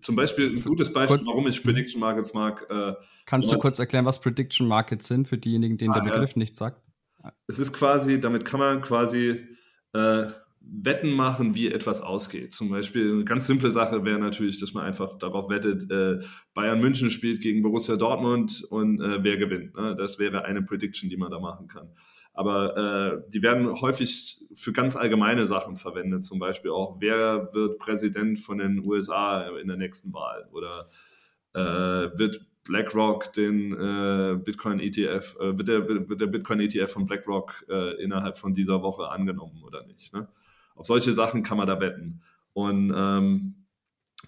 zum 0.00 0.16
Beispiel 0.16 0.56
ein 0.56 0.62
gutes 0.62 0.92
Beispiel, 0.92 1.20
warum 1.24 1.46
ich 1.46 1.62
Prediction 1.62 2.00
Markets 2.00 2.34
mag. 2.34 2.66
Äh, 2.70 2.94
Kannst 3.26 3.50
du 3.50 3.58
kurz 3.58 3.78
erklären, 3.78 4.04
was 4.04 4.20
Prediction 4.20 4.68
Markets 4.68 5.08
sind 5.08 5.28
für 5.28 5.38
diejenigen, 5.38 5.78
denen 5.78 5.92
ah, 5.92 6.00
der 6.00 6.10
Begriff 6.10 6.30
ja. 6.30 6.38
nichts 6.38 6.58
sagt? 6.58 6.82
Es 7.46 7.58
ist 7.58 7.72
quasi, 7.72 8.20
damit 8.20 8.44
kann 8.44 8.60
man 8.60 8.82
quasi 8.82 9.46
äh, 9.92 10.26
Wetten 10.60 11.10
machen, 11.10 11.54
wie 11.54 11.68
etwas 11.68 12.00
ausgeht. 12.00 12.52
Zum 12.52 12.68
Beispiel 12.68 13.12
eine 13.12 13.24
ganz 13.24 13.46
simple 13.46 13.70
Sache 13.70 14.04
wäre 14.04 14.18
natürlich, 14.18 14.60
dass 14.60 14.74
man 14.74 14.84
einfach 14.84 15.18
darauf 15.18 15.48
wettet, 15.48 15.90
äh, 15.90 16.20
Bayern 16.54 16.80
München 16.80 17.10
spielt 17.10 17.40
gegen 17.40 17.62
Borussia 17.62 17.96
Dortmund 17.96 18.64
und 18.70 19.00
äh, 19.00 19.22
wer 19.24 19.38
gewinnt. 19.38 19.74
Ne? 19.74 19.96
Das 19.96 20.18
wäre 20.18 20.44
eine 20.44 20.62
Prediction, 20.62 21.08
die 21.08 21.16
man 21.16 21.30
da 21.30 21.40
machen 21.40 21.66
kann. 21.66 21.88
Aber 22.32 22.76
äh, 22.76 23.30
die 23.30 23.42
werden 23.42 23.80
häufig 23.80 24.46
für 24.54 24.72
ganz 24.72 24.96
allgemeine 24.96 25.46
Sachen 25.46 25.76
verwendet, 25.76 26.22
zum 26.22 26.38
Beispiel 26.38 26.70
auch, 26.70 26.96
wer 27.00 27.52
wird 27.52 27.78
Präsident 27.78 28.38
von 28.38 28.58
den 28.58 28.84
USA 28.84 29.48
in 29.60 29.68
der 29.68 29.76
nächsten 29.76 30.12
Wahl 30.12 30.48
oder 30.52 30.88
äh, 31.54 32.18
wird 32.18 32.46
BlackRock 32.64 33.32
den 33.32 33.72
äh, 33.72 34.36
Bitcoin 34.36 34.78
ETF, 34.78 35.36
äh, 35.40 35.58
wird, 35.58 35.68
der, 35.68 35.88
wird 35.88 36.20
der 36.20 36.26
Bitcoin 36.26 36.60
ETF 36.60 36.92
von 36.92 37.04
BlackRock 37.04 37.66
innerhalb 37.98 38.38
von 38.38 38.52
dieser 38.54 38.82
Woche 38.82 39.08
angenommen 39.08 39.62
oder 39.64 39.84
nicht. 39.86 40.12
Ne? 40.14 40.28
Auf 40.74 40.86
solche 40.86 41.12
Sachen 41.12 41.42
kann 41.42 41.58
man 41.58 41.66
da 41.66 41.80
wetten. 41.80 42.22
Und 42.52 42.92
ähm, 42.96 43.54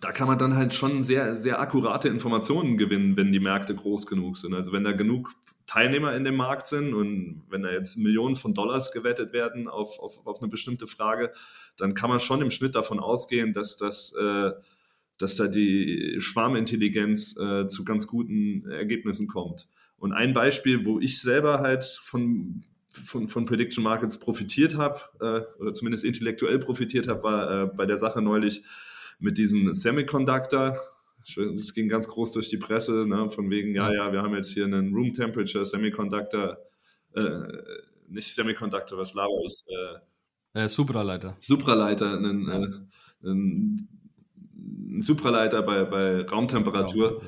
da 0.01 0.11
kann 0.11 0.27
man 0.27 0.39
dann 0.39 0.57
halt 0.57 0.75
schon 0.75 1.03
sehr, 1.03 1.35
sehr 1.35 1.61
akkurate 1.61 2.09
Informationen 2.09 2.77
gewinnen, 2.77 3.17
wenn 3.17 3.33
die 3.33 3.41
Märkte 3.41 3.75
groß 3.75 4.07
genug 4.07 4.37
sind. 4.37 4.55
Also 4.55 4.73
wenn 4.73 4.85
da 4.85 4.93
genug 4.93 5.33
Teilnehmer 5.73 6.15
in 6.15 6.25
dem 6.25 6.37
Markt 6.37 6.69
sind 6.69 6.93
und 6.93 7.45
wenn 7.49 7.63
da 7.63 7.73
jetzt 7.73 7.97
Millionen 7.97 8.35
von 8.35 8.53
Dollars 8.53 8.93
gewettet 8.93 9.33
werden 9.33 9.69
auf, 9.69 9.99
auf, 9.99 10.27
auf 10.27 10.43
eine 10.43 10.51
bestimmte 10.51 10.87
Frage, 10.87 11.33
dann 11.79 11.95
kann 11.95 12.11
man 12.11 12.21
schon 12.21 12.43
im 12.43 12.51
Schnitt 12.51 12.75
davon 12.75 13.01
ausgehen, 13.01 13.55
dass 13.55 13.79
das 13.79 14.15
äh, 14.15 14.51
dass 15.17 15.37
da 15.37 15.47
die 15.47 16.17
Schwarmintelligenz 16.19 17.39
äh, 17.39 17.67
zu 17.69 17.85
ganz 17.85 18.07
guten 18.07 18.69
Ergebnissen 18.69 19.29
kommt. 19.29 19.69
Und 19.97 20.13
ein 20.13 20.33
Beispiel, 20.33 20.85
wo 20.85 21.01
ich 21.01 21.21
selber 21.21 21.61
halt 21.61 21.85
von 21.85 22.65
von, 22.91 23.27
von 23.27 23.47
Prediction 23.47 23.83
Markets 23.83 24.21
profitiert 24.21 24.77
habe, 24.77 25.01
äh, 25.21 25.61
oder 25.63 25.73
zumindest 25.73 26.05
intellektuell 26.05 26.59
profitiert 26.59 27.09
habe, 27.09 27.23
war 27.23 27.63
äh, 27.63 27.67
bei 27.67 27.87
der 27.87 27.97
Sache 27.97 28.21
neulich 28.21 28.63
mit 29.19 29.39
diesem 29.39 29.73
Semiconductor. 29.73 30.77
Das 31.25 31.75
ging 31.75 31.89
ganz 31.89 32.09
groß 32.09 32.33
durch 32.33 32.49
die 32.49 32.57
Presse, 32.57 33.07
ne, 33.07 33.29
von 33.31 33.51
wegen, 33.51 33.75
ja, 33.75 33.93
ja, 33.93 34.13
wir 34.13 34.23
haben 34.23 34.35
jetzt 34.35 34.53
hier 34.53 34.65
einen 34.65 34.93
Room 34.93 35.13
Temperature 35.13 35.65
Semiconductor, 35.65 36.59
äh, 37.15 37.41
nicht 38.09 38.35
Semiconductor, 38.35 38.99
was 38.99 39.15
laber 39.15 39.41
ich? 39.47 39.65
Äh, 40.55 40.69
Supraleiter. 40.69 41.35
Supraleiter, 41.39 42.17
einen, 42.17 42.49
ja. 42.49 42.59
Äh, 42.59 43.31
einen 43.31 45.01
Supraleiter 45.01 45.63
bei, 45.63 45.85
bei 45.85 46.23
Raumtemperatur 46.23 47.23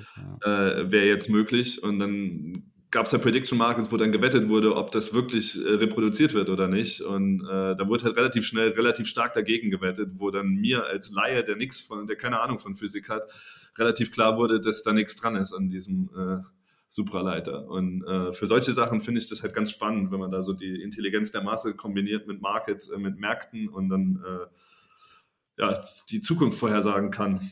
ja, 0.44 0.70
äh, 0.78 0.90
wäre 0.90 1.06
jetzt 1.06 1.30
möglich 1.30 1.82
und 1.82 1.98
dann 1.98 2.73
gab 2.94 3.06
es 3.06 3.12
ja 3.12 3.18
Prediction 3.18 3.58
Markets, 3.58 3.90
wo 3.90 3.96
dann 3.96 4.12
gewettet 4.12 4.48
wurde, 4.48 4.76
ob 4.76 4.92
das 4.92 5.12
wirklich 5.12 5.60
äh, 5.62 5.68
reproduziert 5.68 6.32
wird 6.32 6.48
oder 6.48 6.68
nicht. 6.68 7.00
Und 7.00 7.40
äh, 7.42 7.74
da 7.74 7.88
wurde 7.88 8.04
halt 8.04 8.16
relativ 8.16 8.46
schnell, 8.46 8.70
relativ 8.70 9.08
stark 9.08 9.32
dagegen 9.32 9.68
gewettet, 9.68 10.12
wo 10.14 10.30
dann 10.30 10.54
mir 10.54 10.84
als 10.84 11.10
Laie, 11.10 11.42
der 11.42 11.56
nichts 11.56 11.80
von, 11.80 12.06
der 12.06 12.14
keine 12.14 12.40
Ahnung 12.40 12.56
von 12.56 12.76
Physik 12.76 13.08
hat, 13.08 13.28
relativ 13.76 14.12
klar 14.12 14.36
wurde, 14.36 14.60
dass 14.60 14.84
da 14.84 14.92
nichts 14.92 15.16
dran 15.16 15.34
ist 15.34 15.52
an 15.52 15.68
diesem, 15.68 16.08
äh, 16.16 16.44
Supraleiter. 16.86 17.66
Und 17.66 18.04
äh, 18.04 18.30
für 18.30 18.46
solche 18.46 18.70
Sachen 18.70 19.00
finde 19.00 19.20
ich 19.20 19.28
das 19.28 19.42
halt 19.42 19.54
ganz 19.54 19.72
spannend, 19.72 20.12
wenn 20.12 20.20
man 20.20 20.30
da 20.30 20.42
so 20.42 20.52
die 20.52 20.80
Intelligenz 20.80 21.32
der 21.32 21.42
Masse 21.42 21.74
kombiniert 21.74 22.28
mit 22.28 22.40
Market, 22.40 22.88
äh, 22.94 22.98
mit 22.98 23.18
Märkten 23.18 23.68
und 23.68 23.88
dann 23.88 24.22
äh, 24.24 25.62
ja, 25.62 25.82
die 26.10 26.20
Zukunft 26.20 26.58
vorhersagen 26.58 27.10
kann. 27.10 27.50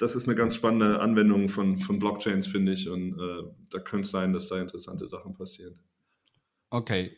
Das 0.00 0.16
ist 0.16 0.26
eine 0.26 0.34
ganz 0.34 0.54
spannende 0.54 0.98
Anwendung 1.00 1.50
von, 1.50 1.78
von 1.78 1.98
Blockchains, 1.98 2.46
finde 2.46 2.72
ich. 2.72 2.88
Und 2.88 3.18
äh, 3.18 3.42
da 3.68 3.80
könnte 3.80 4.06
es 4.06 4.10
sein, 4.10 4.32
dass 4.32 4.48
da 4.48 4.58
interessante 4.58 5.06
Sachen 5.06 5.34
passieren. 5.34 5.78
Okay. 6.70 7.14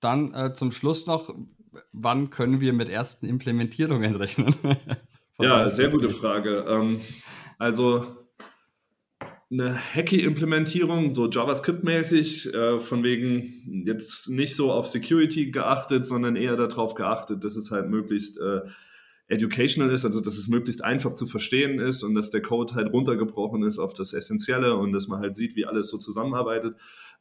Dann 0.00 0.34
äh, 0.34 0.52
zum 0.52 0.70
Schluss 0.70 1.06
noch, 1.06 1.34
wann 1.92 2.28
können 2.28 2.60
wir 2.60 2.74
mit 2.74 2.90
ersten 2.90 3.24
Implementierungen 3.24 4.14
rechnen? 4.16 4.54
ja, 5.38 5.66
sehr 5.70 5.88
gute 5.88 6.10
Frage. 6.10 6.66
Ähm, 6.68 7.00
also 7.56 8.04
eine 9.50 9.74
Hacky-Implementierung, 9.74 11.08
so 11.08 11.30
JavaScript-mäßig, 11.30 12.52
äh, 12.52 12.78
von 12.78 13.04
wegen 13.04 13.86
jetzt 13.86 14.28
nicht 14.28 14.54
so 14.54 14.70
auf 14.70 14.86
Security 14.86 15.50
geachtet, 15.50 16.04
sondern 16.04 16.36
eher 16.36 16.56
darauf 16.56 16.94
geachtet, 16.94 17.42
dass 17.42 17.56
es 17.56 17.70
halt 17.70 17.88
möglichst 17.88 18.38
äh, 18.38 18.60
educational 19.28 19.92
ist, 19.92 20.04
also 20.04 20.20
dass 20.20 20.38
es 20.38 20.48
möglichst 20.48 20.82
einfach 20.82 21.12
zu 21.12 21.26
verstehen 21.26 21.78
ist 21.78 22.02
und 22.02 22.14
dass 22.14 22.30
der 22.30 22.42
Code 22.42 22.74
halt 22.74 22.92
runtergebrochen 22.92 23.62
ist 23.62 23.78
auf 23.78 23.92
das 23.92 24.14
Essentielle 24.14 24.76
und 24.76 24.92
dass 24.92 25.06
man 25.06 25.20
halt 25.20 25.34
sieht, 25.34 25.54
wie 25.54 25.66
alles 25.66 25.88
so 25.88 25.98
zusammenarbeitet. 25.98 26.76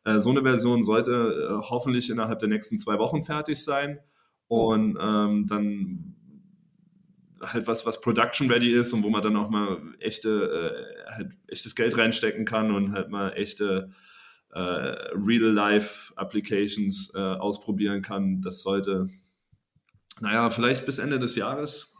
Äh, 0.06 0.20
so 0.20 0.30
eine 0.30 0.42
Version 0.42 0.84
sollte 0.84 1.12
äh, 1.12 1.54
hoffentlich 1.70 2.10
innerhalb 2.10 2.40
der 2.40 2.50
nächsten 2.50 2.78
zwei 2.78 2.98
Wochen 2.98 3.24
fertig 3.24 3.64
sein 3.64 4.00
und 4.48 4.98
ähm, 5.00 5.46
dann 5.48 6.16
halt 7.42 7.68
was, 7.68 7.86
was 7.86 8.02
Production 8.02 8.50
ready 8.50 8.72
ist 8.72 8.94
und 8.94 9.04
wo 9.04 9.10
man 9.10 9.22
dann 9.22 9.36
auch 9.36 9.50
mal 9.50 9.78
echte, 10.00 11.06
äh, 11.10 11.12
halt 11.12 11.34
echtes 11.48 11.76
Geld 11.76 11.98
reinstecken 11.98 12.46
kann 12.46 12.72
und 12.72 12.94
halt 12.94 13.10
mal 13.10 13.34
echte 13.34 13.92
äh, 14.52 14.60
Real-Life-Applications 14.60 17.14
äh, 17.16 17.20
ausprobieren 17.20 18.02
kann. 18.02 18.42
Das 18.42 18.62
sollte, 18.62 19.10
naja, 20.22 20.50
vielleicht 20.50 20.86
bis 20.86 21.00
Ende 21.00 21.20
des 21.20 21.36
Jahres. 21.36 21.97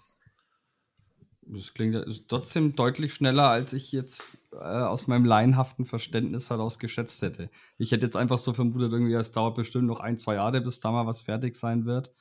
Das 1.50 1.74
klingt 1.74 2.28
trotzdem 2.28 2.76
deutlich 2.76 3.14
schneller, 3.14 3.50
als 3.50 3.72
ich 3.74 3.92
jetzt 3.92 4.38
äh, 4.52 4.58
aus 4.58 5.08
meinem 5.08 5.26
laienhaften 5.26 5.86
Verständnis 5.86 6.50
heraus 6.50 6.78
geschätzt 6.78 7.22
hätte. 7.22 7.50
Ich 7.78 7.92
hätte 7.92 8.06
jetzt 8.06 8.18
einfach 8.18 8.38
so 8.38 8.54
vermutet, 8.54 8.92
irgendwie, 8.92 9.14
es 9.14 9.32
dauert 9.32 9.56
bestimmt 9.56 9.88
noch 9.88 10.00
ein, 10.00 10.18
zwei 10.18 10.36
Jahre, 10.36 10.60
bis 10.62 10.80
da 10.80 10.92
mal 10.92 11.08
was 11.08 11.22
fertig 11.22 11.56
sein 11.56 11.86
wird. 11.86 12.12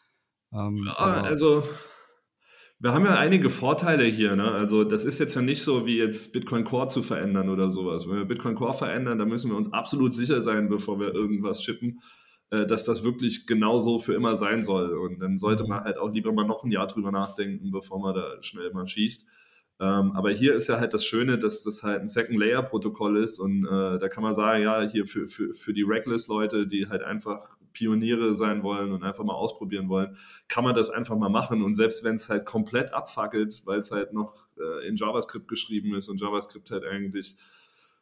Ähm, 0.53 0.85
ja, 0.87 0.95
also 0.95 1.65
wir 2.79 2.93
haben 2.93 3.05
ja 3.05 3.17
einige 3.17 3.49
Vorteile 3.49 4.05
hier. 4.05 4.37
Ne? 4.37 4.51
Also 4.51 4.85
das 4.85 5.05
ist 5.05 5.19
jetzt 5.19 5.35
ja 5.35 5.43
nicht 5.43 5.63
so, 5.63 5.87
wie 5.87 5.97
jetzt 5.97 6.33
Bitcoin 6.33 6.65
Core 6.65 6.89
zu 6.89 7.03
verändern 7.03 7.49
oder 7.49 7.71
sowas. 7.71 8.09
Wenn 8.09 8.19
wir 8.19 8.27
Bitcoin 8.27 8.55
Core 8.55 8.75
verändern, 8.75 9.19
dann 9.19 9.29
müssen 9.29 9.51
wir 9.51 9.57
uns 9.57 9.73
absolut 9.73 10.13
sicher 10.13 10.41
sein, 10.41 10.69
bevor 10.69 11.01
wir 11.01 11.15
irgendwas 11.15 11.63
shippen, 11.63 12.01
äh, 12.51 12.67
dass 12.67 12.85
das 12.85 13.05
wirklich 13.05 13.47
genauso 13.47 13.99
für 13.99 14.15
immer 14.15 14.37
sein 14.37 14.63
soll. 14.63 14.97
Und 14.97 15.21
dann 15.21 15.39
sollte 15.39 15.65
man 15.65 15.85
halt 15.85 15.99
auch 15.99 16.13
lieber 16.13 16.33
mal 16.33 16.47
noch 16.47 16.65
ein 16.65 16.71
Jahr 16.71 16.87
drüber 16.87 17.11
nachdenken, 17.11 17.71
bevor 17.71 18.01
man 18.01 18.15
da 18.15 18.41
schnell 18.41 18.73
mal 18.73 18.87
schießt. 18.87 19.27
Ähm, 19.79 20.13
aber 20.13 20.31
hier 20.31 20.55
ist 20.55 20.69
ja 20.69 20.79
halt 20.79 20.95
das 20.95 21.05
Schöne, 21.05 21.39
dass 21.39 21.63
das 21.63 21.83
halt 21.83 22.01
ein 22.01 22.09
Second-Layer-Protokoll 22.09 23.19
ist 23.19 23.39
und 23.39 23.67
äh, 23.67 23.99
da 23.99 24.09
kann 24.09 24.23
man 24.23 24.33
sagen, 24.33 24.63
ja, 24.63 24.81
hier 24.83 25.05
für, 25.05 25.27
für, 25.27 25.53
für 25.53 25.75
die 25.75 25.83
Reckless-Leute, 25.83 26.67
die 26.67 26.89
halt 26.89 27.03
einfach 27.03 27.57
Pioniere 27.75 28.35
sein 28.35 28.63
wollen 28.63 28.91
und 28.93 29.03
einfach 29.03 29.23
mal 29.23 29.35
ausprobieren 29.35 29.91
wollen, 29.91 30.17
kann 30.49 30.65
man 30.65 30.75
das 30.75 30.89
einfach 30.89 31.17
mal 31.17 31.29
machen. 31.29 31.63
Und 31.63 31.75
selbst 31.75 32.05
wenn 32.05 32.15
es 32.15 32.31
halt 32.31 32.47
komplett 32.47 32.95
abfackelt, 32.95 33.67
weil 33.67 33.79
es 33.79 33.91
halt 33.91 34.15
noch 34.15 34.47
äh, 34.59 34.89
in 34.89 34.97
JavaScript 34.97 35.47
geschrieben 35.47 35.95
ist 35.95 36.09
und 36.09 36.19
JavaScript 36.19 36.71
halt 36.71 36.85
eigentlich 36.85 37.37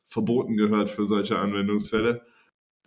verboten 0.05 0.57
gehört 0.57 0.89
für 0.89 1.05
solche 1.05 1.41
Anwendungsfälle, 1.41 2.23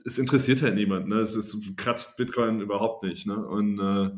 es 0.05 0.17
interessiert 0.17 0.61
halt 0.61 0.75
niemand. 0.75 1.07
Ne? 1.07 1.17
Es 1.17 1.35
ist, 1.35 1.75
kratzt 1.75 2.17
Bitcoin 2.17 2.61
überhaupt 2.61 3.03
nicht. 3.03 3.27
Ne? 3.27 3.35
Und 3.45 3.79
äh, 3.79 4.09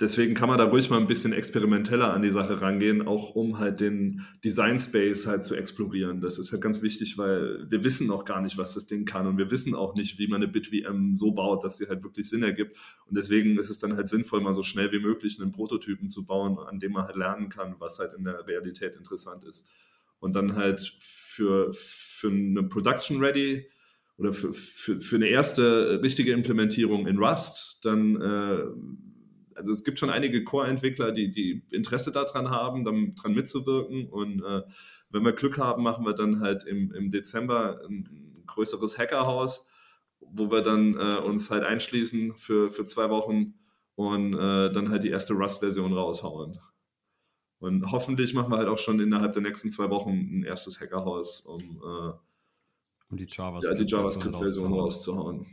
deswegen 0.00 0.34
kann 0.34 0.48
man 0.48 0.58
da 0.58 0.64
ruhig 0.64 0.90
mal 0.90 0.98
ein 0.98 1.06
bisschen 1.06 1.32
experimenteller 1.32 2.12
an 2.12 2.22
die 2.22 2.30
Sache 2.30 2.60
rangehen, 2.60 3.06
auch 3.06 3.34
um 3.34 3.58
halt 3.58 3.80
den 3.80 4.26
Design 4.44 4.78
Space 4.78 5.26
halt 5.26 5.44
zu 5.44 5.54
explorieren. 5.54 6.20
Das 6.20 6.38
ist 6.38 6.52
halt 6.52 6.62
ganz 6.62 6.82
wichtig, 6.82 7.18
weil 7.18 7.70
wir 7.70 7.84
wissen 7.84 8.06
noch 8.06 8.24
gar 8.24 8.40
nicht, 8.40 8.58
was 8.58 8.74
das 8.74 8.86
Ding 8.86 9.04
kann 9.04 9.26
und 9.26 9.38
wir 9.38 9.50
wissen 9.50 9.74
auch 9.74 9.94
nicht, 9.94 10.18
wie 10.18 10.28
man 10.28 10.42
eine 10.42 10.50
BitVM 10.50 11.16
so 11.16 11.32
baut, 11.32 11.64
dass 11.64 11.78
sie 11.78 11.88
halt 11.88 12.02
wirklich 12.02 12.28
Sinn 12.28 12.42
ergibt. 12.42 12.76
Und 13.06 13.16
deswegen 13.16 13.58
ist 13.58 13.70
es 13.70 13.78
dann 13.78 13.96
halt 13.96 14.08
sinnvoll, 14.08 14.40
mal 14.40 14.52
so 14.52 14.62
schnell 14.62 14.92
wie 14.92 15.00
möglich 15.00 15.40
einen 15.40 15.50
Prototypen 15.50 16.08
zu 16.08 16.24
bauen, 16.24 16.58
an 16.58 16.78
dem 16.78 16.92
man 16.92 17.06
halt 17.06 17.16
lernen 17.16 17.48
kann, 17.48 17.76
was 17.78 17.98
halt 17.98 18.14
in 18.14 18.24
der 18.24 18.46
Realität 18.46 18.96
interessant 18.96 19.44
ist. 19.44 19.66
Und 20.20 20.34
dann 20.34 20.56
halt 20.56 20.80
für, 20.98 21.72
für 21.72 22.28
eine 22.28 22.64
Production 22.64 23.20
Ready 23.20 23.66
oder 24.18 24.32
für, 24.32 24.52
für, 24.52 25.00
für 25.00 25.16
eine 25.16 25.28
erste 25.28 26.02
richtige 26.02 26.32
Implementierung 26.32 27.06
in 27.06 27.18
Rust, 27.18 27.84
dann 27.84 28.20
äh, 28.20 28.64
also 29.58 29.72
es 29.72 29.82
gibt 29.82 29.98
schon 29.98 30.10
einige 30.10 30.44
Core-Entwickler, 30.44 31.10
die, 31.10 31.30
die 31.30 31.64
Interesse 31.70 32.12
daran 32.12 32.48
haben, 32.48 32.84
daran 32.84 33.34
mitzuwirken. 33.34 34.08
Und 34.08 34.40
äh, 34.40 34.62
wenn 35.10 35.24
wir 35.24 35.32
Glück 35.32 35.58
haben, 35.58 35.82
machen 35.82 36.06
wir 36.06 36.14
dann 36.14 36.40
halt 36.40 36.64
im, 36.64 36.92
im 36.92 37.10
Dezember 37.10 37.80
ein 37.88 38.44
größeres 38.46 38.96
Hackerhaus, 38.98 39.68
wo 40.20 40.50
wir 40.50 40.62
dann 40.62 40.94
äh, 40.94 41.18
uns 41.18 41.50
halt 41.50 41.64
einschließen 41.64 42.34
für, 42.38 42.70
für 42.70 42.84
zwei 42.84 43.10
Wochen 43.10 43.54
und 43.96 44.34
äh, 44.34 44.72
dann 44.72 44.90
halt 44.90 45.02
die 45.02 45.10
erste 45.10 45.34
Rust-Version 45.34 45.92
raushauen. 45.92 46.58
Und 47.58 47.90
hoffentlich 47.90 48.34
machen 48.34 48.52
wir 48.52 48.58
halt 48.58 48.68
auch 48.68 48.78
schon 48.78 49.00
innerhalb 49.00 49.32
der 49.32 49.42
nächsten 49.42 49.70
zwei 49.70 49.90
Wochen 49.90 50.10
ein 50.12 50.44
erstes 50.44 50.80
Hackerhaus, 50.80 51.40
um, 51.40 51.82
äh, 51.82 52.12
um 53.10 53.16
die 53.16 53.26
JavaScript-Version 53.28 53.88
ja, 53.88 53.98
JavaScript 53.98 54.70
rauszuhauen. 54.70 55.46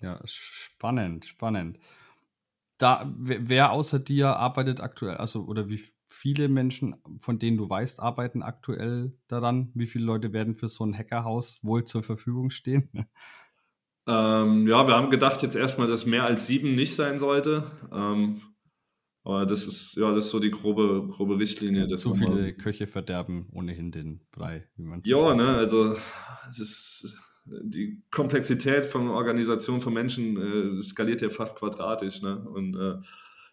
Ja, 0.00 0.20
spannend, 0.24 1.26
spannend 1.26 1.78
da, 2.80 3.12
wer 3.18 3.72
außer 3.72 3.98
dir 3.98 4.36
arbeitet 4.36 4.80
aktuell, 4.80 5.16
also 5.16 5.44
oder 5.44 5.68
wie 5.68 5.82
viele 6.08 6.48
Menschen, 6.48 6.96
von 7.20 7.38
denen 7.38 7.58
du 7.58 7.68
weißt, 7.68 8.00
arbeiten 8.00 8.42
aktuell 8.42 9.12
daran? 9.28 9.70
Wie 9.74 9.86
viele 9.86 10.06
Leute 10.06 10.32
werden 10.32 10.54
für 10.54 10.68
so 10.68 10.84
ein 10.84 10.96
Hackerhaus 10.96 11.60
wohl 11.62 11.84
zur 11.84 12.02
Verfügung 12.02 12.50
stehen? 12.50 12.90
Ähm, 14.06 14.66
ja, 14.66 14.88
wir 14.88 14.94
haben 14.94 15.10
gedacht 15.10 15.42
jetzt 15.42 15.54
erstmal, 15.54 15.86
dass 15.86 16.06
mehr 16.06 16.24
als 16.24 16.46
sieben 16.46 16.74
nicht 16.74 16.96
sein 16.96 17.18
sollte. 17.18 17.70
Ähm, 17.92 18.40
aber 19.22 19.46
das 19.46 19.66
ist 19.66 19.96
ja 19.96 20.14
das 20.14 20.26
ist 20.26 20.30
so 20.30 20.40
die 20.40 20.50
grobe, 20.50 21.06
grobe 21.08 21.38
Richtlinie. 21.38 21.86
Ja, 21.88 21.96
zu 21.96 22.14
viele 22.14 22.54
Köche 22.54 22.86
verderben 22.86 23.48
ohnehin 23.52 23.90
den 23.90 24.20
Brei, 24.32 24.66
wie 24.76 24.82
man 24.82 25.02
Ja, 25.04 25.34
ne, 25.34 25.48
also 25.48 25.96
es 26.50 26.58
ist 26.58 27.16
die 27.44 28.02
Komplexität 28.10 28.86
von 28.86 29.08
Organisation 29.08 29.80
von 29.80 29.92
Menschen 29.92 30.78
äh, 30.78 30.82
skaliert 30.82 31.22
ja 31.22 31.30
fast 31.30 31.56
quadratisch. 31.56 32.22
Ne? 32.22 32.38
Und 32.38 32.76
äh, 32.76 32.96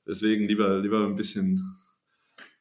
deswegen 0.05 0.47
lieber, 0.47 0.80
lieber 0.80 1.05
ein 1.05 1.15
bisschen, 1.15 1.78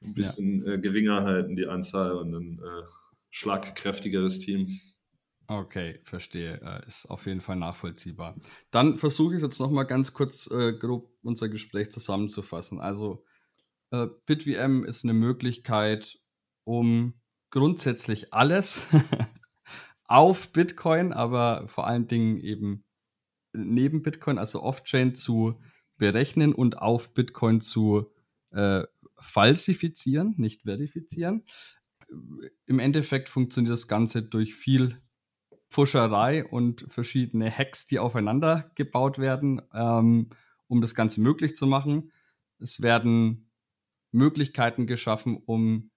ein 0.02 0.14
bisschen 0.14 0.64
ja. 0.64 0.74
äh, 0.74 0.78
geringer 0.78 1.24
halten, 1.24 1.56
die 1.56 1.66
Anzahl 1.66 2.12
und 2.12 2.34
ein 2.34 2.58
äh, 2.58 2.86
schlagkräftigeres 3.30 4.38
Team. 4.38 4.80
Okay, 5.48 6.00
verstehe. 6.04 6.60
Äh, 6.62 6.86
ist 6.86 7.06
auf 7.06 7.26
jeden 7.26 7.40
Fall 7.40 7.56
nachvollziehbar. 7.56 8.36
Dann 8.70 8.98
versuche 8.98 9.36
ich 9.36 9.42
jetzt 9.42 9.60
nochmal 9.60 9.86
ganz 9.86 10.12
kurz 10.12 10.50
äh, 10.50 10.72
grob 10.72 11.10
unser 11.22 11.48
Gespräch 11.48 11.90
zusammenzufassen. 11.90 12.80
Also 12.80 13.24
BitVM 14.26 14.84
ist 14.84 15.04
eine 15.04 15.14
Möglichkeit, 15.14 16.18
um 16.64 17.14
grundsätzlich 17.50 18.34
alles 18.34 18.88
auf 20.04 20.52
Bitcoin, 20.52 21.12
aber 21.12 21.68
vor 21.68 21.86
allen 21.86 22.08
Dingen 22.08 22.38
eben 22.38 22.84
neben 23.52 24.02
Bitcoin, 24.02 24.38
also 24.38 24.62
off-chain 24.62 25.14
zu 25.14 25.60
berechnen 25.96 26.52
und 26.52 26.78
auf 26.78 27.14
Bitcoin 27.14 27.60
zu 27.60 28.12
äh, 28.50 28.84
falsifizieren, 29.18 30.34
nicht 30.36 30.62
verifizieren. 30.62 31.44
Im 32.66 32.78
Endeffekt 32.78 33.28
funktioniert 33.28 33.72
das 33.72 33.88
Ganze 33.88 34.22
durch 34.22 34.54
viel 34.54 35.00
Pfuscherei 35.76 36.42
und 36.42 36.86
verschiedene 36.88 37.50
Hacks, 37.50 37.84
die 37.84 37.98
aufeinander 37.98 38.70
gebaut 38.76 39.18
werden, 39.18 39.60
ähm, 39.74 40.30
um 40.68 40.80
das 40.80 40.94
Ganze 40.94 41.20
möglich 41.20 41.54
zu 41.54 41.66
machen. 41.66 42.12
Es 42.58 42.80
werden 42.80 43.50
Möglichkeiten 44.10 44.86
geschaffen, 44.86 45.36
um 45.36 45.90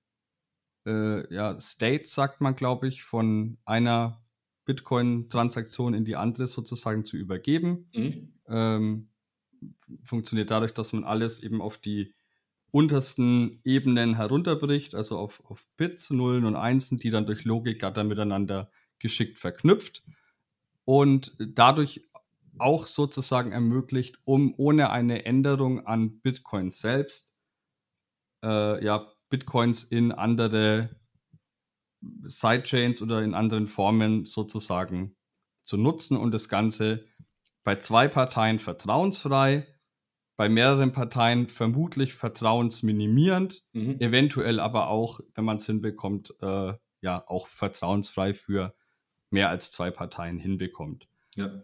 äh, 0.85 1.33
ja, 1.33 1.57
State, 1.61 2.07
sagt 2.07 2.41
man, 2.41 2.57
glaube 2.57 2.89
ich, 2.89 3.03
von 3.03 3.57
einer 3.63 4.21
Bitcoin-Transaktion 4.65 5.93
in 5.93 6.03
die 6.03 6.17
andere 6.17 6.47
sozusagen 6.47 7.05
zu 7.05 7.15
übergeben. 7.15 7.89
Mhm. 7.95 8.33
Ähm, 8.49 9.09
funktioniert 10.03 10.51
dadurch, 10.51 10.73
dass 10.73 10.91
man 10.91 11.05
alles 11.05 11.39
eben 11.39 11.61
auf 11.61 11.77
die 11.77 12.13
untersten 12.71 13.61
Ebenen 13.63 14.17
herunterbricht, 14.17 14.93
also 14.93 15.17
auf, 15.17 15.41
auf 15.45 15.65
Bits, 15.77 16.09
Nullen 16.09 16.43
und 16.43 16.57
Einsen, 16.57 16.97
die 16.97 17.11
dann 17.11 17.25
durch 17.25 17.45
Logikgatter 17.45 18.03
miteinander 18.03 18.69
geschickt 18.99 19.39
verknüpft 19.39 20.03
und 20.85 21.35
dadurch 21.39 22.09
auch 22.57 22.87
sozusagen 22.87 23.51
ermöglicht, 23.51 24.17
um 24.25 24.53
ohne 24.57 24.89
eine 24.89 25.25
Änderung 25.25 25.85
an 25.85 26.19
Bitcoin 26.19 26.71
selbst 26.71 27.35
äh, 28.43 28.83
ja, 28.83 29.11
Bitcoins 29.29 29.83
in 29.83 30.11
andere 30.11 30.89
Sidechains 32.23 33.01
oder 33.01 33.21
in 33.21 33.33
anderen 33.33 33.67
Formen 33.67 34.25
sozusagen 34.25 35.15
zu 35.63 35.77
nutzen 35.77 36.17
und 36.17 36.31
das 36.31 36.49
Ganze 36.49 37.05
bei 37.63 37.75
zwei 37.75 38.07
Parteien 38.07 38.59
vertrauensfrei, 38.59 39.67
bei 40.37 40.47
mehreren 40.47 40.93
Parteien 40.93 41.47
vermutlich 41.47 42.13
vertrauensminimierend, 42.13 43.65
mhm. 43.73 43.99
eventuell 43.99 44.59
aber 44.59 44.87
auch, 44.87 45.19
wenn 45.35 45.43
man 45.43 45.57
es 45.57 45.65
hinbekommt, 45.65 46.33
äh, 46.41 46.73
ja, 47.01 47.23
auch 47.27 47.47
vertrauensfrei 47.47 48.33
für 48.33 48.73
mehr 49.29 49.49
als 49.49 49.71
zwei 49.71 49.91
Parteien 49.91 50.39
hinbekommt. 50.39 51.07
Ja. 51.35 51.63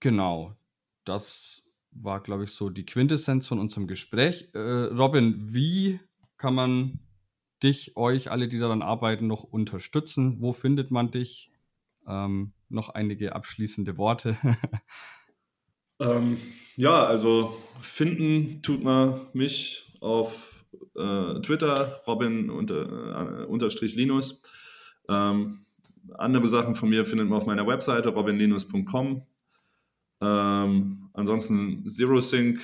Genau. 0.00 0.56
Das 1.04 1.66
war, 1.90 2.20
glaube 2.22 2.44
ich, 2.44 2.52
so 2.52 2.70
die 2.70 2.84
Quintessenz 2.84 3.46
von 3.46 3.58
unserem 3.58 3.86
Gespräch. 3.86 4.50
Äh, 4.54 4.58
Robin, 4.58 5.54
wie 5.54 6.00
kann 6.36 6.54
man 6.54 7.00
dich, 7.62 7.96
euch, 7.96 8.30
alle, 8.30 8.48
die 8.48 8.58
daran 8.58 8.82
arbeiten, 8.82 9.26
noch 9.26 9.44
unterstützen? 9.44 10.40
Wo 10.40 10.52
findet 10.52 10.90
man 10.90 11.10
dich? 11.10 11.50
Ähm, 12.06 12.52
noch 12.68 12.90
einige 12.90 13.34
abschließende 13.34 13.96
Worte. 13.96 14.36
ähm, 16.00 16.38
ja, 16.76 17.04
also 17.04 17.56
finden 17.80 18.62
tut 18.62 18.82
man 18.82 19.26
mich 19.32 19.96
auf 20.00 20.64
äh, 20.94 21.40
Twitter, 21.40 22.02
Robin 22.06 22.50
unter, 22.50 23.42
äh, 23.42 23.44
unterstrich 23.46 23.94
Linus. 23.96 24.42
Ähm, 25.08 25.65
andere 26.18 26.48
Sachen 26.48 26.74
von 26.74 26.88
mir 26.88 27.04
findet 27.04 27.28
man 27.28 27.38
auf 27.38 27.46
meiner 27.46 27.66
Webseite 27.66 28.10
robinlinus.com. 28.10 29.22
Ähm, 30.20 31.10
ansonsten 31.12 31.86
ZeroSync, 31.86 32.60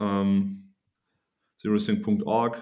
ähm, 0.00 0.74
zerosync.org. 1.56 2.58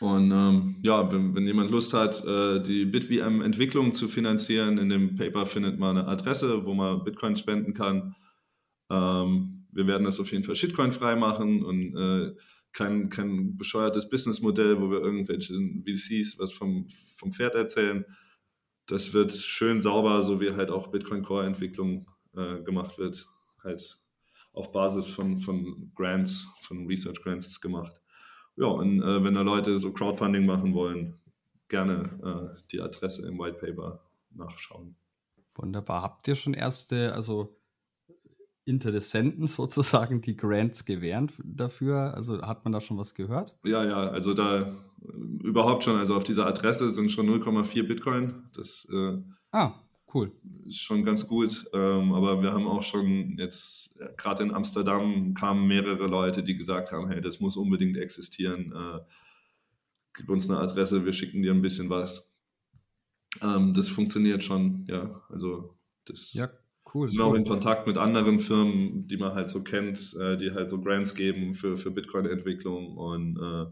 Und 0.00 0.30
ähm, 0.30 0.76
ja, 0.82 1.10
wenn, 1.10 1.34
wenn, 1.34 1.46
jemand 1.46 1.70
Lust 1.70 1.94
hat, 1.94 2.22
äh, 2.26 2.60
die 2.60 2.84
BitVM-Entwicklung 2.84 3.94
zu 3.94 4.08
finanzieren, 4.08 4.76
in 4.76 4.90
dem 4.90 5.16
Paper 5.16 5.46
findet 5.46 5.78
man 5.78 5.96
eine 5.96 6.08
Adresse, 6.08 6.66
wo 6.66 6.74
man 6.74 7.02
Bitcoins 7.02 7.40
spenden 7.40 7.72
kann. 7.72 8.14
Ähm, 8.90 9.66
wir 9.72 9.86
werden 9.86 10.04
das 10.04 10.20
auf 10.20 10.30
jeden 10.32 10.44
Fall 10.44 10.54
Shitcoin 10.54 10.92
frei 10.92 11.16
machen 11.16 11.64
und 11.64 11.96
äh, 11.96 12.34
kein, 12.72 13.08
kein 13.08 13.56
bescheuertes 13.56 14.08
Businessmodell, 14.08 14.80
wo 14.80 14.90
wir 14.90 15.00
irgendwelchen 15.00 15.82
VCs 15.86 16.38
was 16.38 16.52
vom, 16.52 16.88
vom 17.16 17.32
Pferd 17.32 17.54
erzählen. 17.54 18.04
Das 18.86 19.12
wird 19.12 19.32
schön 19.32 19.80
sauber, 19.80 20.22
so 20.22 20.40
wie 20.40 20.52
halt 20.52 20.70
auch 20.70 20.88
Bitcoin 20.88 21.22
Core-Entwicklung 21.22 22.08
äh, 22.36 22.62
gemacht 22.62 22.98
wird, 22.98 23.26
halt 23.62 23.98
auf 24.52 24.72
Basis 24.72 25.08
von, 25.08 25.38
von 25.38 25.92
Grants, 25.94 26.48
von 26.60 26.86
Research 26.86 27.20
Grants 27.22 27.60
gemacht. 27.60 28.00
Ja, 28.56 28.66
und 28.66 29.02
äh, 29.02 29.22
wenn 29.22 29.34
da 29.34 29.42
Leute 29.42 29.78
so 29.78 29.92
Crowdfunding 29.92 30.46
machen 30.46 30.72
wollen, 30.72 31.20
gerne 31.68 32.54
äh, 32.56 32.62
die 32.70 32.80
Adresse 32.80 33.26
im 33.26 33.38
White 33.38 33.58
Paper 33.58 34.00
nachschauen. 34.30 34.96
Wunderbar. 35.54 36.02
Habt 36.02 36.28
ihr 36.28 36.34
schon 36.34 36.54
erste, 36.54 37.12
also 37.12 37.58
Interessenten 38.66 39.46
sozusagen 39.46 40.20
die 40.20 40.36
Grants 40.36 40.84
gewähren 40.84 41.30
dafür? 41.42 42.14
Also 42.14 42.42
hat 42.42 42.64
man 42.64 42.72
da 42.72 42.80
schon 42.80 42.98
was 42.98 43.14
gehört? 43.14 43.54
Ja, 43.64 43.84
ja, 43.84 44.10
also 44.10 44.34
da 44.34 44.76
überhaupt 45.42 45.84
schon, 45.84 45.96
also 45.96 46.16
auf 46.16 46.24
dieser 46.24 46.46
Adresse 46.46 46.88
sind 46.88 47.12
schon 47.12 47.28
0,4 47.30 47.86
Bitcoin. 47.86 48.34
Das 48.54 48.86
äh, 48.92 49.18
ah, 49.52 49.74
cool. 50.12 50.32
ist 50.66 50.80
schon 50.80 51.04
ganz 51.04 51.28
gut. 51.28 51.66
Ähm, 51.72 52.12
aber 52.12 52.42
wir 52.42 52.52
haben 52.52 52.66
auch 52.66 52.82
schon 52.82 53.36
jetzt, 53.38 53.96
gerade 54.16 54.42
in 54.42 54.52
Amsterdam 54.52 55.34
kamen 55.34 55.68
mehrere 55.68 56.08
Leute, 56.08 56.42
die 56.42 56.56
gesagt 56.56 56.90
haben, 56.90 57.08
hey, 57.08 57.20
das 57.20 57.38
muss 57.38 57.56
unbedingt 57.56 57.96
existieren. 57.96 58.72
Äh, 58.72 59.00
gib 60.12 60.28
uns 60.28 60.50
eine 60.50 60.58
Adresse, 60.58 61.04
wir 61.04 61.12
schicken 61.12 61.42
dir 61.42 61.52
ein 61.52 61.62
bisschen 61.62 61.88
was. 61.88 62.34
Ähm, 63.42 63.74
das 63.74 63.88
funktioniert 63.88 64.42
schon, 64.42 64.86
ja. 64.88 65.22
Also 65.28 65.76
das 66.04 66.32
ja, 66.32 66.48
cool. 66.94 67.08
sind 67.08 67.20
auch 67.20 67.34
in 67.34 67.44
Kontakt 67.44 67.86
mit 67.86 67.96
anderen 67.96 68.38
Firmen, 68.38 69.06
die 69.08 69.16
man 69.16 69.34
halt 69.34 69.48
so 69.48 69.62
kennt, 69.62 70.14
äh, 70.20 70.36
die 70.36 70.52
halt 70.52 70.68
so 70.68 70.80
Grants 70.80 71.14
geben 71.14 71.54
für, 71.54 71.76
für 71.76 71.90
Bitcoin-Entwicklung 71.90 72.96
und 72.96 73.38
äh, 73.38 73.66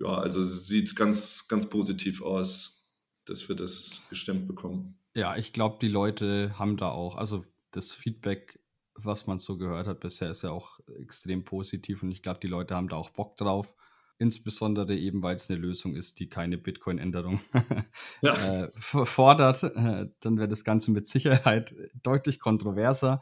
ja, 0.00 0.18
also 0.18 0.44
sieht 0.44 0.94
ganz, 0.96 1.48
ganz 1.48 1.68
positiv 1.68 2.22
aus, 2.22 2.88
dass 3.24 3.48
wir 3.48 3.56
das 3.56 4.02
gestemmt 4.10 4.46
bekommen. 4.46 4.98
Ja, 5.14 5.36
ich 5.36 5.52
glaube, 5.52 5.78
die 5.80 5.88
Leute 5.88 6.58
haben 6.58 6.76
da 6.76 6.90
auch, 6.90 7.16
also 7.16 7.44
das 7.72 7.92
Feedback, 7.92 8.60
was 8.94 9.26
man 9.26 9.38
so 9.38 9.58
gehört 9.58 9.86
hat 9.86 10.00
bisher, 10.00 10.30
ist 10.30 10.42
ja 10.42 10.50
auch 10.50 10.80
extrem 11.00 11.44
positiv 11.44 12.02
und 12.02 12.10
ich 12.10 12.22
glaube, 12.22 12.40
die 12.40 12.48
Leute 12.48 12.74
haben 12.74 12.88
da 12.88 12.96
auch 12.96 13.10
Bock 13.10 13.36
drauf. 13.36 13.74
Insbesondere 14.20 14.96
eben, 14.96 15.22
weil 15.22 15.36
es 15.36 15.48
eine 15.48 15.60
Lösung 15.60 15.94
ist, 15.94 16.18
die 16.18 16.28
keine 16.28 16.58
Bitcoin-Änderung 16.58 17.40
ja. 18.20 18.64
äh, 18.64 18.68
fordert. 18.80 19.62
Äh, 19.62 20.08
dann 20.20 20.38
wäre 20.38 20.48
das 20.48 20.64
Ganze 20.64 20.90
mit 20.90 21.06
Sicherheit 21.06 21.74
deutlich 22.02 22.40
kontroverser. 22.40 23.20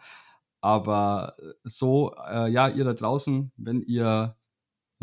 Aber 0.62 1.36
so, 1.64 2.14
äh, 2.26 2.50
ja, 2.50 2.68
ihr 2.68 2.84
da 2.84 2.94
draußen, 2.94 3.52
wenn 3.56 3.82
ihr 3.82 4.36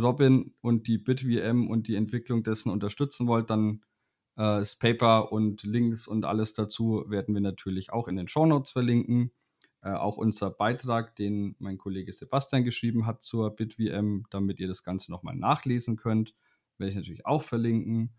Robin 0.02 0.56
und 0.62 0.88
die 0.88 0.98
BitVM 0.98 1.68
und 1.70 1.88
die 1.88 1.96
Entwicklung 1.96 2.44
dessen 2.44 2.72
unterstützen 2.72 3.28
wollt, 3.28 3.50
dann 3.50 3.84
äh, 4.36 4.60
das 4.60 4.76
Paper 4.76 5.32
und 5.32 5.64
Links 5.64 6.08
und 6.08 6.26
alles 6.26 6.54
dazu 6.54 7.06
werden 7.08 7.36
wir 7.36 7.42
natürlich 7.42 7.94
auch 7.94 8.08
in 8.08 8.16
den 8.16 8.28
Show 8.28 8.46
Notes 8.46 8.72
verlinken. 8.72 9.32
Äh, 9.84 9.92
auch 9.96 10.16
unser 10.16 10.50
Beitrag, 10.50 11.14
den 11.18 11.56
mein 11.60 11.78
Kollege 11.78 12.14
Sebastian 12.14 12.64
geschrieben 12.64 13.06
hat 13.06 13.22
zur 13.22 13.54
BitVM, 13.54 14.24
damit 14.30 14.62
ihr 14.62 14.68
das 14.70 14.84
Ganze 14.84 15.12
nochmal 15.12 15.36
nachlesen 15.36 15.98
könnt, 15.98 16.34
werde 16.78 16.92
ich 16.92 16.96
natürlich 16.96 17.26
auch 17.26 17.44
verlinken. 17.44 18.16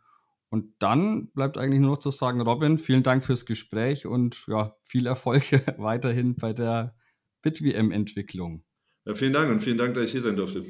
Und 0.51 0.75
dann 0.79 1.29
bleibt 1.29 1.57
eigentlich 1.57 1.81
nur 1.81 1.93
noch 1.93 1.99
zu 1.99 2.11
sagen, 2.11 2.43
Robin, 2.43 2.77
vielen 2.77 3.03
Dank 3.03 3.25
fürs 3.25 3.47
Gespräch 3.47 4.05
und 4.05 4.45
ja, 4.47 4.77
viel 4.83 5.07
Erfolg 5.07 5.43
weiterhin 5.79 6.37
bei 6.37 6.53
der 6.53 6.95
BitVM-Entwicklung. 7.41 8.63
Ja, 9.07 9.15
vielen 9.15 9.33
Dank 9.33 9.51
und 9.51 9.61
vielen 9.61 9.79
Dank, 9.79 9.95
dass 9.95 10.05
ich 10.05 10.13
hier 10.13 10.21
sein 10.21 10.37
durfte. 10.37 10.67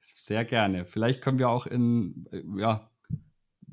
Sehr 0.00 0.44
gerne. 0.44 0.86
Vielleicht 0.86 1.22
können 1.22 1.38
wir 1.38 1.50
auch 1.50 1.66
in, 1.66 2.26
äh, 2.32 2.42
ja, 2.58 2.90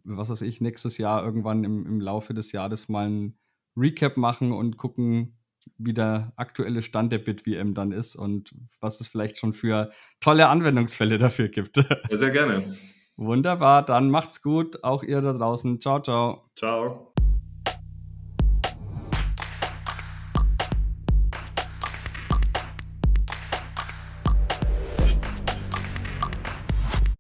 was 0.04 0.30
weiß 0.30 0.44
ich, 0.44 0.62
nächstes 0.62 1.00
Jahr 1.00 1.24
irgendwann 1.26 1.64
im, 1.64 1.88
im 1.88 2.00
Laufe 2.00 2.36
des 2.36 2.52
Jahres 2.52 2.90
mal 2.90 3.10
ein 3.10 3.40
Recap 3.76 4.18
machen 4.18 4.52
und 4.52 4.78
gucken, 4.78 5.40
wie 5.78 5.94
der 5.94 6.34
aktuelle 6.36 6.82
Stand 6.82 7.12
der 7.12 7.20
BitVM 7.20 7.74
dann 7.74 7.92
ist 7.92 8.16
und 8.16 8.54
was 8.80 9.02
es 9.02 9.08
vielleicht 9.08 9.38
schon 9.38 9.54
für 9.54 9.92
tolle 10.20 10.48
Anwendungsfälle 10.48 11.18
dafür 11.18 11.50
gibt. 11.50 11.78
Ja, 11.78 12.18
sehr 12.18 12.32
gerne. 12.32 12.78
Wunderbar, 13.16 13.86
dann 13.86 14.10
macht's 14.10 14.42
gut, 14.42 14.84
auch 14.84 15.04
ihr 15.04 15.22
da 15.22 15.34
draußen. 15.34 15.80
Ciao, 15.80 16.00
ciao. 16.02 16.50
Ciao. 16.56 17.13